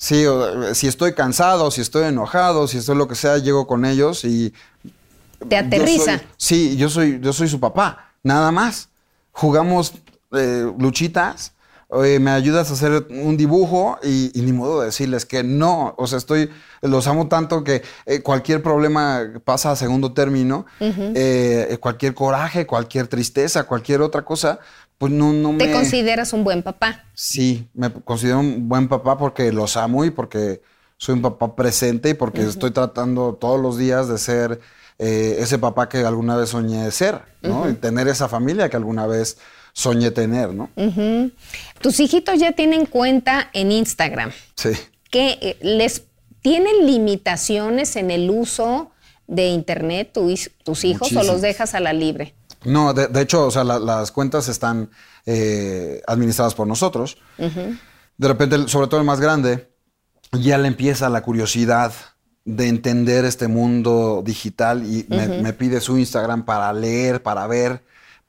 Sí, 0.01 0.25
o- 0.25 0.73
si 0.73 0.87
estoy 0.87 1.13
cansado, 1.13 1.69
si 1.69 1.81
estoy 1.81 2.05
enojado, 2.05 2.67
si 2.67 2.79
estoy 2.79 2.95
lo 2.97 3.07
que 3.07 3.13
sea, 3.13 3.37
llego 3.37 3.67
con 3.67 3.85
ellos 3.85 4.25
y 4.25 4.51
¿Te 5.47 5.57
yo 5.57 5.59
aterriza? 5.59 6.17
soy- 6.17 6.27
sí, 6.37 6.75
yo 6.75 6.89
soy, 6.89 7.19
yo 7.21 7.31
soy 7.33 7.47
su 7.47 7.59
papá, 7.59 8.11
nada 8.23 8.51
más. 8.51 8.89
Jugamos 9.31 9.93
eh, 10.31 10.73
luchitas, 10.79 11.53
eh, 12.03 12.17
me 12.19 12.31
ayudas 12.31 12.71
a 12.71 12.73
hacer 12.73 13.05
un 13.11 13.37
dibujo 13.37 13.99
y, 14.01 14.31
y 14.33 14.41
ni 14.41 14.53
modo 14.53 14.79
de 14.79 14.87
decirles 14.87 15.25
que 15.27 15.43
no. 15.43 15.93
O 15.99 16.07
sea, 16.07 16.17
estoy, 16.17 16.49
los 16.81 17.05
amo 17.05 17.27
tanto 17.27 17.63
que 17.63 17.83
eh, 18.07 18.23
cualquier 18.23 18.63
problema 18.63 19.21
pasa 19.45 19.69
a 19.71 19.75
segundo 19.75 20.13
término, 20.13 20.65
eh, 20.79 21.77
cualquier 21.79 22.15
coraje, 22.15 22.65
cualquier 22.65 23.07
tristeza, 23.07 23.65
cualquier 23.65 24.01
otra 24.01 24.23
cosa, 24.25 24.57
pues 25.01 25.11
no, 25.11 25.33
no 25.33 25.51
me... 25.51 25.65
¿Te 25.65 25.71
consideras 25.71 26.31
un 26.31 26.43
buen 26.43 26.61
papá? 26.61 27.05
Sí, 27.15 27.67
me 27.73 27.91
considero 27.91 28.39
un 28.39 28.69
buen 28.69 28.87
papá 28.87 29.17
porque 29.17 29.51
los 29.51 29.75
amo 29.75 30.05
y 30.05 30.11
porque 30.11 30.61
soy 30.95 31.15
un 31.15 31.23
papá 31.23 31.55
presente 31.55 32.09
y 32.09 32.13
porque 32.13 32.43
estoy 32.43 32.69
tratando 32.69 33.33
todos 33.33 33.59
los 33.59 33.79
días 33.79 34.07
de 34.07 34.19
ser 34.19 34.59
eh, 34.99 35.37
ese 35.39 35.57
papá 35.57 35.89
que 35.89 36.05
alguna 36.05 36.35
vez 36.35 36.49
soñé 36.49 36.91
ser, 36.91 37.19
¿no? 37.41 37.67
Y 37.67 37.73
tener 37.73 38.07
esa 38.09 38.29
familia 38.29 38.69
que 38.69 38.77
alguna 38.77 39.07
vez 39.07 39.39
soñé 39.73 40.11
tener, 40.11 40.53
¿no? 40.53 40.69
Ujú. 40.75 41.31
Tus 41.81 41.99
hijitos 41.99 42.39
ya 42.39 42.51
tienen 42.51 42.85
cuenta 42.85 43.49
en 43.53 43.71
Instagram. 43.71 44.31
Sí. 44.53 44.69
que 45.09 45.39
eh, 45.41 45.57
les 45.61 46.03
tienen 46.43 46.85
limitaciones 46.85 47.95
en 47.95 48.11
el 48.11 48.29
uso 48.29 48.91
de 49.25 49.47
internet 49.47 50.11
tu 50.13 50.31
tus 50.63 50.83
hijos 50.83 51.11
o 51.15 51.23
los 51.23 51.41
dejas 51.41 51.73
a 51.73 51.79
la 51.79 51.91
libre. 51.91 52.35
No, 52.63 52.93
de, 52.93 53.07
de 53.07 53.21
hecho, 53.21 53.47
o 53.47 53.51
sea, 53.51 53.63
la- 53.63 53.79
las 53.79 54.11
cuentas 54.11 54.47
están 54.47 54.89
eh, 55.25 56.01
administradas 56.07 56.53
por 56.55 56.67
nosotros. 56.67 57.17
De 58.17 58.27
repente, 58.27 58.67
sobre 58.67 58.87
todo 58.87 58.99
el 58.99 59.05
más 59.05 59.19
grande, 59.19 59.71
ya 60.31 60.57
le 60.57 60.67
empieza 60.67 61.09
la 61.09 61.21
curiosidad 61.23 61.91
de 62.45 62.67
entender 62.67 63.25
este 63.25 63.47
mundo 63.47 64.21
digital 64.25 64.83
y 64.85 65.05
me, 65.09 65.27
me 65.43 65.53
pide 65.53 65.79
su 65.81 65.97
Instagram 65.97 66.43
para 66.45 66.71
leer, 66.73 67.21
para 67.23 67.45
ver, 67.47 67.83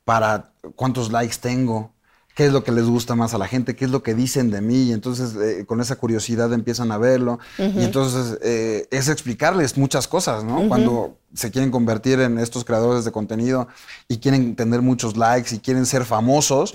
para 0.04 0.52
cuántos 0.76 1.10
likes 1.12 1.36
tengo, 1.40 1.94
qué 2.34 2.46
es 2.46 2.52
lo 2.52 2.64
que 2.64 2.72
les 2.72 2.86
gusta 2.86 3.14
más 3.14 3.34
a 3.34 3.38
la 3.38 3.46
gente, 3.46 3.76
qué 3.76 3.84
es 3.84 3.90
lo 3.90 4.02
que 4.02 4.14
dicen 4.14 4.50
de 4.50 4.60
mí. 4.62 4.84
Y 4.84 4.92
entonces, 4.92 5.34
eh, 5.36 5.64
con 5.66 5.80
esa 5.80 5.96
curiosidad 5.96 6.52
empiezan 6.52 6.90
a 6.90 6.96
verlo. 6.98 7.38
Y 7.58 7.82
entonces, 7.84 8.38
eh, 8.42 8.86
es 8.90 9.08
explicarles 9.08 9.76
muchas 9.76 10.08
cosas, 10.08 10.42
¿no? 10.42 10.66
Cuando 10.68 11.18
se 11.34 11.50
quieren 11.50 11.70
convertir 11.70 12.20
en 12.20 12.38
estos 12.38 12.64
creadores 12.64 13.04
de 13.04 13.12
contenido 13.12 13.68
y 14.08 14.18
quieren 14.18 14.54
tener 14.56 14.80
muchos 14.82 15.16
likes 15.16 15.54
y 15.54 15.58
quieren 15.58 15.84
ser 15.86 16.04
famosos, 16.04 16.74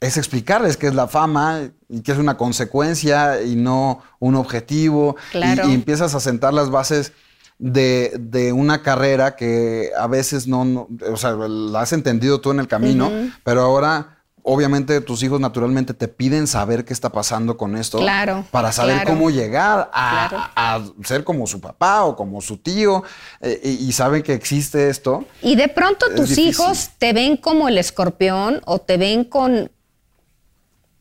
es 0.00 0.16
explicarles 0.16 0.76
qué 0.76 0.86
es 0.88 0.94
la 0.94 1.08
fama 1.08 1.62
y 1.88 2.00
qué 2.02 2.12
es 2.12 2.18
una 2.18 2.36
consecuencia 2.36 3.42
y 3.42 3.56
no 3.56 4.02
un 4.20 4.34
objetivo. 4.36 5.16
Y- 5.28 5.32
Claro. 5.32 5.68
y 5.68 5.74
empiezas 5.74 6.14
a 6.14 6.20
sentar 6.20 6.52
las 6.54 6.70
bases 6.70 7.12
de, 7.58 8.12
de 8.20 8.52
una 8.52 8.82
carrera 8.82 9.34
que 9.34 9.90
a 9.98 10.06
veces 10.06 10.46
no, 10.46 10.64
no- 10.64 10.88
o 11.10 11.16
sea, 11.16 11.32
la 11.32 11.80
has 11.80 11.92
entendido 11.92 12.40
tú 12.40 12.50
en 12.50 12.60
el 12.60 12.68
camino, 12.68 13.10
pero 13.44 13.62
ahora 13.62 14.15
obviamente 14.48 15.00
tus 15.00 15.22
hijos 15.24 15.40
naturalmente 15.40 15.92
te 15.92 16.06
piden 16.08 16.46
saber 16.46 16.84
qué 16.84 16.92
está 16.92 17.10
pasando 17.10 17.56
con 17.56 17.76
esto 17.76 17.98
Claro, 17.98 18.44
para 18.52 18.70
saber 18.70 18.94
claro. 18.94 19.10
cómo 19.10 19.30
llegar 19.30 19.90
a, 19.92 20.26
Claro. 20.28 20.44
a 20.54 21.04
ser 21.04 21.24
como 21.24 21.46
su 21.46 21.60
papá 21.60 22.04
o 22.04 22.14
como 22.16 22.40
su 22.40 22.56
tío 22.58 23.02
eh, 23.40 23.60
y, 23.64 23.70
y 23.88 23.92
saben 23.92 24.22
que 24.22 24.34
existe 24.34 24.88
esto. 24.88 25.24
Y 25.42 25.56
de 25.56 25.68
pronto 25.68 26.06
tus 26.14 26.28
difícil. 26.30 26.48
hijos 26.50 26.90
te 26.98 27.12
ven 27.12 27.36
como 27.36 27.68
el 27.68 27.76
escorpión 27.78 28.60
o 28.66 28.78
te 28.78 28.96
ven 28.96 29.24
con 29.24 29.70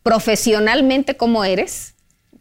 profesionalmente 0.03 1.17
como 1.17 1.43
eres. 1.43 1.94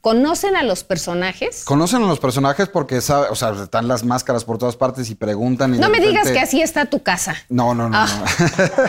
¿Conocen 0.05 0.55
a 0.55 0.62
los 0.62 0.84
personajes? 0.84 1.64
Conocen 1.64 2.02
a 2.02 2.07
los 2.07 2.20
personajes 2.20 2.68
porque 2.68 3.00
sabe, 3.00 3.28
o 3.30 3.34
sea, 3.34 3.52
están 3.62 3.88
las 3.88 4.05
máscaras 4.05 4.44
por 4.44 4.59
todas 4.59 4.76
partes 4.76 5.09
y 5.09 5.14
preguntan. 5.14 5.74
y 5.74 5.78
No 5.78 5.88
me 5.88 5.98
digas 5.98 6.30
que 6.30 6.38
así 6.38 6.61
está 6.61 6.84
tu 6.84 7.02
casa. 7.02 7.34
No, 7.48 7.74
no, 7.74 7.88
no. 7.88 7.96
Ah. 7.96 8.07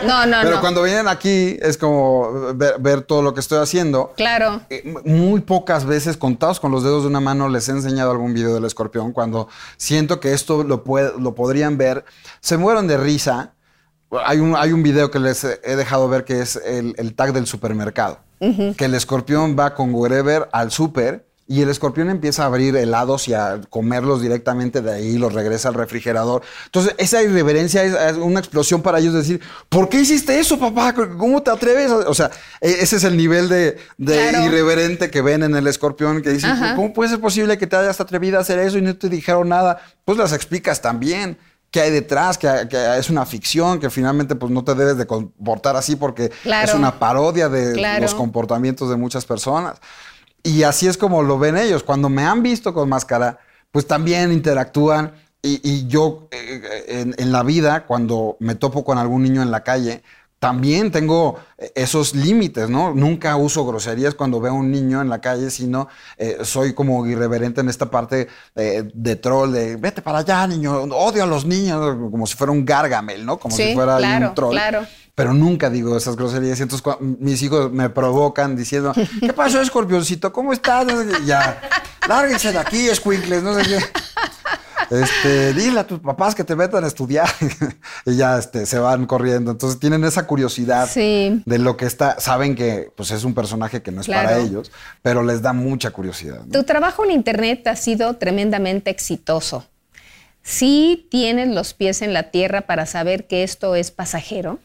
no. 0.02 0.06
No, 0.06 0.26
no, 0.26 0.36
Pero 0.42 0.56
no. 0.56 0.60
cuando 0.60 0.82
vienen 0.82 1.08
aquí 1.08 1.56
es 1.62 1.78
como 1.78 2.52
ver, 2.54 2.74
ver 2.80 3.00
todo 3.00 3.22
lo 3.22 3.32
que 3.32 3.40
estoy 3.40 3.60
haciendo. 3.60 4.12
Claro. 4.14 4.60
Eh, 4.68 4.94
Muy 5.06 5.40
pocas 5.40 5.86
veces, 5.86 6.18
contados 6.18 6.60
con 6.60 6.70
los 6.70 6.82
dedos 6.82 7.04
de 7.04 7.08
una 7.08 7.20
mano, 7.20 7.48
les 7.48 7.66
he 7.70 7.72
enseñado 7.72 8.10
algún 8.10 8.34
video 8.34 8.52
del 8.52 8.66
escorpión. 8.66 9.12
Cuando 9.12 9.48
siento 9.78 10.20
que 10.20 10.34
esto 10.34 10.64
lo, 10.64 10.84
puede- 10.84 11.18
lo 11.18 11.34
podrían 11.34 11.78
ver, 11.78 12.04
se 12.40 12.58
mueren 12.58 12.86
de 12.88 12.98
risa. 12.98 13.54
Hay 14.26 14.38
un, 14.38 14.54
hay 14.54 14.72
un 14.72 14.82
video 14.82 15.10
que 15.10 15.18
les 15.18 15.42
he 15.44 15.60
he 15.64 15.76
dejado 15.76 16.08
ver 16.10 16.24
que 16.26 16.42
es 16.42 16.56
el, 16.56 16.94
el 16.98 17.14
tag 17.14 17.32
del 17.32 17.46
supermercado. 17.46 18.18
Que 18.38 18.84
el 18.84 18.94
escorpión 18.94 19.56
va 19.58 19.74
con 19.74 19.94
wherever 19.94 20.48
al 20.52 20.70
súper 20.70 21.26
y 21.48 21.62
el 21.62 21.68
escorpión 21.70 22.10
empieza 22.10 22.42
a 22.42 22.46
abrir 22.46 22.74
helados 22.76 23.28
y 23.28 23.34
a 23.34 23.60
comerlos 23.70 24.20
directamente 24.20 24.82
de 24.82 24.92
ahí, 24.92 25.16
los 25.16 25.32
regresa 25.32 25.68
al 25.68 25.74
refrigerador. 25.74 26.42
Entonces, 26.64 26.96
esa 26.98 27.22
irreverencia 27.22 27.84
es, 27.84 28.16
una 28.16 28.40
explosión 28.40 28.82
para 28.82 28.98
ellos 28.98 29.14
decir, 29.14 29.40
¿por 29.68 29.88
qué 29.88 30.00
hiciste 30.00 30.40
eso, 30.40 30.58
papá? 30.58 30.92
¿Cómo 30.92 31.40
te 31.44 31.52
atreves? 31.52 31.88
a-?" 31.92 32.08
O 32.10 32.14
sea, 32.14 32.32
e- 32.60 32.78
ese 32.80 32.96
es 32.96 33.04
el 33.04 33.16
nivel 33.16 33.48
de, 33.48 33.78
de 33.96 34.28
Claro. 34.30 34.44
irreverente 34.46 35.08
que 35.08 35.22
ven 35.22 35.44
en 35.44 35.54
el 35.54 35.68
escorpión, 35.68 36.20
que 36.20 36.30
dicen, 36.30 36.50
Ajá. 36.50 36.74
¿cómo 36.74 36.92
puede 36.92 37.10
ser 37.10 37.20
posible 37.20 37.56
que 37.58 37.68
te 37.68 37.76
hayas 37.76 38.00
atrevido 38.00 38.38
a 38.38 38.40
hacer 38.40 38.58
eso 38.58 38.76
y 38.78 38.82
no 38.82 38.96
te 38.96 39.08
dijeron 39.08 39.48
nada? 39.48 39.80
Pues 40.04 40.18
las 40.18 40.32
explicas 40.32 40.82
también. 40.82 41.38
¿Qué 41.76 41.82
hay 41.82 41.90
detrás? 41.90 42.38
Que, 42.38 42.48
que 42.70 42.96
es 42.96 43.10
una 43.10 43.26
ficción, 43.26 43.78
que 43.78 43.90
finalmente 43.90 44.34
pues 44.34 44.50
no 44.50 44.64
te 44.64 44.74
debes 44.74 44.96
de 44.96 45.06
comportar 45.06 45.76
así 45.76 45.94
porque 45.94 46.30
Claro. 46.42 46.66
es 46.66 46.74
una 46.74 46.98
parodia 46.98 47.50
de 47.50 47.74
Claro. 47.74 48.00
los 48.00 48.14
comportamientos 48.14 48.88
de 48.88 48.96
muchas 48.96 49.26
personas. 49.26 49.76
Y 50.42 50.62
así 50.62 50.86
es 50.86 50.96
como 50.96 51.22
lo 51.22 51.38
ven 51.38 51.54
ellos. 51.58 51.82
Cuando 51.82 52.08
me 52.08 52.24
han 52.24 52.42
visto 52.42 52.72
con 52.72 52.88
máscara, 52.88 53.38
pues 53.72 53.86
también 53.86 54.32
interactúan. 54.32 55.12
Y, 55.42 55.60
y 55.62 55.86
yo 55.86 56.28
eh, 56.30 56.84
en, 56.88 57.14
en 57.18 57.30
la 57.30 57.42
vida, 57.42 57.84
cuando 57.84 58.38
me 58.40 58.54
topo 58.54 58.82
con 58.82 58.96
algún 58.96 59.22
niño 59.22 59.42
en 59.42 59.50
la 59.50 59.62
calle, 59.62 60.02
también 60.38 60.90
tengo 60.92 61.38
eh, 61.58 61.72
esos 61.74 62.14
límites, 62.14 62.68
¿no? 62.68 62.94
Nunca 62.94 63.36
uso 63.36 63.64
groserías 63.66 64.14
cuando 64.14 64.40
veo 64.40 64.52
a 64.52 64.54
un 64.54 64.70
niño 64.70 65.00
en 65.00 65.08
la 65.08 65.20
calle, 65.20 65.50
sino 65.50 65.88
eh, 66.18 66.38
soy 66.42 66.74
como 66.74 67.06
irreverente 67.06 67.60
en 67.62 67.68
esta 67.68 67.90
parte 67.90 68.28
eh, 68.54 68.88
de 68.94 69.16
troll, 69.16 69.52
de 69.52 69.76
vete 69.76 70.02
para 70.02 70.18
allá, 70.18 70.46
niño, 70.46 70.82
odio 70.82 71.24
a 71.24 71.26
los 71.26 71.46
niños, 71.46 71.96
como 72.10 72.26
si 72.26 72.36
fuera 72.36 72.52
un 72.52 72.64
gargamel, 72.64 73.24
¿no? 73.24 73.38
Como 73.38 73.56
Sí, 73.56 73.68
si 73.68 73.74
fuera 73.74 73.96
claro, 73.96 74.28
un 74.28 74.34
troll. 74.34 74.52
claro. 74.52 74.86
Pero 75.14 75.32
nunca 75.32 75.70
digo 75.70 75.96
esas 75.96 76.14
groserías. 76.14 76.58
Y 76.58 76.62
entonces 76.64 76.84
cua- 76.84 76.98
mis 77.00 77.40
hijos 77.40 77.72
me 77.72 77.88
provocan 77.88 78.54
diciendo, 78.54 78.92
¿qué 79.20 79.32
pasó, 79.32 79.62
escorpioncito? 79.62 80.30
¿Cómo 80.30 80.52
estás? 80.52 80.84
No 80.84 81.00
sé 81.02 81.24
ya, 81.24 81.58
lárguense 82.06 82.52
de 82.52 82.58
aquí, 82.58 82.86
escuincles, 82.88 83.42
no 83.42 83.54
sé 83.54 83.62
qué. 83.62 83.78
Este, 84.90 85.52
dile 85.54 85.80
a 85.80 85.86
tus 85.86 86.00
papás 86.00 86.34
que 86.34 86.44
te 86.44 86.54
metan 86.56 86.84
a 86.84 86.86
estudiar. 86.86 87.28
y 88.06 88.16
ya 88.16 88.38
este, 88.38 88.66
se 88.66 88.78
van 88.78 89.06
corriendo. 89.06 89.50
Entonces 89.50 89.78
tienen 89.80 90.04
esa 90.04 90.26
curiosidad 90.26 90.88
Sí. 90.88 91.42
de 91.44 91.58
lo 91.58 91.76
que 91.76 91.86
está. 91.86 92.20
Saben 92.20 92.54
que 92.54 92.90
pues, 92.96 93.10
es 93.10 93.24
un 93.24 93.34
personaje 93.34 93.82
que 93.82 93.90
no 93.90 94.00
es 94.00 94.06
para 94.06 94.38
ellos, 94.38 94.70
pero 95.02 95.22
les 95.22 95.42
da 95.42 95.52
mucha 95.52 95.90
curiosidad. 95.90 96.44
¿no? 96.44 96.52
Tu 96.52 96.64
trabajo 96.64 97.04
en 97.04 97.10
Internet 97.10 97.66
ha 97.66 97.76
sido 97.76 98.14
tremendamente 98.16 98.90
exitoso. 98.90 99.66
¿Sí 100.42 101.08
tienes 101.10 101.48
los 101.48 101.74
pies 101.74 102.02
en 102.02 102.12
la 102.12 102.30
tierra 102.30 102.62
para 102.62 102.86
saber 102.86 103.26
que 103.26 103.42
esto 103.42 103.74
es 103.74 103.90
pasajero? 103.90 104.60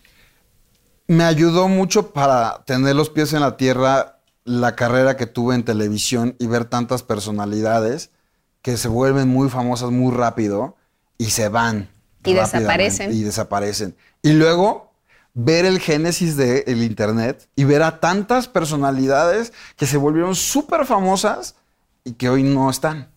Me 1.07 1.23
ayudó 1.23 1.67
mucho 1.67 2.11
para 2.13 2.63
tener 2.65 2.95
los 2.95 3.09
pies 3.09 3.33
en 3.33 3.41
la 3.41 3.57
tierra 3.57 4.19
la 4.43 4.75
carrera 4.75 5.17
que 5.17 5.27
tuve 5.27 5.55
en 5.55 5.63
televisión 5.63 6.35
y 6.39 6.47
ver 6.47 6.65
tantas 6.65 7.03
personalidades 7.03 8.11
que 8.61 8.77
se 8.77 8.87
vuelven 8.87 9.27
muy 9.27 9.49
famosas 9.49 9.91
muy 9.91 10.13
rápido 10.13 10.75
y 11.17 11.31
se 11.31 11.49
van. 11.49 11.89
Y 12.23 12.33
desaparecen. 12.33 13.13
Y 13.13 13.23
desaparecen. 13.23 13.95
Y 14.21 14.33
luego 14.33 14.91
ver 15.33 15.65
el 15.65 15.79
génesis 15.79 16.35
del 16.37 16.83
Internet 16.83 17.47
y 17.55 17.63
ver 17.63 17.83
a 17.83 17.99
tantas 17.99 18.47
personalidades 18.47 19.53
que 19.77 19.85
se 19.85 19.97
volvieron 19.97 20.35
súper 20.35 20.85
famosas 20.85 21.55
y 22.03 22.13
que 22.13 22.29
hoy 22.29 22.43
no 22.43 22.69
están. 22.69 23.09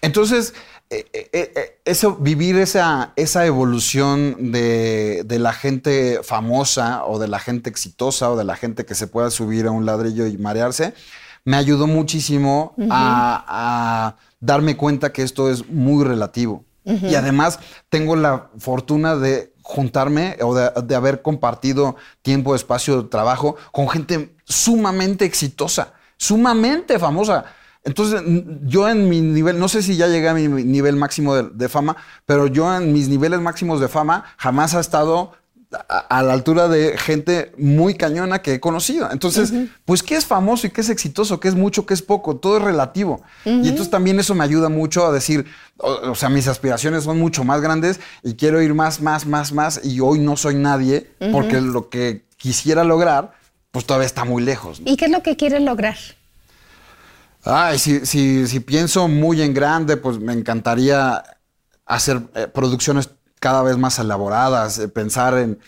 Entonces, 0.00 0.54
eh, 0.90 1.06
eh, 1.12 1.28
eh, 1.32 1.80
eso, 1.84 2.14
vivir 2.16 2.56
esa, 2.56 3.12
esa 3.16 3.46
evolución 3.46 4.52
de, 4.52 5.22
de 5.24 5.38
la 5.40 5.52
gente 5.52 6.20
famosa 6.22 7.04
o 7.04 7.18
de 7.18 7.26
la 7.26 7.40
gente 7.40 7.68
exitosa 7.68 8.30
o 8.30 8.36
de 8.36 8.44
la 8.44 8.54
gente 8.54 8.84
que 8.84 8.94
se 8.94 9.08
pueda 9.08 9.30
subir 9.32 9.66
a 9.66 9.72
un 9.72 9.86
ladrillo 9.86 10.26
y 10.26 10.38
marearse, 10.38 10.94
me 11.44 11.56
ayudó 11.56 11.88
muchísimo 11.88 12.76
a, 12.90 13.44
a 13.48 14.29
darme 14.40 14.76
cuenta 14.76 15.12
que 15.12 15.22
esto 15.22 15.50
es 15.50 15.68
muy 15.68 16.04
relativo. 16.04 16.64
Y 16.82 17.14
además 17.14 17.60
tengo 17.88 18.16
la 18.16 18.48
fortuna 18.58 19.14
de 19.14 19.52
juntarme 19.62 20.36
o 20.42 20.54
de, 20.54 20.70
de 20.82 20.94
haber 20.96 21.22
compartido 21.22 21.94
tiempo, 22.22 22.54
espacio 22.56 23.06
trabajo 23.06 23.54
con 23.70 23.88
gente 23.88 24.34
sumamente 24.44 25.24
exitosa, 25.24 25.92
sumamente 26.16 26.98
famosa. 26.98 27.44
Entonces, 27.84 28.22
yo 28.62 28.88
en 28.88 29.08
mi 29.08 29.20
nivel, 29.20 29.58
no 29.58 29.68
sé 29.68 29.82
si 29.82 29.96
ya 29.96 30.08
llegué 30.08 30.28
a 30.28 30.34
mi 30.34 30.48
nivel 30.48 30.96
máximo 30.96 31.34
de, 31.34 31.48
de 31.50 31.68
fama, 31.68 31.96
pero 32.26 32.46
yo 32.46 32.74
en 32.74 32.92
mis 32.92 33.08
niveles 33.08 33.40
máximos 33.40 33.80
de 33.80 33.88
fama 33.88 34.24
jamás 34.36 34.74
ha 34.74 34.80
estado 34.80 35.32
a, 35.88 35.98
a 36.18 36.22
la 36.22 36.32
altura 36.32 36.68
de 36.68 36.98
gente 36.98 37.52
muy 37.56 37.94
cañona 37.94 38.42
que 38.42 38.54
he 38.54 38.60
conocido. 38.60 39.10
Entonces, 39.10 39.52
pues, 39.84 40.02
¿qué 40.02 40.16
es 40.16 40.26
famoso 40.26 40.66
y 40.66 40.70
qué 40.70 40.80
es 40.80 40.88
exitoso? 40.88 41.38
¿Qué 41.38 41.48
es 41.48 41.54
mucho? 41.54 41.86
¿Qué 41.86 41.94
es 41.94 42.02
poco? 42.02 42.36
Todo 42.36 42.56
es 42.56 42.62
relativo. 42.62 43.22
Y 43.44 43.68
entonces 43.68 43.90
también 43.90 44.18
eso 44.18 44.34
me 44.34 44.44
ayuda 44.44 44.68
mucho 44.68 45.06
a 45.06 45.12
decir, 45.12 45.46
o, 45.76 46.10
o 46.10 46.14
sea, 46.14 46.28
mis 46.28 46.48
aspiraciones 46.48 47.04
son 47.04 47.18
mucho 47.18 47.44
más 47.44 47.60
grandes 47.60 48.00
y 48.22 48.34
quiero 48.34 48.60
ir 48.60 48.74
más, 48.74 49.00
más, 49.00 49.26
más, 49.26 49.52
más. 49.52 49.80
Y 49.84 50.00
hoy 50.00 50.18
no 50.18 50.36
soy 50.36 50.56
nadie 50.56 51.10
porque 51.32 51.60
lo 51.60 51.88
que 51.88 52.24
quisiera 52.36 52.84
lograr, 52.84 53.32
pues 53.70 53.84
todavía 53.86 54.06
está 54.06 54.24
muy 54.24 54.42
lejos. 54.42 54.80
¿no? 54.80 54.90
¿Y 54.90 54.96
qué 54.96 55.04
es 55.04 55.10
lo 55.10 55.22
que 55.22 55.36
quieres 55.36 55.62
lograr? 55.62 55.96
Ay, 57.44 57.78
si, 57.78 58.04
si, 58.04 58.46
si 58.46 58.60
pienso 58.60 59.08
muy 59.08 59.40
en 59.40 59.54
grande, 59.54 59.96
pues 59.96 60.18
me 60.18 60.32
encantaría 60.32 61.22
hacer 61.86 62.20
eh, 62.34 62.46
producciones 62.52 63.08
cada 63.40 63.62
vez 63.62 63.76
más 63.76 63.98
elaboradas, 63.98 64.78
eh, 64.78 64.86
pensar 64.88 65.36
en, 65.38 65.58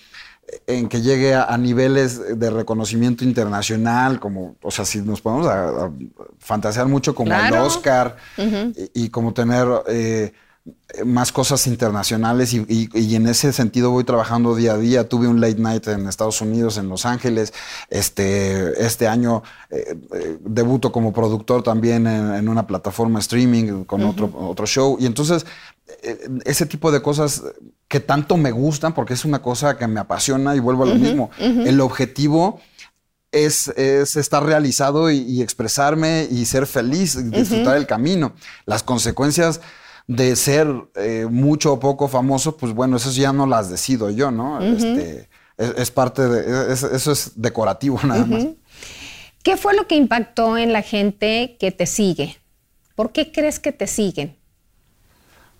en 0.66 0.88
que 0.88 1.00
llegue 1.00 1.34
a, 1.34 1.44
a 1.44 1.56
niveles 1.58 2.38
de 2.38 2.50
reconocimiento 2.50 3.24
internacional, 3.24 4.20
como, 4.20 4.56
o 4.62 4.70
sea, 4.70 4.84
si 4.84 5.00
nos 5.00 5.20
podemos 5.20 5.46
a- 5.48 5.86
a 5.86 5.90
fantasear 6.38 6.86
mucho 6.86 7.14
como 7.14 7.30
el. 7.32 7.54
Oscar 7.66 8.16
y, 8.94 9.04
y 9.04 9.08
como 9.08 9.32
tener 9.32 9.66
eh, 9.88 10.32
más 11.04 11.32
cosas 11.32 11.66
internacionales 11.66 12.52
y, 12.52 12.64
y- 12.68 12.88
y 12.92 13.16
en 13.16 13.26
ese 13.26 13.52
sentido 13.52 13.90
voy 13.90 14.04
trabajando 14.04 14.54
día 14.54 14.74
a 14.74 14.78
día. 14.78 15.08
Tuve 15.08 15.26
un 15.26 15.40
late 15.40 15.58
night 15.58 15.88
en 15.88 16.06
Estados 16.06 16.40
Unidos, 16.40 16.76
en 16.76 16.88
Los 16.88 17.04
Ángeles. 17.06 17.52
Este, 17.88 18.84
este 18.84 19.08
año 19.08 19.42
eh, 19.70 19.96
eh, 20.14 20.38
debuto 20.44 20.92
como 20.92 21.12
productor 21.12 21.62
también 21.62 22.06
en, 22.06 22.34
en 22.34 22.48
una 22.48 22.66
plataforma 22.66 23.18
streaming 23.20 23.84
con 23.84 24.02
otro, 24.02 24.30
otro 24.34 24.66
show. 24.66 24.96
Y 25.00 25.06
entonces 25.06 25.46
ese 26.44 26.66
tipo 26.66 26.90
de 26.92 27.00
cosas 27.02 27.42
que 27.88 28.00
tanto 28.00 28.36
me 28.36 28.50
gustan 28.52 28.94
porque 28.94 29.14
es 29.14 29.24
una 29.24 29.42
cosa 29.42 29.76
que 29.76 29.86
me 29.86 30.00
apasiona 30.00 30.54
y 30.56 30.60
vuelvo 30.60 30.84
a 30.84 30.86
lo 30.86 30.94
mismo. 30.94 31.30
El 31.38 31.80
objetivo 31.80 32.60
es, 33.30 33.68
es 33.68 34.16
estar 34.16 34.44
realizado 34.44 35.10
y, 35.10 35.18
y 35.18 35.42
expresarme 35.42 36.26
y 36.30 36.44
ser 36.44 36.66
feliz, 36.66 37.14
y 37.16 37.22
disfrutar 37.24 37.76
el 37.76 37.86
camino. 37.86 38.32
Las 38.66 38.82
consecuencias 38.82 39.60
de 40.06 40.36
ser 40.36 40.68
eh, 40.96 41.26
mucho 41.30 41.72
o 41.74 41.80
poco 41.80 42.08
famoso, 42.08 42.56
pues 42.56 42.72
bueno, 42.74 42.96
eso 42.96 43.10
ya 43.12 43.32
no 43.32 43.46
las 43.46 43.70
decido 43.70 44.10
yo, 44.10 44.30
¿no? 44.30 44.60
Este, 44.60 45.28
es, 45.56 45.74
es 45.76 45.90
parte 45.90 46.28
de, 46.28 46.72
es- 46.72 46.82
eso 46.82 47.12
es 47.12 47.32
decorativo 47.36 48.00
nada 48.04 48.26
más. 48.26 48.46
¿Qué 49.42 49.56
fue 49.56 49.74
lo 49.74 49.86
que 49.86 49.96
impactó 49.96 50.56
en 50.58 50.72
la 50.72 50.82
gente 50.82 51.56
que 51.58 51.72
te 51.72 51.86
sigue? 51.86 52.36
¿Por 52.94 53.12
qué 53.12 53.32
crees 53.32 53.58
que 53.58 53.72
te 53.72 53.86
siguen? 53.86 54.36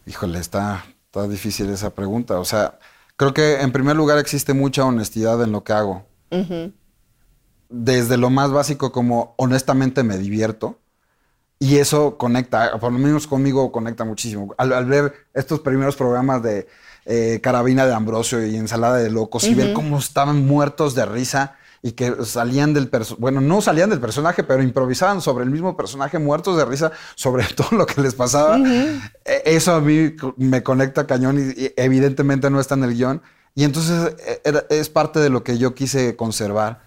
Híjole, 0.07 0.39
está, 0.39 0.85
está 1.07 1.29
difícil 1.29 1.71
esa 1.71 1.91
pregunta. 1.91 2.39
O 2.39 2.45
sea, 2.45 2.79
creo 3.17 3.33
que 3.33 3.61
en 3.61 3.73
primer 3.73 3.97
lugar 3.97 4.19
existe 4.19 4.53
mucha 4.55 4.85
honestidad 4.85 5.43
en 5.43 5.53
lo 5.53 5.65
que 5.65 5.73
hago. 5.73 6.07
Desde 7.69 8.17
lo 8.17 8.31
más 8.31 8.51
básico 8.51 8.93
como 8.93 9.35
honestamente 9.37 10.03
me 10.03 10.19
divierto. 10.19 10.79
Y 11.59 11.77
eso 11.77 12.19
conecta, 12.19 12.79
por 12.81 12.93
lo 12.93 12.99
menos 12.99 13.29
conmigo 13.29 13.71
conecta 13.71 14.05
muchísimo. 14.05 14.53
Al, 14.59 14.73
al 14.73 14.87
ver 14.87 15.13
estos 15.33 15.61
primeros 15.61 15.95
programas 15.95 16.43
de 16.43 16.67
eh, 17.05 17.41
Carabina 17.43 17.87
de 17.87 17.95
Ambrosio 17.95 18.45
y 18.45 18.57
Ensalada 18.57 18.97
de 18.97 19.11
Locos 19.11 19.45
y 19.45 19.55
ver 19.55 19.73
cómo 19.73 19.99
estaban 19.99 20.47
muertos 20.47 20.95
de 20.95 21.07
risa 21.07 21.57
y 21.85 21.93
que 21.93 22.25
salían 22.25 22.73
del 22.75 22.89
personaje, 22.89 23.21
bueno, 23.21 23.41
no 23.41 23.61
salían 23.61 23.91
del 23.91 23.99
personaje, 23.99 24.45
pero 24.45 24.63
improvisaban 24.63 25.21
sobre 25.21 25.45
el 25.45 25.51
mismo 25.51 25.77
personaje, 25.77 26.19
muertos 26.21 26.57
de 26.57 26.65
risa 26.65 26.93
sobre 27.17 27.45
todo 27.57 27.77
lo 27.77 27.87
que 27.87 28.01
les 28.01 28.15
pasaba. 28.15 28.57
Eh, 29.25 29.43
Eso 29.47 29.75
a 29.75 29.81
mí 29.81 30.15
me 30.37 30.63
conecta 30.63 31.07
cañón 31.07 31.39
y, 31.39 31.61
y 31.61 31.73
evidentemente 31.77 32.51
no 32.51 32.61
está 32.61 32.75
en 32.77 32.85
el 32.85 32.95
guion. 32.95 33.21
Y 33.55 33.65
entonces 33.65 34.15
era- 34.45 34.65
es 34.71 34.89
parte 34.89 35.19
de 35.21 35.29
lo 35.29 35.43
que 35.45 35.59
yo 35.59 35.75
quise 35.75 36.15
conservar 36.17 36.83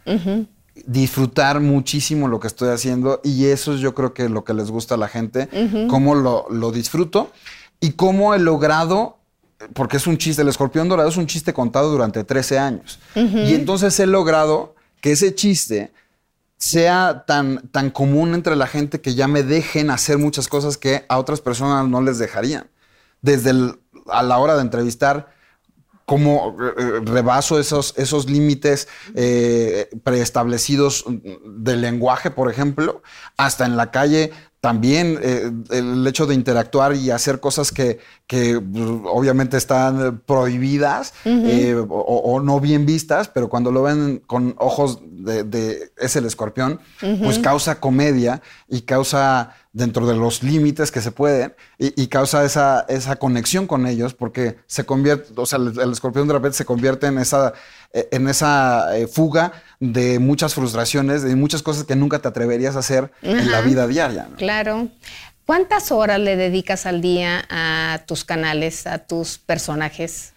disfrutar 0.87 1.61
muchísimo 1.61 2.27
lo 2.27 2.39
que 2.39 2.47
estoy 2.47 2.69
haciendo 2.69 3.21
y 3.23 3.45
eso 3.45 3.73
es 3.73 3.79
yo 3.79 3.93
creo 3.95 4.13
que 4.13 4.27
lo 4.29 4.43
que 4.43 4.53
les 4.53 4.69
gusta 4.71 4.95
a 4.95 4.97
la 4.97 5.07
gente, 5.07 5.47
cómo 5.89 6.15
lo, 6.15 6.47
lo 6.49 6.71
disfruto 6.71 7.31
y 7.79 7.91
cómo 7.91 8.33
he 8.33 8.39
logrado, 8.39 9.17
porque 9.73 9.97
es 9.97 10.05
un 10.07 10.17
chiste, 10.17 10.41
el 10.41 10.49
escorpión 10.49 10.89
dorado 10.89 11.07
es 11.09 11.15
un 11.17 11.27
chiste 11.27 11.53
contado 11.53 11.89
durante 11.91 12.23
13 12.25 12.59
años. 12.59 12.99
Y 13.15 13.53
entonces 13.53 13.97
he 13.99 14.05
logrado 14.05 14.74
que 15.05 15.11
ese 15.11 15.35
chiste 15.35 15.93
sea 16.57 17.25
tan, 17.27 17.67
tan 17.67 17.91
común 17.91 18.33
entre 18.33 18.55
la 18.55 18.65
gente 18.65 19.01
que 19.01 19.13
ya 19.13 19.27
me 19.27 19.43
dejen 19.43 19.91
hacer 19.91 20.17
muchas 20.17 20.47
cosas 20.47 20.79
que 20.79 21.05
a 21.07 21.19
otras 21.19 21.41
personas 21.41 21.87
no 21.87 22.01
les 22.01 22.17
dejarían. 22.17 22.71
Desde 23.21 23.51
a 24.07 24.23
la 24.23 24.39
hora 24.39 24.55
de 24.55 24.61
entrevistar, 24.61 25.31
cómo 26.07 26.57
eh, 26.59 26.73
eh, 26.75 26.91
rebaso 27.03 27.59
esos, 27.59 27.93
esos 27.97 28.27
límites 28.27 28.87
eh, 29.13 29.91
preestablecidos 30.03 31.05
del 31.45 31.81
lenguaje, 31.81 32.31
por 32.31 32.49
ejemplo, 32.49 33.03
hasta 33.37 33.67
en 33.67 33.77
la 33.77 33.91
calle 33.91 34.31
también 34.65 35.19
eh, 35.21 35.51
el 35.69 36.05
hecho 36.07 36.25
de 36.25 36.33
interactuar 36.33 36.95
y 36.95 37.11
hacer 37.11 37.39
cosas 37.39 37.71
que, 37.71 37.99
que, 38.25 38.59
pues, 38.59 38.83
obviamente 39.05 39.57
están 39.57 40.21
prohibidas 40.25 41.13
eh, 41.23 41.75
o, 41.75 41.85
o 42.33 42.39
no 42.41 42.59
bien 42.59 42.85
vistas, 42.85 43.27
pero 43.27 43.47
cuando 43.47 43.71
lo 43.71 43.83
ven 43.83 44.23
con 44.25 44.55
ojos 44.57 44.99
de, 45.03 45.43
de- 45.43 45.91
es 45.97 46.15
el 46.15 46.25
escorpión, 46.25 46.79
pues 47.23 47.37
causa 47.39 47.79
comedia 47.79 48.41
y 48.67 48.81
causa 48.81 49.51
dentro 49.75 50.07
de 50.07 50.15
los 50.15 50.41
límites 50.41 50.89
que 50.89 51.01
se 51.01 51.11
pueden 51.11 51.53
y, 51.77 52.01
y 52.01 52.07
causa 52.07 52.45
esa, 52.45 52.85
esa 52.87 53.17
conexión 53.17 53.67
con 53.67 53.85
ellos 53.85 54.13
porque 54.13 54.55
se 54.67 54.85
convierte, 54.85 55.33
o 55.35 55.45
sea, 55.45 55.59
el, 55.59 55.77
el 55.77 55.91
escorpión 55.91 56.29
de 56.29 56.33
repente 56.33 56.57
se 56.57 56.63
convierte 56.63 57.07
en 57.07 57.17
esa, 57.17 57.53
eh, 57.91 58.07
en 58.11 58.29
esa 58.29 58.97
eh, 58.97 59.07
fuga 59.07 59.51
de 59.81 60.17
muchas 60.19 60.53
frustraciones, 60.53 61.23
de 61.23 61.35
muchas 61.35 61.61
cosas 61.61 61.83
que 61.83 61.97
nunca 61.97 62.19
te 62.19 62.29
atreverías 62.29 62.77
a 62.77 62.79
hacer 62.79 63.11
en 63.21 63.51
la 63.51 63.59
vida 63.59 63.85
diaria. 63.85 64.27
¿no? 64.29 64.37
Claro. 64.37 64.87
¿Cuántas 65.45 65.91
horas 65.91 66.21
le 66.21 66.37
dedicas 66.37 66.85
al 66.85 67.01
día 67.01 67.45
a 67.49 68.01
tus 68.07 68.23
canales, 68.23 68.87
a 68.87 68.99
tus 68.99 69.37
personajes? 69.37 70.31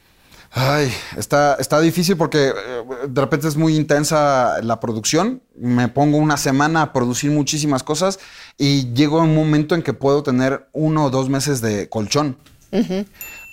Ay, 0.50 0.90
está, 1.16 1.56
está 1.56 1.80
difícil 1.80 2.16
porque 2.16 2.48
eh, 2.48 2.84
de 3.08 3.20
repente 3.20 3.48
es 3.48 3.56
muy 3.56 3.76
intensa 3.76 4.62
la 4.62 4.80
producción. 4.80 5.42
Me 5.54 5.88
pongo 5.88 6.16
una 6.16 6.36
semana 6.36 6.82
a 6.82 6.92
producir 6.92 7.30
muchísimas 7.30 7.82
cosas 7.82 8.18
y 8.56 8.92
llego 8.94 9.20
a 9.20 9.24
un 9.24 9.34
momento 9.34 9.74
en 9.74 9.82
que 9.82 9.92
puedo 9.92 10.22
tener 10.22 10.68
uno 10.72 11.04
o 11.04 11.10
dos 11.10 11.28
meses 11.28 11.60
de 11.60 11.88
colchón. 11.88 12.36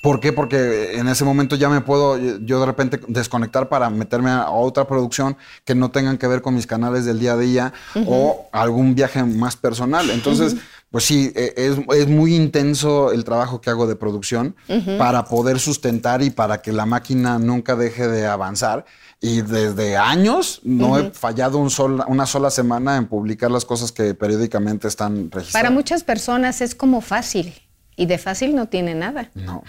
¿Por 0.06 0.20
qué? 0.20 0.34
Porque 0.34 1.00
en 1.00 1.08
ese 1.08 1.26
momento 1.26 1.56
ya 1.56 1.68
me 1.68 1.82
puedo 1.82 2.18
yo 2.18 2.60
de 2.60 2.66
repente 2.68 3.00
desconectar 3.08 3.70
para 3.70 3.90
meterme 3.90 4.30
a 4.30 4.52
otra 4.52 4.88
producción 4.88 5.36
que 5.64 5.74
no 5.74 5.90
tengan 5.90 6.18
que 6.18 6.28
ver 6.28 6.42
con 6.44 6.54
mis 6.54 6.68
canales 6.68 7.06
del 7.06 7.20
día 7.20 7.34
a 7.34 7.38
día 7.38 7.74
o 8.06 8.48
algún 8.52 8.94
viaje 8.94 9.24
más 9.24 9.56
personal. 9.56 10.10
Entonces, 10.12 10.58
pues 10.96 11.04
sí, 11.04 11.30
eh, 11.36 11.54
es, 11.58 11.78
es 11.94 12.08
muy 12.08 12.34
intenso 12.38 13.12
el 13.12 13.26
trabajo 13.26 13.60
que 13.60 13.70
hago 13.70 13.86
de 13.86 13.98
producción 13.98 14.56
para 14.98 15.26
poder 15.26 15.60
sustentar 15.60 16.22
y 16.22 16.30
para 16.30 16.62
que 16.62 16.72
la 16.72 16.86
máquina 16.86 17.38
nunca 17.38 17.76
deje 17.76 18.08
de 18.08 18.26
avanzar. 18.26 18.86
Y 19.20 19.42
desde 19.42 19.98
años 19.98 20.62
no 20.64 20.98
he 20.98 21.12
fallado 21.12 21.58
un 21.58 21.70
sol- 21.70 22.02
una 22.08 22.26
sola 22.26 22.50
semana 22.50 22.96
en 22.96 23.08
publicar 23.08 23.52
las 23.52 23.66
cosas 23.66 23.92
que 23.92 24.14
periódicamente 24.14 24.88
están 24.88 25.30
registradas. 25.32 25.52
Para 25.52 25.70
muchas 25.70 26.06
personas 26.06 26.62
es 26.62 26.76
como 26.76 27.02
fácil 27.02 27.54
y 27.98 28.06
de 28.06 28.18
fácil 28.18 28.56
no 28.56 28.70
tiene 28.70 28.96
nada. 28.96 29.32
No. 29.34 29.64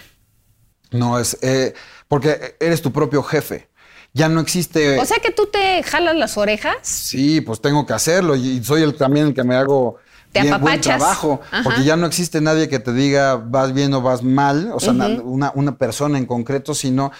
No, 0.93 1.19
es 1.19 1.37
eh, 1.43 1.75
porque 2.07 2.55
eres 2.61 2.83
tu 2.83 2.93
propio 2.93 3.25
jefe. 3.25 3.69
Ya 4.13 4.29
no 4.29 4.39
existe. 4.41 4.97
O 5.01 5.05
sea 5.05 5.19
que 5.19 5.33
tú 5.33 5.47
te 5.47 5.83
jalas 5.83 6.15
las 6.15 6.39
orejas. 6.39 6.77
sí, 6.83 7.41
pues 7.41 7.61
tengo 7.61 7.85
que 7.85 7.95
hacerlo 7.95 8.37
y 8.37 8.63
soy 8.63 8.83
el 8.83 8.95
también 8.95 9.27
el 9.27 9.35
que 9.35 9.43
me 9.43 9.57
hago 9.57 9.97
Te 10.37 10.43
bien, 10.43 10.61
buen 10.61 10.75
apapachas. 10.75 10.99
trabajo. 10.99 11.41
Ajá. 11.51 11.63
Porque 11.65 11.85
ya 11.85 11.97
no 11.97 12.07
existe 12.07 12.41
nadie 12.41 12.69
que 12.69 12.79
te 12.79 12.93
diga 12.93 13.37
vas 13.37 13.73
bien 13.73 13.93
o 13.95 14.01
vas 14.03 14.23
mal, 14.23 14.71
o 14.75 14.81
sea, 14.81 14.93
na- 14.93 15.09
una, 15.23 15.53
una 15.55 15.77
persona 15.79 16.19
en 16.19 16.27
concreto, 16.27 16.75
sino 16.75 17.13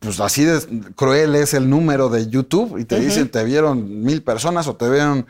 pues 0.00 0.18
así 0.18 0.42
de 0.44 0.58
cruel 0.96 1.36
es 1.36 1.54
el 1.54 1.70
número 1.70 2.08
de 2.08 2.28
YouTube 2.28 2.78
y 2.80 2.84
te 2.84 2.98
dicen 2.98 3.28
te 3.30 3.44
vieron 3.44 4.02
mil 4.02 4.24
personas 4.24 4.66
o 4.66 4.74
te 4.74 4.90
vieron 4.90 5.24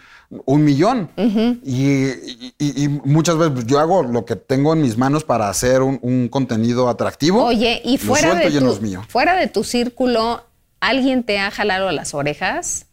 un 0.47 0.65
millón. 0.65 1.11
y, 1.19 2.07
y- 2.07 2.55
y- 2.59 2.85
y 2.85 2.89
muchas 2.89 3.37
veces 3.37 3.53
pues, 3.53 3.67
yo 3.67 3.79
hago 3.79 4.03
lo 4.03 4.25
que 4.25 4.37
tengo 4.37 4.73
en 4.73 4.81
mis 4.81 4.97
manos 4.97 5.23
para 5.23 5.51
hacer 5.51 5.83
un, 5.83 5.99
un 6.01 6.29
contenido 6.29 6.89
atractivo. 6.89 7.45
Oye, 7.45 7.83
y 7.85 7.99
fuera 7.99 8.35
de, 8.35 8.49
y 8.49 8.59
tu, 8.59 9.05
fuera 9.09 9.37
de 9.37 9.49
tu 9.49 9.65
círculo, 9.65 10.47
¿alguien 10.81 11.25
te 11.25 11.39
ha 11.39 11.51
jalado 11.51 11.93
las 11.93 12.15
orejas? 12.15 12.87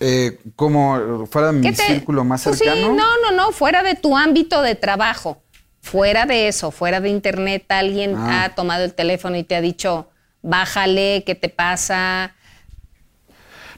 Eh, 0.00 0.38
como 0.56 1.26
fuera 1.26 1.48
de 1.48 1.52
mi 1.58 1.60
¿Qué 1.68 1.72
te- 1.76 1.86
círculo 1.86 2.24
más 2.24 2.42
Pues 2.44 2.58
sí, 2.58 2.64
cercano. 2.64 2.94
no, 2.94 3.04
no, 3.20 3.36
no, 3.36 3.52
fuera 3.52 3.82
de 3.82 3.94
tu 3.96 4.16
ámbito 4.16 4.62
de 4.62 4.74
trabajo. 4.74 5.42
Fuera 5.82 6.26
de 6.26 6.48
eso, 6.48 6.70
fuera 6.70 7.00
de 7.00 7.08
internet, 7.10 7.64
alguien 7.68 8.14
Ah. 8.16 8.44
ha 8.44 8.54
tomado 8.54 8.84
el 8.84 8.94
teléfono 8.94 9.36
y 9.36 9.44
te 9.44 9.56
ha 9.56 9.60
dicho, 9.60 10.08
bájale, 10.42 11.22
¿qué 11.26 11.34
te 11.34 11.48
pasa? 11.50 12.34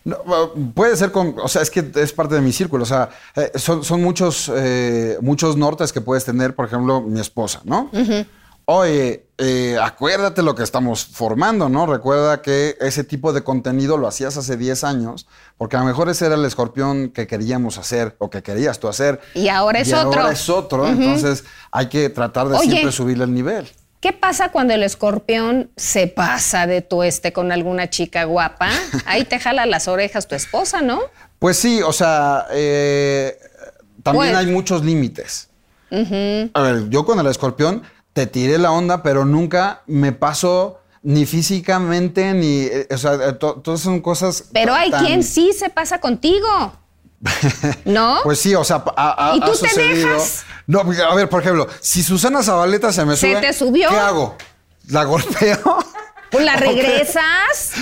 No, 0.05 0.17
puede 0.75 0.97
ser 0.97 1.13
con, 1.13 1.37
o 1.41 1.47
sea, 1.47 1.63
es 1.63 1.71
que 1.71 1.89
es 1.95 2.13
parte 2.13 2.35
de 2.35 2.41
mi 2.41 2.53
círculo, 2.53 2.83
o 2.83 2.87
sea, 2.87 3.11
eh, 3.37 3.53
son, 3.55 3.85
son 3.85 4.03
muchos, 4.03 4.51
eh, 4.53 5.17
muchos 5.21 5.57
nortes 5.57 5.93
que 5.93 6.01
puedes 6.01 6.25
tener, 6.25 6.57
por 6.57 6.67
ejemplo, 6.67 7.01
mi 7.03 7.21
esposa, 7.21 7.61
¿no? 7.65 7.89
Oye, 8.65 9.27
eh, 9.39 9.77
acuérdate 9.83 10.43
lo 10.43 10.55
que 10.55 10.63
estamos 10.63 11.05
formando, 11.05 11.69
¿no? 11.69 11.87
Recuerda 11.87 12.43
que 12.43 12.77
ese 12.81 13.03
tipo 13.03 13.33
de 13.33 13.43
contenido 13.43 13.97
lo 13.97 14.07
hacías 14.07 14.37
hace 14.37 14.57
10 14.57 14.85
años, 14.85 15.27
porque 15.59 15.77
a 15.77 15.81
lo 15.81 15.87
mejor 15.87 16.09
ese 16.09 16.27
era 16.27 16.37
el 16.37 16.45
escorpión 16.45 17.11
que 17.11 17.27
queríamos 17.27 17.77
hacer 17.79 18.15
o 18.19 18.31
que 18.31 18.43
querías 18.43 18.79
tú 18.79 18.89
hacer. 18.89 19.21
Y 19.35 19.49
ahora 19.49 19.81
es 19.81 19.93
otro. 19.93 20.21
Ahora 20.21 20.33
es 20.33 20.49
otro, 20.49 20.87
entonces 20.87 21.45
hay 21.73 21.89
que 21.89 22.09
tratar 22.09 22.49
de 22.49 22.57
Oye. 22.57 22.71
siempre 22.71 22.93
subirle 22.93 23.25
el 23.25 23.35
nivel. 23.35 23.69
¿Qué 24.01 24.13
pasa 24.13 24.51
cuando 24.51 24.75
el 24.75 24.83
escorpión 24.83 25.71
se 25.77 26.09
pasa 26.09 26.67
de 26.67 26.83
tueste 26.83 27.33
con 27.33 27.53
alguna 27.53 27.91
chica 27.91 28.25
guapa? 28.25 28.69
Ahí 29.07 29.25
te 29.25 29.39
jala 29.41 29.67
las 29.67 29.87
orejas 29.89 30.27
tu 30.29 30.35
esposa, 30.35 30.83
¿no? 30.83 31.01
Pues 31.39 31.57
sí, 31.57 31.83
o 31.83 31.93
sea, 31.93 32.47
eh, 32.53 33.37
también 34.03 34.33
Pues- 34.33 34.37
hay 34.37 34.47
muchos 34.47 34.85
límites. 34.85 35.49
A 36.55 36.63
ver, 36.63 36.89
yo 36.89 37.05
con 37.05 37.19
el 37.21 37.27
escorpión 37.27 37.83
te 38.13 38.27
tiré 38.27 38.59
la 38.59 38.73
onda, 38.73 39.03
pero 39.03 39.25
nunca 39.25 39.83
me 39.87 40.13
paso 40.13 40.79
ni 41.03 41.27
físicamente, 41.27 42.33
ni. 42.35 42.63
eh, 42.63 42.87
o 42.91 42.97
sea, 42.99 43.15
eh, 43.15 43.33
to- 43.33 43.55
todas 43.63 43.81
son 43.81 44.01
cosas. 44.01 44.45
Pero 44.53 44.75
hay 44.75 44.91
tan- 44.91 45.05
quien 45.05 45.23
sí 45.25 45.53
se 45.53 45.69
pasa 45.71 46.01
contigo. 46.01 46.73
¿No? 47.85 48.19
Pues 48.25 48.41
sí, 48.41 48.55
o 48.55 48.65
sea, 48.65 48.83
ha, 48.97 49.31
ha- 49.33 49.37
¿Y 49.37 49.41
tú 49.41 49.53
ha 49.53 49.69
te 49.75 49.81
dejas? 49.83 50.45
No, 50.67 50.85
porque, 50.85 51.03
a 51.03 51.15
ver, 51.15 51.29
por 51.29 51.41
ejemplo, 51.43 51.69
si 51.81 52.03
Susana 52.03 52.43
Zabaleta 52.43 52.93
se 52.93 53.05
me 53.05 53.17
¿Se 53.17 53.31
sube, 53.33 53.41
te 53.41 53.53
subió? 53.53 53.89
¿qué 53.89 53.97
hago? 53.97 54.37
¿La 54.89 55.05
golpeo? 55.05 55.79
Pues 56.31 56.45
la 56.45 56.57
regresas. 56.57 57.73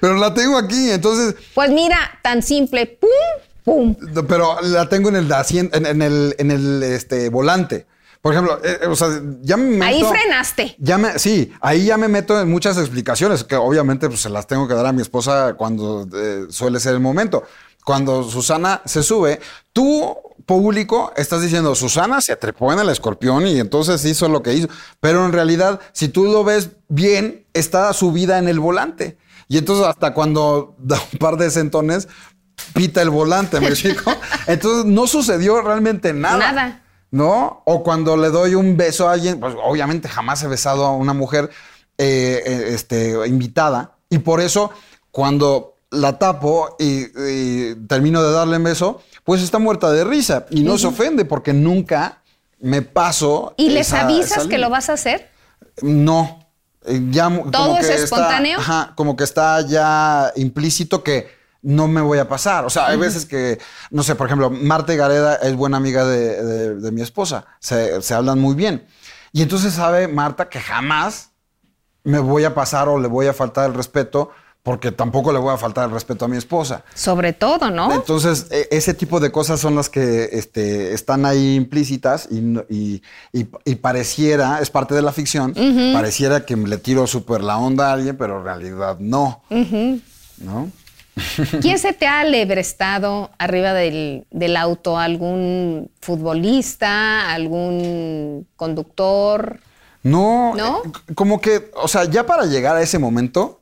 Pero 0.00 0.14
la 0.16 0.32
tengo 0.34 0.56
aquí, 0.56 0.90
entonces, 0.90 1.34
Pues 1.54 1.70
mira, 1.70 1.98
tan 2.22 2.42
simple. 2.42 2.86
Pum, 2.86 3.94
pum. 3.94 3.96
pero 4.26 4.60
la 4.62 4.88
tengo 4.88 5.08
en 5.10 5.16
el 5.16 5.32
asiento, 5.32 5.76
en, 5.76 5.84
en 5.86 6.00
el, 6.02 6.34
en 6.38 6.50
el 6.50 6.82
este, 6.82 7.28
volante. 7.28 7.86
Por 8.22 8.32
ejemplo, 8.32 8.58
eh, 8.64 8.78
eh, 8.82 8.86
o 8.86 8.96
sea, 8.96 9.08
ya 9.42 9.56
me 9.56 9.84
Ahí 9.84 10.02
meto- 10.02 10.10
frenaste. 10.10 10.74
Ya 10.78 10.98
me, 10.98 11.18
sí, 11.18 11.52
ahí 11.60 11.84
ya 11.86 11.96
me 11.96 12.08
meto 12.08 12.40
en 12.40 12.50
muchas 12.50 12.76
explicaciones 12.78 13.44
que 13.44 13.54
obviamente 13.56 14.08
pues, 14.08 14.20
se 14.20 14.28
las 14.28 14.46
tengo 14.46 14.66
que 14.66 14.74
dar 14.74 14.86
a 14.86 14.92
mi 14.92 15.02
esposa 15.02 15.54
cuando 15.54 16.06
eh, 16.14 16.46
suele 16.50 16.80
ser 16.80 16.94
el 16.94 17.00
momento. 17.00 17.44
Cuando 17.84 18.22
Susana 18.24 18.82
se 18.84 19.02
sube, 19.02 19.40
tú, 19.72 20.14
público, 20.44 21.12
estás 21.16 21.40
diciendo, 21.42 21.74
Susana 21.74 22.20
se 22.20 22.36
trepó 22.36 22.72
en 22.72 22.80
el 22.80 22.88
escorpión 22.90 23.46
y 23.46 23.60
entonces 23.60 24.04
hizo 24.04 24.28
lo 24.28 24.42
que 24.42 24.52
hizo. 24.54 24.68
Pero 25.00 25.24
en 25.24 25.32
realidad, 25.32 25.80
si 25.92 26.08
tú 26.08 26.24
lo 26.24 26.44
ves 26.44 26.70
bien, 26.88 27.46
está 27.54 27.92
subida 27.92 28.38
en 28.38 28.48
el 28.48 28.60
volante. 28.60 29.16
Y 29.46 29.56
entonces 29.56 29.86
hasta 29.86 30.12
cuando 30.12 30.74
da 30.78 31.00
un 31.12 31.18
par 31.18 31.36
de 31.38 31.50
sentones, 31.50 32.08
pita 32.74 33.00
el 33.00 33.08
volante, 33.10 33.58
¿me 33.60 33.68
explico? 33.70 34.12
Entonces 34.46 34.84
no 34.84 35.06
sucedió 35.06 35.62
realmente 35.62 36.12
nada. 36.12 36.52
Nada. 36.52 36.82
¿No? 37.10 37.62
O 37.64 37.82
cuando 37.82 38.16
le 38.16 38.28
doy 38.30 38.54
un 38.54 38.76
beso 38.76 39.08
a 39.08 39.12
alguien, 39.12 39.40
pues 39.40 39.54
obviamente 39.62 40.08
jamás 40.08 40.42
he 40.42 40.48
besado 40.48 40.84
a 40.84 40.92
una 40.96 41.14
mujer 41.14 41.50
eh, 41.96 42.42
eh, 42.44 42.64
este, 42.74 43.26
invitada. 43.26 43.92
Y 44.10 44.18
por 44.18 44.40
eso, 44.40 44.70
cuando 45.10 45.74
la 45.90 46.18
tapo 46.18 46.76
y, 46.78 47.06
y 47.18 47.74
termino 47.86 48.22
de 48.22 48.32
darle 48.32 48.58
un 48.58 48.64
beso, 48.64 49.00
pues 49.24 49.42
está 49.42 49.58
muerta 49.58 49.90
de 49.90 50.04
risa 50.04 50.46
y 50.50 50.62
no 50.62 50.76
se 50.78 50.86
ofende 50.86 51.24
porque 51.24 51.52
nunca 51.52 52.22
me 52.60 52.82
paso. 52.82 53.54
¿Y 53.56 53.70
les 53.70 53.92
avisas 53.92 54.46
que 54.46 54.58
lo 54.58 54.68
vas 54.70 54.88
a 54.90 54.94
hacer? 54.94 55.30
No. 55.82 56.46
Eh, 56.84 57.00
Ya 57.10 57.28
¿Todo 57.28 57.50
como 57.68 57.78
es 57.78 57.86
que 57.86 57.94
está- 57.94 58.04
espontáneo? 58.04 58.58
ajá, 58.58 58.92
como 58.96 59.16
que 59.16 59.24
está 59.24 59.60
ya 59.66 60.32
implícito 60.36 61.02
que 61.02 61.37
no 61.62 61.88
me 61.88 62.00
voy 62.00 62.18
a 62.18 62.28
pasar. 62.28 62.64
O 62.64 62.70
sea, 62.70 62.86
hay 62.86 62.96
veces 62.98 63.26
que, 63.26 63.58
no 63.90 64.02
sé, 64.02 64.14
por 64.14 64.26
ejemplo, 64.26 64.48
Marta 64.50 64.94
Gareda 64.94 65.34
es 65.36 65.54
buena 65.56 65.76
amiga 65.76 66.04
de, 66.06 66.42
de- 66.42 66.74
de 66.76 66.90
mi 66.92 67.00
esposa. 67.02 67.46
Se, 67.60 68.00
se 68.02 68.14
hablan 68.14 68.38
muy 68.38 68.54
bien. 68.54 68.86
Y 69.32 69.42
entonces 69.42 69.74
sabe 69.74 70.08
Marta 70.08 70.48
que 70.48 70.60
jamás 70.60 71.30
me 72.04 72.18
voy 72.20 72.44
a 72.44 72.54
pasar 72.54 72.88
o 72.88 72.98
le 72.98 73.08
voy 73.08 73.26
a 73.26 73.32
faltar 73.34 73.68
el 73.68 73.74
respeto 73.74 74.30
porque 74.62 74.92
tampoco 74.92 75.32
le 75.32 75.38
voy 75.38 75.52
a 75.54 75.56
faltar 75.56 75.86
el 75.86 75.90
respeto 75.94 76.24
a 76.26 76.28
mi 76.28 76.36
esposa. 76.36 76.84
Sobre 76.94 77.32
todo, 77.32 77.70
¿no? 77.70 77.90
Entonces, 77.92 78.46
e- 78.50 78.68
ese 78.70 78.92
tipo 78.94 79.18
de 79.18 79.30
cosas 79.32 79.60
son 79.60 79.74
las 79.76 79.88
que 79.88 80.28
este, 80.32 80.92
están 80.92 81.24
ahí 81.24 81.54
implícitas 81.54 82.28
y- 82.30 82.62
y- 82.68 83.02
y 83.64 83.74
pareciera, 83.76 84.60
es 84.60 84.68
parte 84.70 84.94
de 84.94 85.02
la 85.02 85.12
ficción, 85.12 85.54
pareciera 85.94 86.44
que 86.44 86.56
le 86.56 86.76
tiro 86.78 87.06
súper 87.06 87.42
la 87.42 87.56
onda 87.58 87.88
a 87.90 87.92
alguien, 87.94 88.16
pero 88.16 88.38
en 88.38 88.44
realidad 88.44 88.96
no. 89.00 89.42
¿No? 90.38 90.70
¿Quién 91.60 91.78
se 91.78 91.92
te 91.92 92.06
ha 92.06 92.20
alebrestado 92.20 93.30
arriba 93.38 93.72
del, 93.72 94.26
del 94.30 94.56
auto? 94.56 94.98
¿Algún 94.98 95.90
futbolista? 96.00 97.32
¿Algún 97.32 98.46
conductor? 98.56 99.60
No, 100.02 100.54
¿No? 100.54 100.78
eh, 100.84 101.14
como 101.14 101.40
que, 101.40 101.70
o 101.74 101.88
sea, 101.88 102.04
ya 102.04 102.24
para 102.26 102.46
llegar 102.46 102.76
a 102.76 102.82
ese 102.82 102.98
momento, 102.98 103.60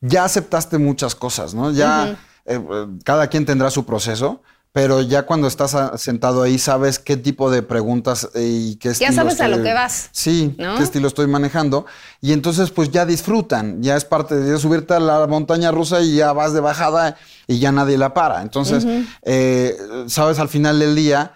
ya 0.00 0.24
aceptaste 0.24 0.78
muchas 0.78 1.14
cosas, 1.14 1.54
¿no? 1.54 1.70
Ya 1.72 2.18
eh, 2.44 2.60
eh, 2.60 2.86
cada 3.04 3.28
quien 3.28 3.44
tendrá 3.44 3.70
su 3.70 3.84
proceso, 3.84 4.42
pero 4.72 5.00
ya 5.02 5.24
cuando 5.24 5.48
estás 5.48 5.76
sentado 6.00 6.42
ahí 6.42 6.58
sabes 6.58 6.98
qué 6.98 7.16
tipo 7.16 7.50
de 7.50 7.62
preguntas 7.62 8.28
eh, 8.34 8.46
y 8.46 8.76
qué 8.76 8.90
estilo 8.90 9.12
sabes 9.12 9.40
a 9.40 9.48
lo 9.48 9.62
que 9.62 9.72
vas, 9.72 10.10
Sí, 10.12 10.54
¿no? 10.58 10.76
qué 10.76 10.82
estilo 10.82 11.08
estoy 11.08 11.26
manejando. 11.26 11.86
Y 12.20 12.32
entonces, 12.32 12.70
pues 12.70 12.90
ya 12.90 13.06
disfrutan, 13.06 13.82
ya 13.82 13.96
es 13.96 14.04
parte 14.04 14.36
de 14.36 14.58
subirte 14.58 14.94
a 14.94 15.00
la 15.00 15.26
montaña 15.26 15.70
rusa 15.72 16.00
y 16.00 16.16
ya 16.16 16.32
vas 16.32 16.52
de 16.52 16.60
bajada 16.60 17.16
y 17.46 17.58
ya 17.58 17.72
nadie 17.72 17.96
la 17.98 18.14
para. 18.14 18.42
Entonces, 18.42 18.86
eh, 19.22 19.76
sabes 20.06 20.38
al 20.38 20.48
final 20.48 20.78
del 20.78 20.94
día 20.94 21.32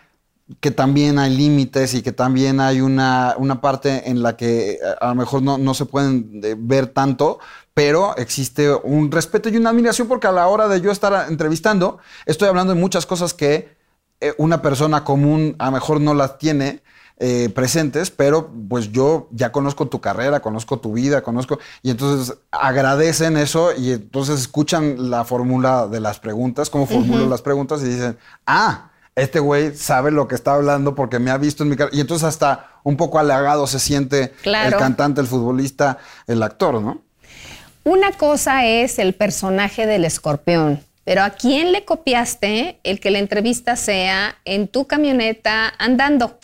que 0.61 0.70
también 0.70 1.18
hay 1.18 1.35
límites 1.35 1.95
y 1.95 2.03
que 2.03 2.12
también 2.12 2.61
hay 2.61 2.80
una, 2.83 3.35
una 3.39 3.61
parte 3.62 4.11
en 4.11 4.22
la 4.22 4.37
que 4.37 4.72
eh, 4.72 4.78
a 5.01 5.09
lo 5.09 5.14
mejor 5.14 5.41
no, 5.43 5.57
no 5.57 5.72
se 5.72 5.87
pueden 5.87 6.41
eh, 6.43 6.55
ver 6.59 6.89
tanto, 6.89 7.39
pero 7.75 8.16
existe 8.16 8.73
un 8.73 9.11
respeto 9.11 9.49
y 9.49 9.57
una 9.57 9.70
admiración 9.70 10.09
porque 10.09 10.27
a 10.27 10.33
la 10.33 10.47
hora 10.49 10.68
de 10.68 10.81
yo 10.81 10.91
estar 10.91 11.31
entrevistando, 11.31 11.99
estoy 12.27 12.49
hablando 12.49 12.75
de 12.75 12.81
muchas 12.81 13.07
cosas 13.07 13.35
que 13.35 13.77
eh, 14.20 14.35
una 14.39 14.62
persona 14.62 15.05
común 15.05 15.57
a 15.59 15.66
lo 15.66 15.73
mejor 15.73 16.01
no 16.01 16.14
las 16.14 16.39
tiene 16.39 16.83
eh, 17.18 17.51
presentes, 17.55 18.11
pero 18.11 18.51
pues 18.68 18.91
yo 18.91 19.29
ya 19.31 19.53
conozco 19.53 19.87
tu 19.87 20.01
carrera, 20.01 20.41
conozco 20.41 20.81
tu 20.81 20.93
vida, 20.93 21.23
conozco, 21.23 21.59
y 21.83 21.91
entonces 21.91 22.37
agradecen 22.51 23.37
eso 23.37 23.73
y 23.77 23.93
entonces 23.93 24.41
escuchan 24.41 25.11
la 25.11 25.25
fórmula 25.25 25.87
de 25.87 26.01
las 26.01 26.18
preguntas, 26.18 26.68
cómo 26.68 26.87
formulo 26.87 27.29
las 27.29 27.43
preguntas 27.43 27.81
y 27.83 27.85
dicen, 27.85 28.18
ah, 28.47 28.91
este 29.14 29.41
güey 29.41 29.75
sabe 29.77 30.11
lo 30.11 30.27
que 30.27 30.35
está 30.35 30.55
hablando 30.55 30.95
porque 30.95 31.18
me 31.18 31.31
ha 31.31 31.37
visto 31.39 31.62
en 31.62 31.68
mi 31.68 31.77
carrera. 31.77 31.97
Y 31.97 32.01
entonces 32.01 32.27
hasta 32.27 32.81
un 32.83 32.97
poco 32.97 33.18
halagado 33.18 33.66
se 33.66 33.79
siente 33.79 34.33
Claro. 34.43 34.70
el 34.70 34.77
cantante, 34.77 35.20
el 35.20 35.27
futbolista, 35.27 35.99
el 36.27 36.43
actor, 36.43 36.81
¿no? 36.81 37.03
Una 37.85 38.12
cosa 38.12 38.64
es 38.66 38.99
el 38.99 39.12
personaje 39.14 39.87
del 39.87 40.05
escorpión, 40.05 40.80
pero 41.05 41.22
¿a 41.22 41.30
quién 41.30 41.72
le 41.72 41.85
copiaste 41.85 42.78
el 42.85 43.01
que 43.01 43.11
la 43.11 43.18
entrevista 43.18 43.74
sea 43.76 44.37
en 44.45 44.68
tu 44.68 44.87
camioneta 44.87 45.72
andando? 45.78 46.39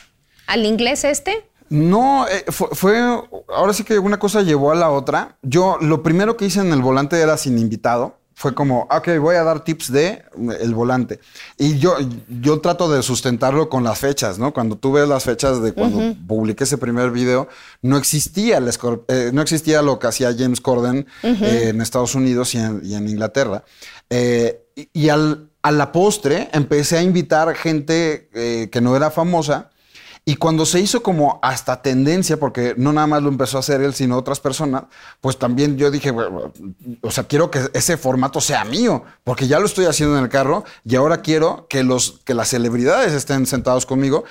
¿Al 0.46 0.64
inglés 0.66 1.04
este? 1.04 1.44
No, 1.68 2.26
eh, 2.26 2.44
fue, 2.48 2.68
fue- 2.72 3.22
ahora 3.54 3.72
sí 3.72 3.84
que 3.84 3.98
una 3.98 4.18
cosa 4.18 4.42
llevó 4.42 4.72
a 4.72 4.74
la 4.74 4.90
otra. 4.90 5.36
Yo 5.42 5.76
lo 5.80 6.02
primero 6.02 6.36
que 6.36 6.46
hice 6.46 6.60
en 6.60 6.72
el 6.72 6.80
volante 6.82 7.20
era 7.20 7.36
sin 7.36 7.58
invitado. 7.58 8.17
Fue 8.38 8.54
como, 8.54 8.82
ok, 8.82 9.18
voy 9.18 9.34
a 9.34 9.42
dar 9.42 9.64
tips 9.64 9.90
de 9.90 10.06
eh, 10.06 10.22
el 10.60 10.72
volante. 10.72 11.18
Y 11.56 11.78
yo, 11.78 11.96
yo 12.40 12.60
trato 12.60 12.88
de 12.88 13.02
sustentarlo 13.02 13.68
con 13.68 13.82
las 13.82 13.98
fechas, 13.98 14.38
¿no? 14.38 14.54
Cuando 14.54 14.76
tú 14.76 14.92
ves 14.92 15.08
las 15.08 15.24
fechas 15.24 15.60
de 15.60 15.72
cuando 15.72 16.14
publiqué 16.24 16.62
ese 16.62 16.78
primer 16.78 17.10
video, 17.10 17.48
no 17.82 17.96
existía, 17.96 18.58
el 18.58 18.70
eh, 19.08 19.32
no 19.34 19.42
existía 19.42 19.82
lo 19.82 19.98
que 19.98 20.06
hacía 20.06 20.32
James 20.38 20.60
Corden 20.60 21.08
eh, 21.24 21.70
en 21.70 21.80
Estados 21.80 22.14
Unidos 22.14 22.54
y 22.54 22.58
en, 22.58 22.80
y 22.84 22.94
en 22.94 23.08
Inglaterra. 23.08 23.64
Eh, 24.08 24.66
y 24.76 24.88
y 24.92 25.08
al, 25.08 25.50
a 25.62 25.72
la 25.72 25.90
postre 25.90 26.48
empecé 26.52 26.98
a 26.98 27.02
invitar 27.02 27.52
gente 27.56 28.30
eh, 28.34 28.68
que 28.70 28.80
no 28.80 28.94
era 28.94 29.10
famosa. 29.10 29.70
Y 30.28 30.36
cuando 30.36 30.66
se 30.66 30.78
hizo 30.78 31.02
como 31.02 31.38
hasta 31.40 31.80
tendencia, 31.80 32.36
porque 32.36 32.74
no 32.76 32.92
nada 32.92 33.06
más 33.06 33.22
lo 33.22 33.30
empezó 33.30 33.56
a 33.56 33.60
hacer 33.60 33.80
él, 33.80 33.94
sino 33.94 34.18
otras 34.18 34.40
personas, 34.40 34.82
pues 35.22 35.38
también 35.38 35.78
yo 35.78 35.90
dije, 35.90 36.10
bueno, 36.10 36.52
o 37.00 37.10
sea, 37.10 37.24
quiero 37.24 37.50
que 37.50 37.60
ese 37.72 37.96
formato 37.96 38.38
sea 38.42 38.62
mío, 38.66 39.04
porque 39.24 39.46
ya 39.46 39.58
lo 39.58 39.64
estoy 39.64 39.86
haciendo 39.86 40.18
en 40.18 40.24
el 40.24 40.28
carro 40.28 40.64
y 40.84 40.96
ahora 40.96 41.22
quiero 41.22 41.66
que, 41.70 41.82
los, 41.82 42.20
que 42.26 42.34
las 42.34 42.48
celebridades 42.48 43.14
estén 43.14 43.46
sentados 43.46 43.86
conmigo. 43.86 44.24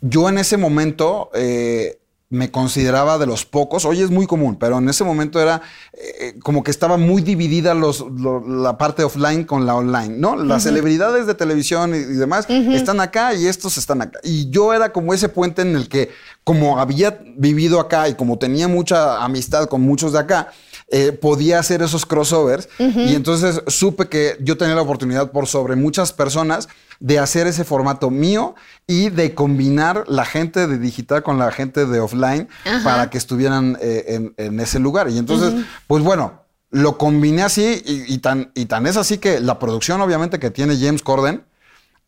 Yo 0.00 0.28
en 0.28 0.38
ese 0.38 0.56
momento 0.56 1.30
eh, 1.34 2.00
me 2.30 2.50
consideraba 2.50 3.16
de 3.16 3.24
los 3.24 3.46
pocos, 3.46 3.86
hoy 3.86 4.02
es 4.02 4.10
muy 4.10 4.26
común, 4.26 4.56
pero 4.56 4.76
en 4.76 4.88
ese 4.90 5.02
momento 5.02 5.40
era 5.40 5.62
eh, 5.94 6.34
como 6.42 6.62
que 6.62 6.70
estaba 6.70 6.98
muy 6.98 7.22
dividida 7.22 7.72
los, 7.72 8.00
lo- 8.00 8.46
la 8.46 8.76
parte 8.76 9.02
offline 9.02 9.44
con 9.44 9.64
la 9.64 9.74
online, 9.74 10.16
¿no? 10.18 10.36
Las 10.36 10.64
celebridades 10.64 11.26
de 11.26 11.34
televisión 11.34 11.94
y, 11.94 11.98
y 11.98 12.02
demás 12.18 12.46
están 12.74 13.00
acá 13.00 13.32
y 13.32 13.46
estos 13.46 13.78
están 13.78 14.02
acá. 14.02 14.18
Y 14.22 14.50
yo 14.50 14.74
era 14.74 14.92
como 14.92 15.14
ese 15.14 15.30
puente 15.30 15.62
en 15.62 15.74
el 15.74 15.88
que, 15.88 16.10
como 16.44 16.78
había 16.78 17.18
vivido 17.36 17.80
acá 17.80 18.08
y 18.10 18.14
como 18.14 18.38
tenía 18.38 18.68
mucha 18.68 19.24
amistad 19.24 19.66
con 19.66 19.80
muchos 19.80 20.12
de 20.12 20.18
acá, 20.18 20.52
eh, 20.90 21.12
podía 21.12 21.58
hacer 21.58 21.82
esos 21.82 22.06
crossovers. 22.06 22.68
Y 22.78 23.14
entonces 23.14 23.62
supe 23.66 24.08
que 24.08 24.36
yo 24.40 24.56
tenía 24.56 24.74
la 24.74 24.82
oportunidad 24.82 25.30
por 25.30 25.46
sobre 25.46 25.76
muchas 25.76 26.12
personas 26.12 26.68
de 27.00 27.18
hacer 27.18 27.46
ese 27.46 27.64
formato 27.64 28.10
mío 28.10 28.54
y 28.86 29.10
de 29.10 29.34
combinar 29.34 30.04
la 30.08 30.24
gente 30.24 30.66
de 30.66 30.78
digital 30.78 31.22
con 31.22 31.38
la 31.38 31.52
gente 31.52 31.86
de 31.86 32.00
offline 32.00 32.48
para 32.82 33.10
que 33.10 33.18
estuvieran 33.18 33.76
eh, 33.80 34.04
en, 34.08 34.34
en 34.36 34.60
ese 34.60 34.78
lugar. 34.78 35.08
Y 35.10 35.18
entonces, 35.18 35.52
pues 35.86 36.02
bueno, 36.02 36.42
lo 36.70 36.98
combiné 36.98 37.42
así 37.42 37.82
y, 37.84 38.12
y 38.12 38.18
tan, 38.18 38.50
y 38.54 38.66
tan 38.66 38.86
es 38.86 38.96
así 38.96 39.18
que 39.18 39.40
la 39.40 39.58
producción 39.58 40.00
obviamente 40.00 40.38
que 40.38 40.50
tiene 40.50 40.76
James 40.78 41.02
Corden 41.02 41.44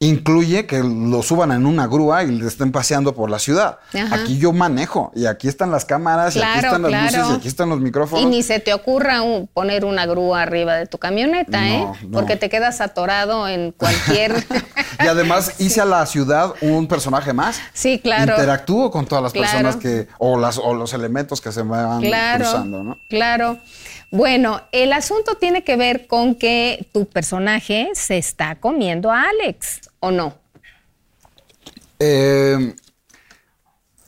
incluye 0.02 0.64
que 0.66 0.82
lo 0.82 1.22
suban 1.22 1.52
en 1.52 1.66
una 1.66 1.86
grúa 1.86 2.24
y 2.24 2.28
le 2.30 2.46
estén 2.46 2.72
paseando 2.72 3.14
por 3.14 3.28
la 3.30 3.38
ciudad. 3.38 3.78
Ajá. 3.92 4.14
Aquí 4.16 4.38
yo 4.38 4.50
manejo 4.54 5.12
y 5.14 5.26
aquí 5.26 5.46
están 5.46 5.70
las 5.70 5.84
cámaras 5.84 6.34
y 6.36 6.40
aquí 6.42 6.58
están 6.60 6.80
las 6.82 6.90
claro. 6.90 7.04
luces 7.18 7.30
y 7.34 7.36
aquí 7.36 7.48
están 7.48 7.68
los 7.68 7.80
micrófonos. 7.80 8.24
Y 8.24 8.26
ni 8.26 8.42
se 8.42 8.60
te 8.60 8.72
ocurra 8.72 9.20
un- 9.20 9.46
poner 9.46 9.84
una 9.84 10.06
grúa 10.06 10.40
arriba 10.40 10.74
de 10.76 10.86
tu 10.86 10.96
camioneta, 10.96 11.68
¿eh? 11.68 11.80
No. 11.80 12.10
Porque 12.12 12.36
te 12.36 12.48
quedas 12.48 12.80
atorado 12.80 13.46
en 13.46 13.72
cualquier... 13.72 14.34
Y 15.02 15.06
además 15.06 15.54
hice 15.60 15.80
a 15.80 15.86
la 15.86 16.04
ciudad 16.04 16.52
un 16.60 16.86
personaje 16.86 17.32
más. 17.32 17.58
Sí, 17.72 18.00
claro. 18.02 18.32
Interactúo 18.32 18.90
con 18.90 19.06
todas 19.06 19.22
las 19.24 19.32
Claro. 19.32 19.48
personas 19.50 19.76
que, 19.76 20.08
o, 20.18 20.38
las, 20.38 20.58
o 20.58 20.74
los 20.74 20.92
elementos 20.92 21.40
que 21.40 21.52
se 21.52 21.62
me 21.64 21.70
van 21.82 22.02
cruzando, 22.02 22.82
¿no? 22.84 22.98
claro. 23.08 23.58
Bueno, 24.10 24.60
el 24.72 24.92
asunto 24.92 25.36
tiene 25.36 25.62
que 25.62 25.76
ver 25.76 26.06
con 26.06 26.34
que 26.34 26.88
tu 26.92 27.06
personaje 27.06 27.90
se 27.94 28.18
está 28.18 28.56
comiendo 28.56 29.10
a 29.10 29.24
Alex, 29.28 29.80
¿o 30.00 30.10
no? 30.10 30.34
Eh, 31.98 32.74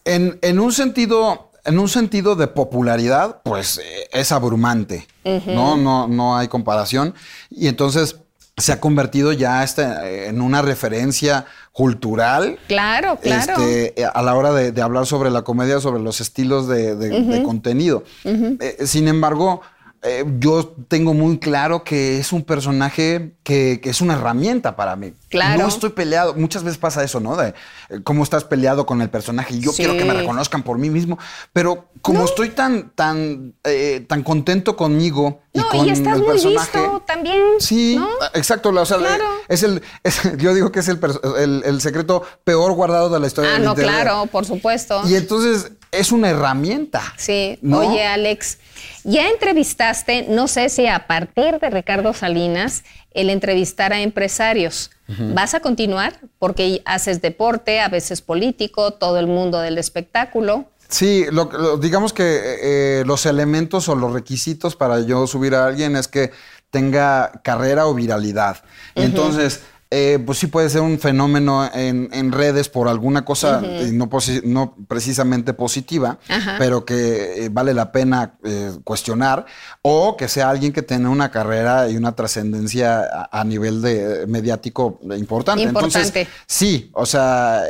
en, 0.05 0.39
en 0.43 0.59
un 0.61 0.73
sentido, 0.73 1.51
en 1.65 1.79
un 1.79 1.89
sentido 1.89 2.35
de 2.35 2.49
popularidad, 2.49 3.41
pues 3.45 3.79
eh, 3.79 4.09
es 4.13 4.33
abrumante, 4.33 5.07
¿no? 5.47 5.77
¿no? 5.77 6.09
No 6.09 6.37
hay 6.37 6.49
comparación. 6.49 7.15
Y 7.51 7.69
entonces 7.69 8.17
se 8.57 8.73
ha 8.73 8.81
convertido 8.81 9.33
ya 9.33 9.63
este, 9.63 10.27
en 10.29 10.41
una 10.41 10.63
referencia 10.63 11.47
cultural. 11.73 12.59
Claro, 12.67 13.19
claro. 13.21 13.53
este, 13.63 14.05
a 14.05 14.23
la 14.23 14.35
hora 14.35 14.53
de, 14.53 14.73
de 14.73 14.83
hablar 14.83 15.07
sobre 15.07 15.31
la 15.31 15.43
comedia, 15.43 15.81
sobre 15.81 16.03
los 16.03 16.21
estilos 16.21 16.67
de, 16.69 16.97
de- 16.97 17.21
de 17.23 17.43
contenido. 17.45 18.05
Eh, 18.25 18.79
sin 18.87 19.09
embargo, 19.09 19.63
eh, 20.05 20.25
yo 20.41 20.75
tengo 20.89 21.15
muy 21.15 21.39
claro 21.39 21.85
que 21.85 22.19
es 22.19 22.33
un 22.33 22.43
personaje 22.43 23.37
que, 23.45 23.79
que 23.81 23.91
es 23.91 24.01
una 24.01 24.15
herramienta 24.15 24.75
para 24.75 24.97
mí. 24.97 25.13
Claro. 25.29 25.63
No 25.63 25.69
estoy 25.69 25.91
peleado. 25.91 26.35
Muchas 26.35 26.65
veces 26.65 26.79
pasa 26.79 27.05
eso, 27.05 27.21
¿no? 27.21 27.37
De 27.37 27.51
eh, 27.89 28.01
cómo 28.03 28.25
estás 28.25 28.43
peleado 28.45 28.85
con 28.85 29.01
el 29.01 29.11
personaje. 29.11 29.59
Yo 29.61 29.71
Sí. 29.71 29.77
quiero 29.85 29.97
que 29.97 30.05
me 30.05 30.13
reconozcan 30.15 30.65
por 30.65 30.79
mí 30.79 30.91
mismo. 30.91 31.19
Pero 31.53 31.87
como 32.03 32.25
estoy 32.25 32.49
tan, 32.51 32.91
tan, 32.97 33.55
eh, 33.65 34.05
tan 34.09 34.23
contento 34.25 34.77
conmigo 34.77 35.41
y 35.53 35.59
No, 35.61 35.69
con 35.69 35.87
y 35.87 35.91
estás 35.91 36.15
el 36.17 36.23
muy 36.23 36.33
personaje. 36.33 36.79
visto 36.81 37.03
también. 37.07 37.41
Sí, 37.61 37.95
¿no? 37.97 38.09
exacto. 38.35 38.71
O 38.71 38.85
sea, 38.87 38.99
Claro. 38.99 39.25
es 39.49 39.63
el, 39.63 39.83
es- 40.03 40.37
yo 40.39 40.53
digo 40.53 40.73
que 40.73 40.81
es 40.81 40.89
el, 40.89 40.99
el, 41.39 41.63
el 41.65 41.81
secreto 41.81 42.23
peor 42.43 42.73
guardado 42.73 43.09
de 43.09 43.21
la 43.21 43.27
historia 43.29 43.55
Ah, 43.55 43.59
no, 43.61 43.75
claro, 43.77 44.27
por 44.27 44.45
supuesto. 44.45 45.03
Y 45.07 45.15
entonces 45.15 45.71
es 45.93 46.11
una 46.11 46.31
herramienta. 46.31 47.03
Sí, 47.17 47.59
¿no? 47.63 47.79
oye 47.81 48.05
Alex, 48.05 48.59
ya 49.05 49.29
entrevistaste, 49.29 50.27
no 50.29 50.49
sé 50.49 50.69
si 50.71 50.87
a 50.89 51.07
partir 51.07 51.59
de 51.61 51.71
Ricardo 51.71 52.13
Salinas, 52.15 52.83
el 53.13 53.31
entrevistar 53.31 53.93
a 53.93 54.01
empresarios. 54.01 54.91
¿Vas 55.35 55.53
a 55.53 55.61
continuar? 55.61 56.19
Porque 56.39 56.81
haces 56.87 57.21
deporte, 57.21 57.81
a 57.81 57.89
veces 57.89 58.23
político, 58.23 58.95
todo 58.95 59.19
el 59.19 59.27
mundo 59.27 59.61
del 59.61 59.77
espectáculo. 59.77 60.71
Sí, 60.89 61.27
lo- 61.31 61.51
lo- 61.53 61.77
digamos 61.77 62.15
que 62.15 62.41
eh, 62.63 63.05
los 63.05 63.27
elementos 63.27 63.91
o 63.91 63.95
los 63.95 64.13
requisitos 64.15 64.75
para 64.75 65.01
yo 65.01 65.27
subir 65.27 65.55
a 65.55 65.67
alguien 65.67 65.97
es 65.97 66.09
que 66.09 66.31
tenga 66.71 67.31
carrera 67.45 67.87
o 67.87 67.95
viralidad. 67.95 68.63
Entonces, 68.95 69.61
eh, 69.95 70.19
pues 70.25 70.39
sí 70.39 70.47
puede 70.47 70.71
ser 70.71 70.81
un 70.81 70.99
fenómeno 70.99 71.69
en, 71.75 72.09
en 72.13 72.33
redes 72.33 72.71
por 72.71 72.89
alguna 72.89 73.25
cosa 73.27 73.61
eh, 73.63 73.91
no, 73.93 74.75
precisamente 74.89 75.53
positiva, 75.53 76.19
Ajá. 76.29 76.57
pero 76.59 76.85
que 76.87 77.45
eh, 77.45 77.49
vale 77.51 77.75
la 77.75 77.93
pena 77.93 78.35
eh, 78.43 78.73
cuestionar, 78.85 79.45
o 79.83 80.17
que 80.17 80.29
sea 80.29 80.49
alguien 80.49 80.73
que 80.73 80.81
tenga 80.81 81.11
una 81.11 81.31
carrera 81.31 81.91
y 81.91 81.97
una 81.97 82.17
trascendencia 82.17 83.01
a, 83.03 83.41
a 83.41 83.45
nivel 83.45 83.83
de 83.83 84.27
mediático 84.27 84.99
importante. 85.17 85.63
Importante. 85.63 85.99
Entonces, 85.99 86.29
Sí, 86.47 86.91
o 86.95 87.05
sea, 87.05 87.65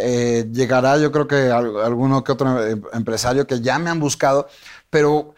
llegará 0.53 0.99
yo 0.99 1.11
creo 1.11 1.27
que 1.27 1.51
al- 1.51 1.81
alguno 1.85 2.23
que 2.23 2.33
otro 2.33 2.57
empresario 2.93 3.47
que 3.47 3.61
ya 3.61 3.79
me 3.79 3.91
han 3.91 3.99
buscado, 3.99 4.47
pero 4.91 5.35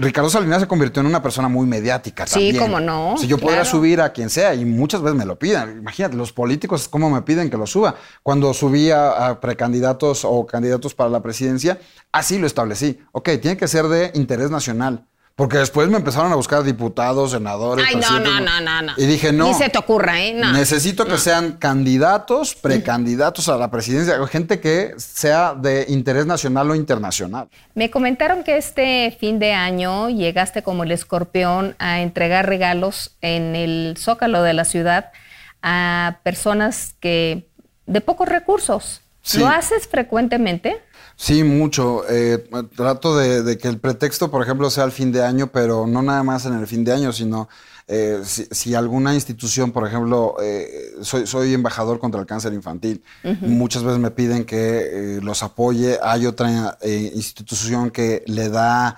Ricardo 0.00 0.30
Salinas 0.30 0.62
se 0.62 0.66
convirtió 0.66 1.00
en 1.00 1.06
una 1.06 1.22
persona 1.22 1.48
muy 1.48 1.66
mediática 1.66 2.26
Sí, 2.26 2.32
también. 2.34 2.56
cómo 2.58 2.80
no, 2.80 3.16
sea, 3.18 3.28
yo 3.28 3.36
claro. 3.36 3.64
subir 3.66 4.00
a 4.00 4.12
quien 4.12 4.30
sea 4.30 4.54
y 4.54 4.64
muchas 4.64 5.02
veces 5.02 5.18
me 5.18 5.26
lo 5.26 5.38
piden. 5.38 5.78
Imagínate, 5.78 6.16
los 6.16 6.32
políticos 6.32 6.88
cómo 6.88 7.10
me 7.10 7.20
piden 7.22 7.50
que 7.50 7.58
lo 7.58 7.66
suba. 7.66 7.94
Cuando 8.22 8.54
subí 8.54 8.90
a, 8.90 9.28
a 9.28 9.40
precandidatos 9.40 10.24
o 10.24 10.46
candidatos 10.46 10.94
para 10.94 11.10
la 11.10 11.22
presidencia, 11.22 11.78
así 12.12 12.38
lo 12.38 12.46
establecí. 12.46 12.98
Ok, 13.12 13.28
tiene 13.42 13.56
que 13.58 13.68
ser 13.68 13.88
de 13.88 14.10
interés 14.14 14.50
nacional. 14.50 15.04
Porque 15.38 15.58
después 15.58 15.88
me 15.88 15.98
empezaron 15.98 16.32
a 16.32 16.34
buscar 16.34 16.64
diputados, 16.64 17.30
senadores. 17.30 17.86
Ay, 17.88 17.94
no, 17.94 18.18
no, 18.18 18.40
no, 18.40 18.60
no, 18.60 18.82
no. 18.82 18.92
Y 18.96 19.06
dije, 19.06 19.32
no. 19.32 19.46
Ni 19.46 19.54
se 19.54 19.68
te 19.68 19.78
ocurra, 19.78 20.20
¿eh? 20.20 20.34
No. 20.34 20.50
Necesito 20.50 21.06
que 21.06 21.16
sean 21.16 21.52
candidatos, 21.52 22.56
precandidatos 22.56 23.48
a 23.48 23.56
la 23.56 23.70
presidencia, 23.70 24.18
gente 24.26 24.58
que 24.58 24.94
sea 24.96 25.54
de 25.54 25.86
interés 25.90 26.26
nacional 26.26 26.72
o 26.72 26.74
internacional. 26.74 27.46
Me 27.76 27.88
comentaron 27.88 28.42
que 28.42 28.56
este 28.56 29.16
fin 29.20 29.38
de 29.38 29.52
año 29.52 30.10
llegaste 30.10 30.64
como 30.64 30.82
el 30.82 30.90
escorpión 30.90 31.76
a 31.78 32.00
entregar 32.00 32.48
regalos 32.48 33.16
en 33.20 33.54
el 33.54 33.94
zócalo 33.96 34.42
de 34.42 34.54
la 34.54 34.64
ciudad 34.64 35.12
a 35.62 36.18
personas 36.24 36.96
que 36.98 37.46
de 37.86 38.00
pocos 38.00 38.28
recursos. 38.28 39.02
Sí. 39.22 39.38
¿Lo 39.38 39.46
haces 39.46 39.86
frecuentemente? 39.86 40.82
Sí, 41.20 41.42
mucho. 41.42 42.04
Eh, 42.08 42.48
trato 42.76 43.16
de, 43.16 43.42
de 43.42 43.58
que 43.58 43.66
el 43.66 43.78
pretexto, 43.78 44.30
por 44.30 44.40
ejemplo, 44.40 44.70
sea 44.70 44.84
el 44.84 44.92
fin 44.92 45.10
de 45.10 45.24
año, 45.24 45.48
pero 45.48 45.84
no 45.86 46.00
nada 46.00 46.22
más 46.22 46.46
en 46.46 46.54
el 46.54 46.66
fin 46.68 46.84
de 46.84 46.92
año, 46.92 47.12
sino 47.12 47.48
eh, 47.88 48.20
si, 48.24 48.46
si 48.52 48.74
alguna 48.76 49.14
institución, 49.14 49.72
por 49.72 49.84
ejemplo, 49.88 50.36
eh, 50.40 50.92
soy, 51.02 51.26
soy 51.26 51.54
embajador 51.54 51.98
contra 51.98 52.20
el 52.20 52.26
cáncer 52.26 52.52
infantil, 52.52 53.02
muchas 53.40 53.82
veces 53.82 53.98
me 53.98 54.12
piden 54.12 54.44
que 54.44 55.16
eh, 55.16 55.20
los 55.20 55.42
apoye. 55.42 55.98
Hay 56.02 56.24
otra 56.24 56.78
eh, 56.82 57.10
institución 57.12 57.90
que 57.90 58.22
le 58.26 58.48
da 58.48 58.96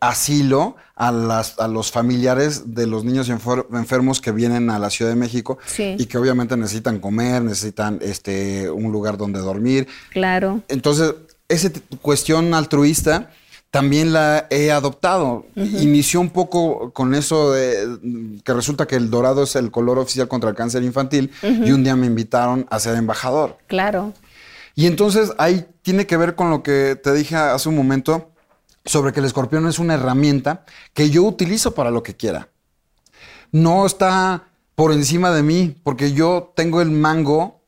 asilo 0.00 0.74
a, 0.96 1.12
las, 1.12 1.58
a 1.60 1.68
los 1.68 1.92
familiares 1.92 2.74
de 2.74 2.86
los 2.88 3.04
niños 3.04 3.30
enfer- 3.30 3.64
enfermos 3.72 4.20
que 4.20 4.32
vienen 4.32 4.70
a 4.70 4.78
la 4.80 4.90
Ciudad 4.90 5.10
de 5.12 5.16
México 5.16 5.58
Sí. 5.66 5.94
y 5.98 6.06
que 6.06 6.18
obviamente 6.18 6.56
necesitan 6.56 6.98
comer, 6.98 7.42
necesitan 7.42 7.98
este, 8.02 8.68
un 8.70 8.90
lugar 8.90 9.16
donde 9.16 9.38
dormir. 9.38 9.86
Claro. 10.10 10.62
Entonces, 10.66 11.14
esa 11.48 11.70
cuestión 12.02 12.54
altruista 12.54 13.30
también 13.70 14.12
la 14.12 14.46
he 14.50 14.70
adoptado. 14.70 15.46
Inició 15.54 16.20
un 16.20 16.30
poco 16.30 16.90
con 16.92 17.14
eso 17.14 17.52
de 17.52 18.40
que 18.44 18.54
resulta 18.54 18.86
que 18.86 18.96
el 18.96 19.10
dorado 19.10 19.42
es 19.42 19.56
el 19.56 19.70
color 19.70 19.98
oficial 19.98 20.28
contra 20.28 20.50
el 20.50 20.56
cáncer 20.56 20.82
infantil 20.82 21.30
y 21.42 21.70
un 21.72 21.84
día 21.84 21.96
me 21.96 22.06
invitaron 22.06 22.66
a 22.70 22.80
ser 22.80 22.96
embajador. 22.96 23.58
Claro. 23.66 24.14
Y 24.74 24.86
entonces 24.86 25.32
ahí 25.38 25.66
tiene 25.82 26.06
que 26.06 26.16
ver 26.16 26.34
con 26.34 26.50
lo 26.50 26.62
que 26.62 26.98
te 27.02 27.12
dije 27.12 27.36
hace 27.36 27.68
un 27.68 27.76
momento 27.76 28.30
sobre 28.84 29.12
que 29.12 29.20
el 29.20 29.26
escorpión 29.26 29.66
es 29.66 29.78
una 29.78 29.94
herramienta 29.94 30.64
que 30.94 31.10
yo 31.10 31.24
utilizo 31.24 31.74
para 31.74 31.90
lo 31.90 32.02
que 32.02 32.16
quiera. 32.16 32.48
No 33.52 33.84
está 33.84 34.44
por 34.74 34.92
encima 34.92 35.30
de 35.30 35.42
mí 35.42 35.76
porque 35.82 36.12
yo 36.12 36.52
tengo 36.56 36.80
el 36.80 36.90
mango 36.90 37.60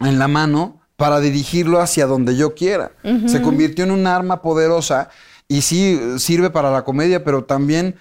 en 0.00 0.18
la 0.18 0.28
mano 0.28 0.80
para 0.96 1.20
dirigirlo 1.20 1.80
hacia 1.80 2.06
donde 2.06 2.36
yo 2.36 2.54
quiera. 2.54 2.92
Se 3.26 3.42
convirtió 3.42 3.84
en 3.84 3.90
un 3.90 4.06
arma 4.06 4.40
poderosa 4.42 5.08
y 5.48 5.62
sí 5.62 6.00
sirve 6.18 6.50
para 6.50 6.70
la 6.70 6.84
comedia, 6.84 7.22
pero 7.22 7.44
también 7.44 7.96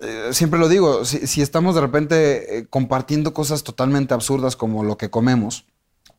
eh, 0.00 0.28
siempre 0.32 0.58
lo 0.58 0.68
digo, 0.68 1.04
si, 1.04 1.26
si 1.26 1.42
estamos 1.42 1.74
de 1.74 1.80
repente 1.80 2.58
eh, 2.58 2.66
compartiendo 2.68 3.32
cosas 3.34 3.62
totalmente 3.64 4.14
absurdas 4.14 4.56
como 4.56 4.82
lo 4.84 4.96
que 4.96 5.10
comemos, 5.10 5.64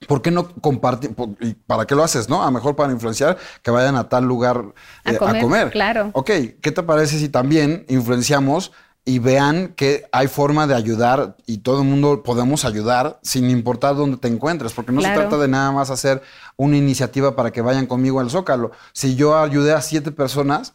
¿por 0.07 0.21
qué 0.21 0.31
no 0.31 0.49
compartir? 0.53 1.13
po- 1.15 1.35
¿Y 1.41 1.53
para 1.55 1.85
qué 1.85 1.95
lo 1.95 2.03
haces, 2.03 2.29
no? 2.29 2.41
A 2.43 2.45
lo 2.45 2.51
mejor 2.51 2.75
para 2.75 2.91
influenciar 2.93 3.37
que 3.63 3.71
vayan 3.71 3.95
a 3.95 4.07
tal 4.09 4.25
lugar 4.25 4.63
A 5.05 5.11
eh, 5.11 5.17
comer, 5.41 5.71
claro. 5.71 6.09
Ok, 6.13 6.29
¿qué 6.61 6.71
te 6.73 6.83
parece 6.83 7.17
si 7.19 7.29
también 7.29 7.85
influenciamos 7.89 8.71
y 9.05 9.19
vean 9.19 9.69
que 9.75 10.05
hay 10.11 10.27
forma 10.27 10.67
de 10.67 10.75
ayudar 10.75 11.35
y 11.45 11.59
todo 11.59 11.81
el 11.81 11.87
mundo 11.87 12.21
podemos 12.23 12.63
ayudar 12.65 13.19
sin 13.23 13.49
importar 13.49 13.95
dónde 13.95 14.17
te 14.17 14.27
encuentres? 14.27 14.73
Porque 14.73 14.91
no 14.91 14.99
Claro. 14.99 15.15
se 15.15 15.21
trata 15.27 15.41
de 15.41 15.47
nada 15.47 15.71
más 15.71 15.89
hacer 15.89 16.21
una 16.57 16.77
iniciativa 16.77 17.35
para 17.35 17.51
que 17.51 17.61
vayan 17.61 17.87
conmigo 17.87 18.19
al 18.19 18.29
Zócalo. 18.29 18.71
Si 18.93 19.15
yo 19.15 19.37
ayudé 19.37 19.73
a 19.73 19.81
siete 19.81 20.11
personas, 20.11 20.73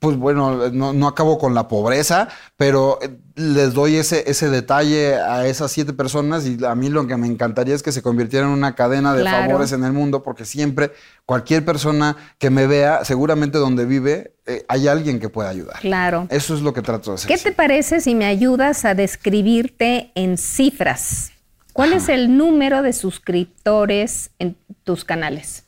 pues 0.00 0.16
bueno, 0.16 0.70
no, 0.70 0.92
no 0.92 1.08
acabo 1.08 1.38
con 1.38 1.54
la 1.54 1.66
pobreza, 1.66 2.28
pero 2.56 2.98
eh, 3.02 3.18
les 3.34 3.74
doy 3.74 3.96
ese, 3.96 4.30
ese 4.30 4.48
detalle 4.48 5.16
a 5.16 5.46
esas 5.46 5.72
siete 5.72 5.92
personas 5.92 6.46
y 6.46 6.64
a 6.64 6.74
mí 6.76 6.88
lo 6.88 7.06
que 7.08 7.16
me 7.16 7.26
encantaría 7.26 7.74
es 7.74 7.82
que 7.82 7.90
se 7.90 8.00
convirtiera 8.00 8.46
en 8.46 8.52
una 8.52 8.74
cadena 8.76 9.12
de 9.14 9.22
Claro. 9.22 9.46
favores 9.46 9.72
en 9.72 9.82
el 9.82 9.92
mundo, 9.92 10.22
porque 10.22 10.44
siempre 10.44 10.92
cualquier 11.26 11.64
persona 11.64 12.16
que 12.38 12.50
me 12.50 12.66
vea, 12.68 13.04
seguramente 13.04 13.58
donde 13.58 13.86
vive, 13.86 14.34
eh, 14.46 14.64
hay 14.68 14.86
alguien 14.86 15.18
que 15.18 15.28
pueda 15.28 15.48
ayudar. 15.48 15.80
Claro. 15.80 16.26
Eso 16.30 16.54
es 16.54 16.60
lo 16.62 16.72
que 16.72 16.82
trato 16.82 17.10
de 17.10 17.14
hacer. 17.16 17.28
¿Qué 17.28 17.38
te 17.42 17.52
parece 17.52 18.00
si 18.00 18.14
me 18.14 18.26
ayudas 18.26 18.84
a 18.84 18.94
describirte 18.94 20.12
en 20.14 20.38
cifras? 20.38 21.32
¿Cuál 21.72 21.92
es 21.92 22.08
el 22.08 22.36
número 22.36 22.82
de 22.82 22.92
suscriptores 22.92 24.30
en 24.38 24.56
tus 24.84 25.04
canales? 25.04 25.64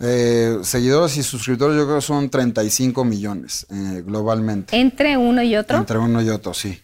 Eh, 0.00 0.58
seguidores 0.62 1.16
y 1.16 1.22
suscriptores 1.22 1.76
yo 1.76 1.84
creo 1.84 1.96
que 1.96 2.02
son 2.02 2.30
35 2.30 3.04
millones 3.04 3.66
eh, 3.70 4.02
globalmente. 4.04 4.76
Entre 4.76 5.16
uno 5.16 5.42
y 5.42 5.56
otro. 5.56 5.78
Entre 5.78 5.98
uno 5.98 6.22
y 6.22 6.28
otro, 6.30 6.54
sí. 6.54 6.80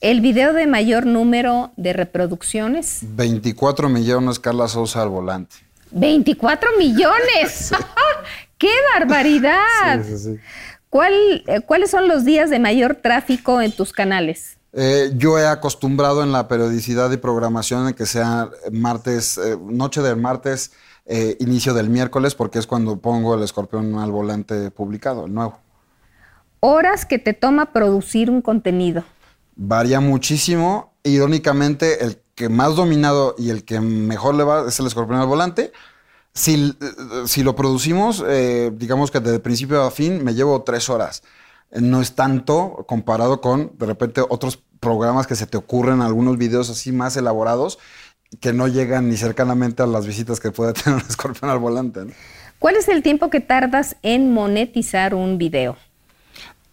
El 0.00 0.20
video 0.20 0.52
de 0.52 0.66
mayor 0.66 1.06
número 1.06 1.72
de 1.76 1.92
reproducciones. 1.92 3.00
24 3.02 3.88
millones 3.88 4.38
Carla 4.38 4.68
Sousa 4.68 5.02
al 5.02 5.08
volante. 5.08 5.56
24 5.90 6.70
millones. 6.78 7.72
¡Qué 8.58 8.72
barbaridad! 8.94 10.04
¿Cuál, 10.90 11.44
eh, 11.46 11.60
¿Cuáles 11.60 11.90
son 11.90 12.08
los 12.08 12.24
días 12.24 12.50
de 12.50 12.58
mayor 12.58 12.96
tráfico 12.96 13.60
en 13.60 13.72
tus 13.72 13.92
canales? 13.92 14.58
Eh, 14.72 15.12
yo 15.16 15.38
he 15.38 15.46
acostumbrado 15.46 16.22
en 16.22 16.30
la 16.30 16.46
periodicidad 16.46 17.10
y 17.10 17.16
programación 17.16 17.88
en 17.88 17.94
que 17.94 18.06
sea 18.06 18.50
martes, 18.70 19.38
eh, 19.38 19.56
noche 19.60 20.00
del 20.02 20.16
martes, 20.16 20.72
eh, 21.12 21.36
inicio 21.40 21.74
del 21.74 21.90
miércoles, 21.90 22.36
porque 22.36 22.60
es 22.60 22.68
cuando 22.68 23.00
pongo 23.00 23.34
el 23.34 23.42
escorpión 23.42 23.98
al 23.98 24.12
volante 24.12 24.70
publicado, 24.70 25.26
el 25.26 25.34
nuevo. 25.34 25.58
Horas 26.60 27.04
que 27.04 27.18
te 27.18 27.34
toma 27.34 27.72
producir 27.72 28.30
un 28.30 28.42
contenido. 28.42 29.02
Varía 29.56 29.98
muchísimo. 29.98 30.94
Irónicamente, 31.02 32.04
el 32.04 32.22
que 32.36 32.48
más 32.48 32.76
dominado 32.76 33.34
y 33.36 33.50
el 33.50 33.64
que 33.64 33.80
mejor 33.80 34.36
le 34.36 34.44
va 34.44 34.68
es 34.68 34.78
el 34.78 34.86
escorpión 34.86 35.18
al 35.18 35.26
volante. 35.26 35.72
Si, 36.32 36.76
eh, 36.80 36.86
si 37.26 37.42
lo 37.42 37.56
producimos, 37.56 38.22
eh, 38.28 38.70
digamos 38.72 39.10
que 39.10 39.18
de 39.18 39.40
principio 39.40 39.82
a 39.82 39.90
fin, 39.90 40.22
me 40.22 40.34
llevo 40.34 40.62
tres 40.62 40.88
horas. 40.88 41.24
No 41.72 42.00
es 42.00 42.14
tanto 42.14 42.84
comparado 42.86 43.40
con, 43.40 43.72
de 43.76 43.86
repente, 43.86 44.22
otros 44.28 44.62
programas 44.78 45.26
que 45.26 45.34
se 45.34 45.46
te 45.46 45.56
ocurren, 45.56 46.02
algunos 46.02 46.38
videos 46.38 46.70
así 46.70 46.92
más 46.92 47.16
elaborados, 47.16 47.78
que 48.38 48.52
no 48.52 48.68
llegan 48.68 49.08
ni 49.08 49.16
cercanamente 49.16 49.82
a 49.82 49.86
las 49.86 50.06
visitas 50.06 50.38
que 50.38 50.52
puede 50.52 50.72
tener 50.74 51.00
un 51.02 51.08
escorpión 51.08 51.50
al 51.50 51.58
volante. 51.58 52.00
¿Cuál 52.58 52.76
es 52.76 52.88
el 52.88 53.02
tiempo 53.02 53.30
que 53.30 53.40
tardas 53.40 53.96
en 54.02 54.32
monetizar 54.32 55.14
un 55.14 55.38
video? 55.38 55.76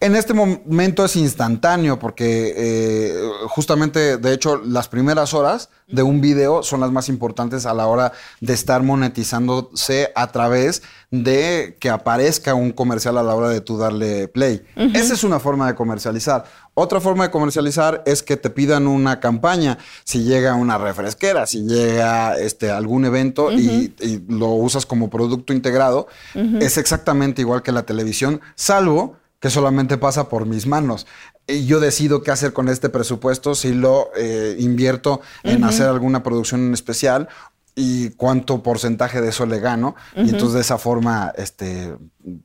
En 0.00 0.14
este 0.14 0.32
momento 0.32 1.04
es 1.04 1.16
instantáneo 1.16 1.98
porque 1.98 2.54
eh, 2.56 3.14
justamente, 3.48 4.16
de 4.16 4.32
hecho, 4.32 4.56
las 4.58 4.86
primeras 4.86 5.34
horas 5.34 5.70
de 5.88 6.04
un 6.04 6.20
video 6.20 6.62
son 6.62 6.80
las 6.80 6.92
más 6.92 7.08
importantes 7.08 7.66
a 7.66 7.74
la 7.74 7.88
hora 7.88 8.12
de 8.40 8.52
estar 8.52 8.84
monetizándose 8.84 10.12
a 10.14 10.28
través 10.28 10.82
de 11.10 11.76
que 11.80 11.90
aparezca 11.90 12.54
un 12.54 12.70
comercial 12.70 13.18
a 13.18 13.24
la 13.24 13.34
hora 13.34 13.48
de 13.48 13.60
tú 13.60 13.76
darle 13.76 14.28
play. 14.28 14.64
Esa 14.76 15.14
es 15.14 15.24
una 15.24 15.40
forma 15.40 15.66
de 15.66 15.74
comercializar. 15.74 16.44
Otra 16.74 17.00
forma 17.00 17.24
de 17.24 17.30
comercializar 17.32 18.04
es 18.06 18.22
que 18.22 18.36
te 18.36 18.50
pidan 18.50 18.86
una 18.86 19.18
campaña. 19.18 19.78
Si 20.04 20.22
llega 20.22 20.54
una 20.54 20.78
refresquera, 20.78 21.44
si 21.48 21.64
llega 21.64 22.38
este, 22.38 22.70
algún 22.70 23.04
evento 23.04 23.50
y, 23.50 23.92
y 23.98 24.24
lo 24.28 24.50
usas 24.50 24.86
como 24.86 25.10
producto 25.10 25.52
integrado, 25.52 26.06
es 26.60 26.78
exactamente 26.78 27.42
igual 27.42 27.62
que 27.62 27.72
la 27.72 27.82
televisión, 27.82 28.40
salvo 28.54 29.16
que 29.40 29.50
solamente 29.50 29.98
pasa 29.98 30.28
por 30.28 30.46
mis 30.46 30.66
manos. 30.66 31.06
Y 31.46 31.66
yo 31.66 31.80
decido 31.80 32.22
qué 32.22 32.30
hacer 32.30 32.52
con 32.52 32.68
este 32.68 32.88
presupuesto, 32.88 33.54
si 33.54 33.72
lo 33.72 34.10
eh, 34.16 34.56
invierto 34.58 35.20
en 35.44 35.64
hacer 35.64 35.86
alguna 35.88 36.22
producción 36.22 36.60
en 36.66 36.74
especial 36.74 37.28
y 37.74 38.10
cuánto 38.10 38.62
porcentaje 38.62 39.20
de 39.20 39.28
eso 39.28 39.46
le 39.46 39.60
gano. 39.60 39.94
Y 40.16 40.20
entonces 40.30 40.54
de 40.54 40.60
esa 40.62 40.78
forma, 40.78 41.32
este, 41.36 41.96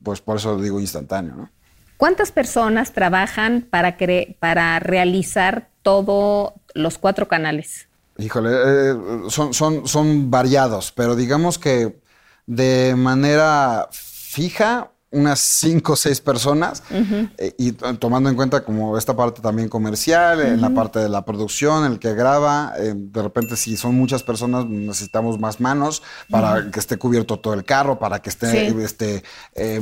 pues 0.02 0.20
por 0.20 0.36
eso 0.36 0.56
digo 0.60 0.80
instantáneo, 0.80 1.34
¿no? 1.34 1.50
¿Cuántas 1.96 2.32
personas 2.32 2.92
trabajan 2.92 3.66
para, 3.70 3.96
cre- 3.96 4.36
para 4.38 4.78
realizar 4.80 5.70
todos 5.82 6.52
los 6.74 6.98
cuatro 6.98 7.28
canales? 7.28 7.88
Híjole, 8.18 8.50
eh, 8.52 8.94
son, 9.28 9.54
son, 9.54 9.86
son 9.88 10.30
variados, 10.30 10.92
pero 10.92 11.16
digamos 11.16 11.58
que 11.58 12.00
de 12.46 12.94
manera 12.96 13.88
fija, 13.92 14.90
unas 15.14 15.40
cinco 15.40 15.94
o 15.94 15.96
seis 15.96 16.20
personas, 16.20 16.82
eh, 16.90 17.54
y 17.58 17.72
to- 17.72 17.96
tomando 17.98 18.28
en 18.28 18.36
cuenta 18.36 18.64
como 18.64 18.98
esta 18.98 19.16
parte 19.16 19.40
también 19.40 19.68
comercial, 19.68 20.40
en 20.42 20.60
la 20.60 20.70
parte 20.70 20.98
de 20.98 21.08
la 21.08 21.24
producción, 21.24 21.84
el 21.84 21.98
que 21.98 22.14
graba, 22.14 22.72
eh, 22.78 22.92
de 22.94 23.22
repente 23.22 23.56
si 23.56 23.76
son 23.76 23.94
muchas 23.94 24.22
personas 24.22 24.66
necesitamos 24.66 25.38
más 25.38 25.60
manos 25.60 26.02
para 26.30 26.70
que 26.70 26.80
esté 26.80 26.96
cubierto 26.98 27.38
todo 27.38 27.54
el 27.54 27.64
carro, 27.64 27.98
para 27.98 28.20
que 28.20 28.28
esté 28.30 28.70
Sí. 28.70 28.76
este, 28.82 29.22
eh, 29.54 29.80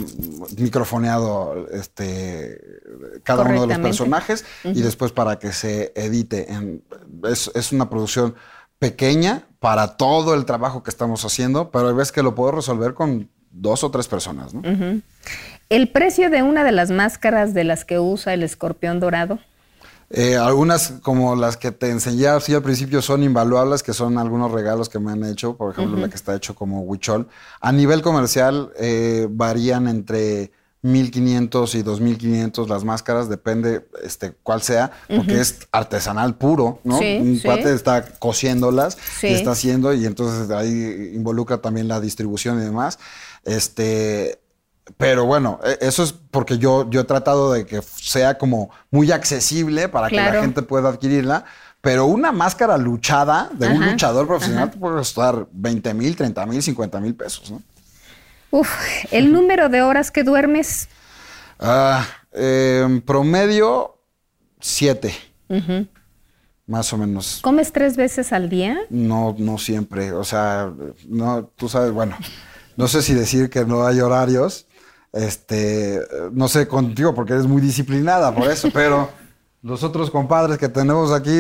microfoneado 0.59 1.67
este, 1.73 2.61
cada 3.25 3.43
uno 3.45 3.63
de 3.63 3.67
los 3.69 3.79
personajes 3.79 4.45
y 4.65 4.81
después 4.83 5.13
para 5.13 5.39
que 5.39 5.53
se 5.53 5.93
edite. 5.95 6.53
En, 6.53 6.83
es, 7.25 7.51
es 7.55 7.73
una 7.73 7.89
producción 7.91 8.35
pequeña 8.79 9.47
para 9.61 9.97
todo 9.97 10.35
el 10.35 10.45
trabajo 10.45 10.83
que 10.83 10.91
estamos 10.91 11.25
haciendo, 11.25 11.71
pero 11.71 11.89
hay 11.89 11.95
veces 11.95 12.13
que 12.13 12.23
lo 12.23 12.35
puedo 12.35 12.53
resolver 12.53 12.95
con 12.95 13.31
dos 13.53 13.85
o 13.85 13.91
tres 13.91 14.09
personas, 14.09 14.55
¿no? 14.55 14.63
El 15.69 15.89
precio 15.91 16.29
de 16.31 16.43
una 16.43 16.65
de 16.65 16.73
las 16.73 16.91
máscaras 16.91 17.55
de 17.55 17.65
las 17.65 17.85
que 17.85 17.99
usa 17.99 18.35
el 18.35 18.43
escorpión 18.43 19.01
dorado. 19.01 19.39
Eh, 20.11 20.37
algunas, 20.37 20.95
como 21.03 21.35
las 21.37 21.57
que 21.57 21.73
te 21.73 21.89
enseñé 21.89 22.27
así 22.27 22.53
al 22.55 22.63
principio, 22.63 23.01
son 23.01 23.23
invaluables, 23.23 23.83
que 23.83 23.95
son 23.95 24.19
algunos 24.19 24.53
regalos 24.53 24.91
que 24.91 24.99
me 24.99 25.13
han 25.13 25.25
hecho. 25.25 25.57
Por 25.57 25.73
ejemplo, 25.73 25.99
la 25.99 26.11
que 26.11 26.17
está 26.17 26.35
hecho 26.37 26.55
como 26.55 26.83
huichol. 26.83 27.29
A 27.63 27.73
nivel 27.73 28.03
comercial, 28.03 28.71
eh, 28.79 29.27
varían 29.31 29.89
entre 29.89 30.53
1500 30.83 31.75
y 31.77 31.83
2500 31.83 32.69
las 32.69 32.85
máscaras, 32.85 33.29
depende 33.29 33.87
este, 34.03 34.33
cuál 34.43 34.63
sea, 34.63 34.91
porque 35.09 35.41
es 35.41 35.61
artesanal 35.71 36.35
puro, 36.35 36.81
¿no? 36.85 36.99
Sí, 36.99 37.19
Un 37.21 37.37
sí. 37.37 37.43
cuate 37.45 37.73
está 37.73 38.05
cosiéndolas 38.19 38.99
Sí. 39.21 39.29
y 39.29 39.33
está 39.33 39.53
haciendo, 39.53 39.95
y 39.95 40.05
entonces 40.07 40.51
ahí 40.51 41.13
involucra 41.15 41.59
también 41.59 41.87
la 41.89 42.01
distribución 42.01 42.59
y 42.61 42.65
demás. 42.65 42.99
Este, 43.45 44.41
pero 44.97 45.25
bueno, 45.25 45.59
e- 45.65 45.79
eso 45.81 46.03
es 46.03 46.13
porque 46.13 46.59
yo, 46.59 46.89
yo 46.91 47.01
he 47.01 47.05
tratado 47.05 47.53
de 47.53 47.67
que 47.67 47.83
sea 47.83 48.39
como 48.39 48.71
muy 48.91 49.11
accesible 49.13 49.89
para 49.89 50.09
que 50.09 50.17
la 50.17 50.23
gente 50.43 50.63
pueda 50.63 50.89
adquirirla. 50.91 51.45
Pero 51.81 52.07
una 52.07 52.31
máscara 52.31 52.79
luchada 52.79 53.51
de 53.55 53.67
un 53.67 53.85
luchador 53.91 54.29
profesional 54.29 54.71
te 54.71 54.79
puede 54.79 54.97
costar 54.99 55.49
20 55.51 55.95
mil, 55.95 56.15
30 56.15 56.47
mil, 56.47 56.63
50 56.63 57.01
mil 57.01 57.15
pesos, 57.17 57.51
¿no? 57.51 57.61
Uf, 58.53 58.71
el 59.11 59.33
número 59.33 59.69
de 59.69 59.83
horas 59.83 60.13
que 60.13 60.23
duermes. 60.23 60.89
Ah, 61.59 62.07
eh, 62.33 62.83
en 62.85 63.01
promedio, 63.01 63.99
siete. 64.61 65.13
Más 66.67 66.93
o 66.93 66.99
menos. 66.99 67.41
¿Comes 67.43 67.73
tres 67.73 67.97
veces 67.97 68.33
al 68.33 68.49
día? 68.49 68.79
No, 68.89 69.35
no 69.37 69.59
siempre. 69.59 70.13
O 70.13 70.23
sea, 70.23 70.71
no, 71.09 71.45
tú 71.57 71.69
sabes, 71.69 71.91
bueno, 71.91 72.17
no 72.77 72.89
sé 72.89 73.03
si 73.03 73.15
decir 73.15 73.51
que 73.51 73.65
no 73.65 73.87
hay 73.87 74.01
horarios. 74.01 74.67
Este, 75.13 76.01
no 76.33 76.49
sé 76.49 76.67
contigo 76.67 77.15
porque 77.15 77.35
eres 77.35 77.47
muy 77.47 77.61
disciplinada 77.61 78.35
por 78.35 78.51
eso, 78.51 78.69
pero 78.75 79.11
los 79.63 79.85
otros 79.85 80.11
compadres 80.11 80.59
que 80.59 80.69
tenemos 80.69 81.13
aquí, 81.13 81.39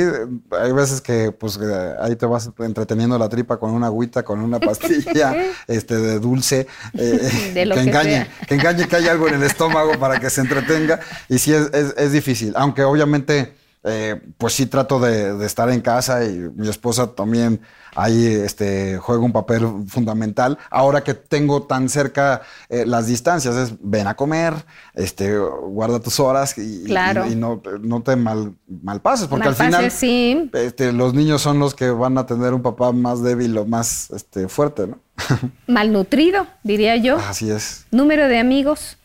hay 0.50 0.72
veces 0.72 1.00
que 1.00 1.32
pues 1.32 1.58
eh, 1.60 1.94
ahí 2.00 2.14
te 2.14 2.26
vas 2.26 2.50
entreteniendo 2.58 3.18
la 3.18 3.28
tripa 3.28 3.56
con 3.58 3.70
una 3.70 3.86
agüita, 3.86 4.22
con 4.24 4.40
una 4.40 4.60
pastilla, 4.68 5.34
este, 5.66 5.96
de 5.96 6.18
dulce, 6.20 6.66
eh, 6.94 7.52
De 7.54 7.64
que 7.64 7.70
que 7.74 7.80
engañe, 7.80 8.26
que 8.46 8.54
engañe 8.54 8.86
que 8.86 8.96
hay 8.96 9.08
algo 9.08 9.26
en 9.26 9.34
el 9.34 9.42
estómago 9.42 9.98
para 9.98 10.20
que 10.20 10.28
se 10.30 10.42
entretenga. 10.42 11.00
Y 11.28 11.38
sí 11.38 11.52
es, 11.54 11.70
es- 11.72 11.94
es 11.96 12.12
difícil, 12.12 12.52
aunque 12.56 12.82
obviamente, 12.84 13.54
eh, 13.84 14.20
pues 14.38 14.52
sí 14.54 14.66
trato 14.66 15.00
de, 15.00 15.34
de 15.36 15.46
estar 15.46 15.68
en 15.70 15.80
casa 15.80 16.24
y 16.24 16.38
mi 16.54 16.68
esposa 16.68 17.14
también 17.14 17.60
ahí 17.94 18.24
este, 18.26 18.96
juega 18.98 19.22
un 19.22 19.32
papel 19.32 19.66
fundamental. 19.88 20.56
Ahora 20.70 21.02
que 21.04 21.12
tengo 21.14 21.64
tan 21.64 21.88
cerca 21.90 22.40
eh, 22.70 22.84
las 22.86 23.06
distancias, 23.06 23.54
es 23.56 23.74
ven 23.80 24.06
a 24.06 24.14
comer, 24.14 24.54
este, 24.94 25.36
guarda 25.36 26.00
tus 26.00 26.18
horas 26.20 26.56
y, 26.56 26.82
y- 26.82 26.84
Claro. 26.84 27.26
y 27.26 27.34
no, 27.34 27.60
no 27.82 28.02
te 28.02 28.16
mal, 28.16 28.54
malpases, 28.66 29.26
porque 29.26 29.48
al 29.48 29.54
final 29.56 29.90
sí. 29.90 30.48
este, 30.54 30.92
los 30.92 31.12
niños 31.12 31.42
son 31.42 31.58
los 31.58 31.74
que 31.74 31.90
van 31.90 32.16
a 32.18 32.24
tener 32.24 32.54
un 32.54 32.62
papá 32.62 32.92
más 32.92 33.22
débil 33.22 33.56
o 33.58 33.66
más 33.66 34.10
este, 34.10 34.48
fuerte, 34.48 34.86
¿no? 34.86 34.98
Malnutrido, 35.66 36.46
diría 36.62 36.96
yo. 36.96 37.18
Así 37.18 37.50
es. 37.50 37.84
Número 37.90 38.26
de 38.28 38.38
amigos. 38.38 38.96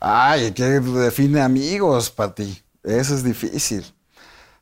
Ay, 0.00 0.52
¿qué 0.52 0.64
define 0.64 1.40
amigos 1.40 2.10
para 2.10 2.34
ti? 2.34 2.60
Eso 2.82 3.14
es 3.14 3.22
difícil. 3.22 3.84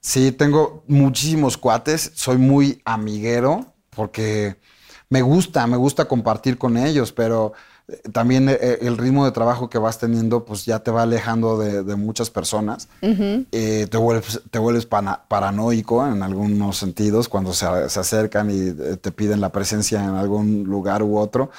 Sí, 0.00 0.32
tengo 0.32 0.82
muchísimos 0.86 1.56
cuates, 1.58 2.12
soy 2.14 2.38
muy 2.38 2.80
amiguero 2.84 3.66
porque 3.90 4.56
me 5.10 5.20
gusta, 5.22 5.66
me 5.66 5.76
gusta 5.76 6.06
compartir 6.06 6.56
con 6.56 6.76
ellos, 6.76 7.12
pero 7.12 7.52
eh, 7.88 8.00
también 8.12 8.48
eh, 8.48 8.78
el 8.80 8.96
ritmo 8.96 9.24
de 9.26 9.32
trabajo 9.32 9.68
que 9.68 9.78
vas 9.78 9.98
teniendo 9.98 10.44
pues 10.44 10.64
ya 10.64 10.78
te 10.78 10.90
va 10.90 11.02
alejando 11.02 11.58
de, 11.58 11.82
de 11.82 11.96
muchas 11.96 12.30
personas. 12.30 12.88
Eh, 13.52 13.88
te 13.90 13.96
vuelves, 13.98 14.40
te 14.50 14.58
vuelves 14.58 14.86
pana- 14.86 15.22
paranoico 15.28 16.06
en 16.06 16.22
algunos 16.22 16.76
sentidos 16.78 17.28
cuando 17.28 17.52
se, 17.52 17.66
se 17.90 18.00
acercan 18.00 18.50
y 18.50 18.68
eh, 18.68 18.96
te 18.96 19.10
piden 19.12 19.40
la 19.40 19.50
presencia 19.50 20.02
en 20.02 20.10
algún 20.14 20.64
lugar 20.64 21.02
u 21.02 21.18
otro. 21.18 21.50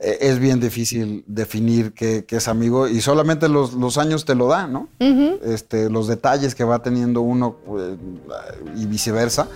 Eh, 0.00 0.18
es 0.20 0.38
bien 0.38 0.60
difícil 0.60 1.24
definir 1.26 1.92
qué, 1.92 2.24
qué 2.24 2.36
es 2.36 2.46
amigo 2.46 2.86
y 2.86 3.00
solamente 3.00 3.48
los, 3.48 3.72
los 3.74 3.98
años 3.98 4.24
te 4.24 4.36
lo 4.36 4.46
dan, 4.46 4.72
¿no? 4.72 4.88
este, 5.44 5.90
los 5.90 6.06
detalles 6.06 6.54
que 6.54 6.62
va 6.62 6.80
teniendo 6.82 7.20
uno 7.22 7.56
eh, 7.76 7.96
y 8.76 8.86
viceversa, 8.86 9.48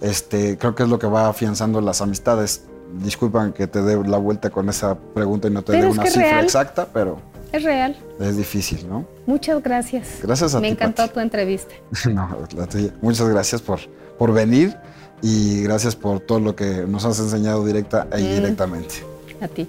este, 0.00 0.56
creo 0.56 0.74
que 0.74 0.84
es 0.84 0.88
lo 0.88 0.98
que 0.98 1.06
va 1.06 1.28
afianzando 1.28 1.80
las 1.82 2.00
amistades. 2.00 2.62
Disculpan 3.04 3.52
que 3.52 3.66
te 3.66 3.82
dé 3.82 4.02
la 4.08 4.16
vuelta 4.18 4.48
con 4.50 4.68
esa 4.70 4.96
pregunta 4.98 5.48
y 5.48 5.50
no 5.50 5.62
te 5.62 5.72
dé 5.72 5.86
una 5.86 6.02
cifra 6.06 6.22
real. 6.22 6.44
exacta, 6.44 6.88
pero 6.92 7.18
Es 7.52 7.62
real. 7.62 7.94
es 8.18 8.36
difícil, 8.38 8.88
¿no? 8.88 9.06
Muchas 9.26 9.62
gracias. 9.62 10.08
Gracias 10.22 10.54
a 10.54 10.60
Me 10.60 10.68
ti, 10.68 10.72
encantó 10.72 11.02
Pati. 11.02 11.14
tu 11.14 11.20
entrevista. 11.20 11.74
No, 12.10 12.36
la 12.56 12.66
tuya. 12.66 12.92
Muchas 13.02 13.28
gracias 13.28 13.60
por, 13.60 13.78
por 14.18 14.32
venir 14.32 14.74
y 15.22 15.62
gracias 15.62 15.94
por 15.94 16.20
todo 16.20 16.40
lo 16.40 16.56
que 16.56 16.84
nos 16.88 17.04
has 17.04 17.20
enseñado 17.20 17.64
directa 17.66 18.08
e 18.12 18.20
indirectamente. 18.22 18.94
A 19.42 19.46
ti. 19.46 19.68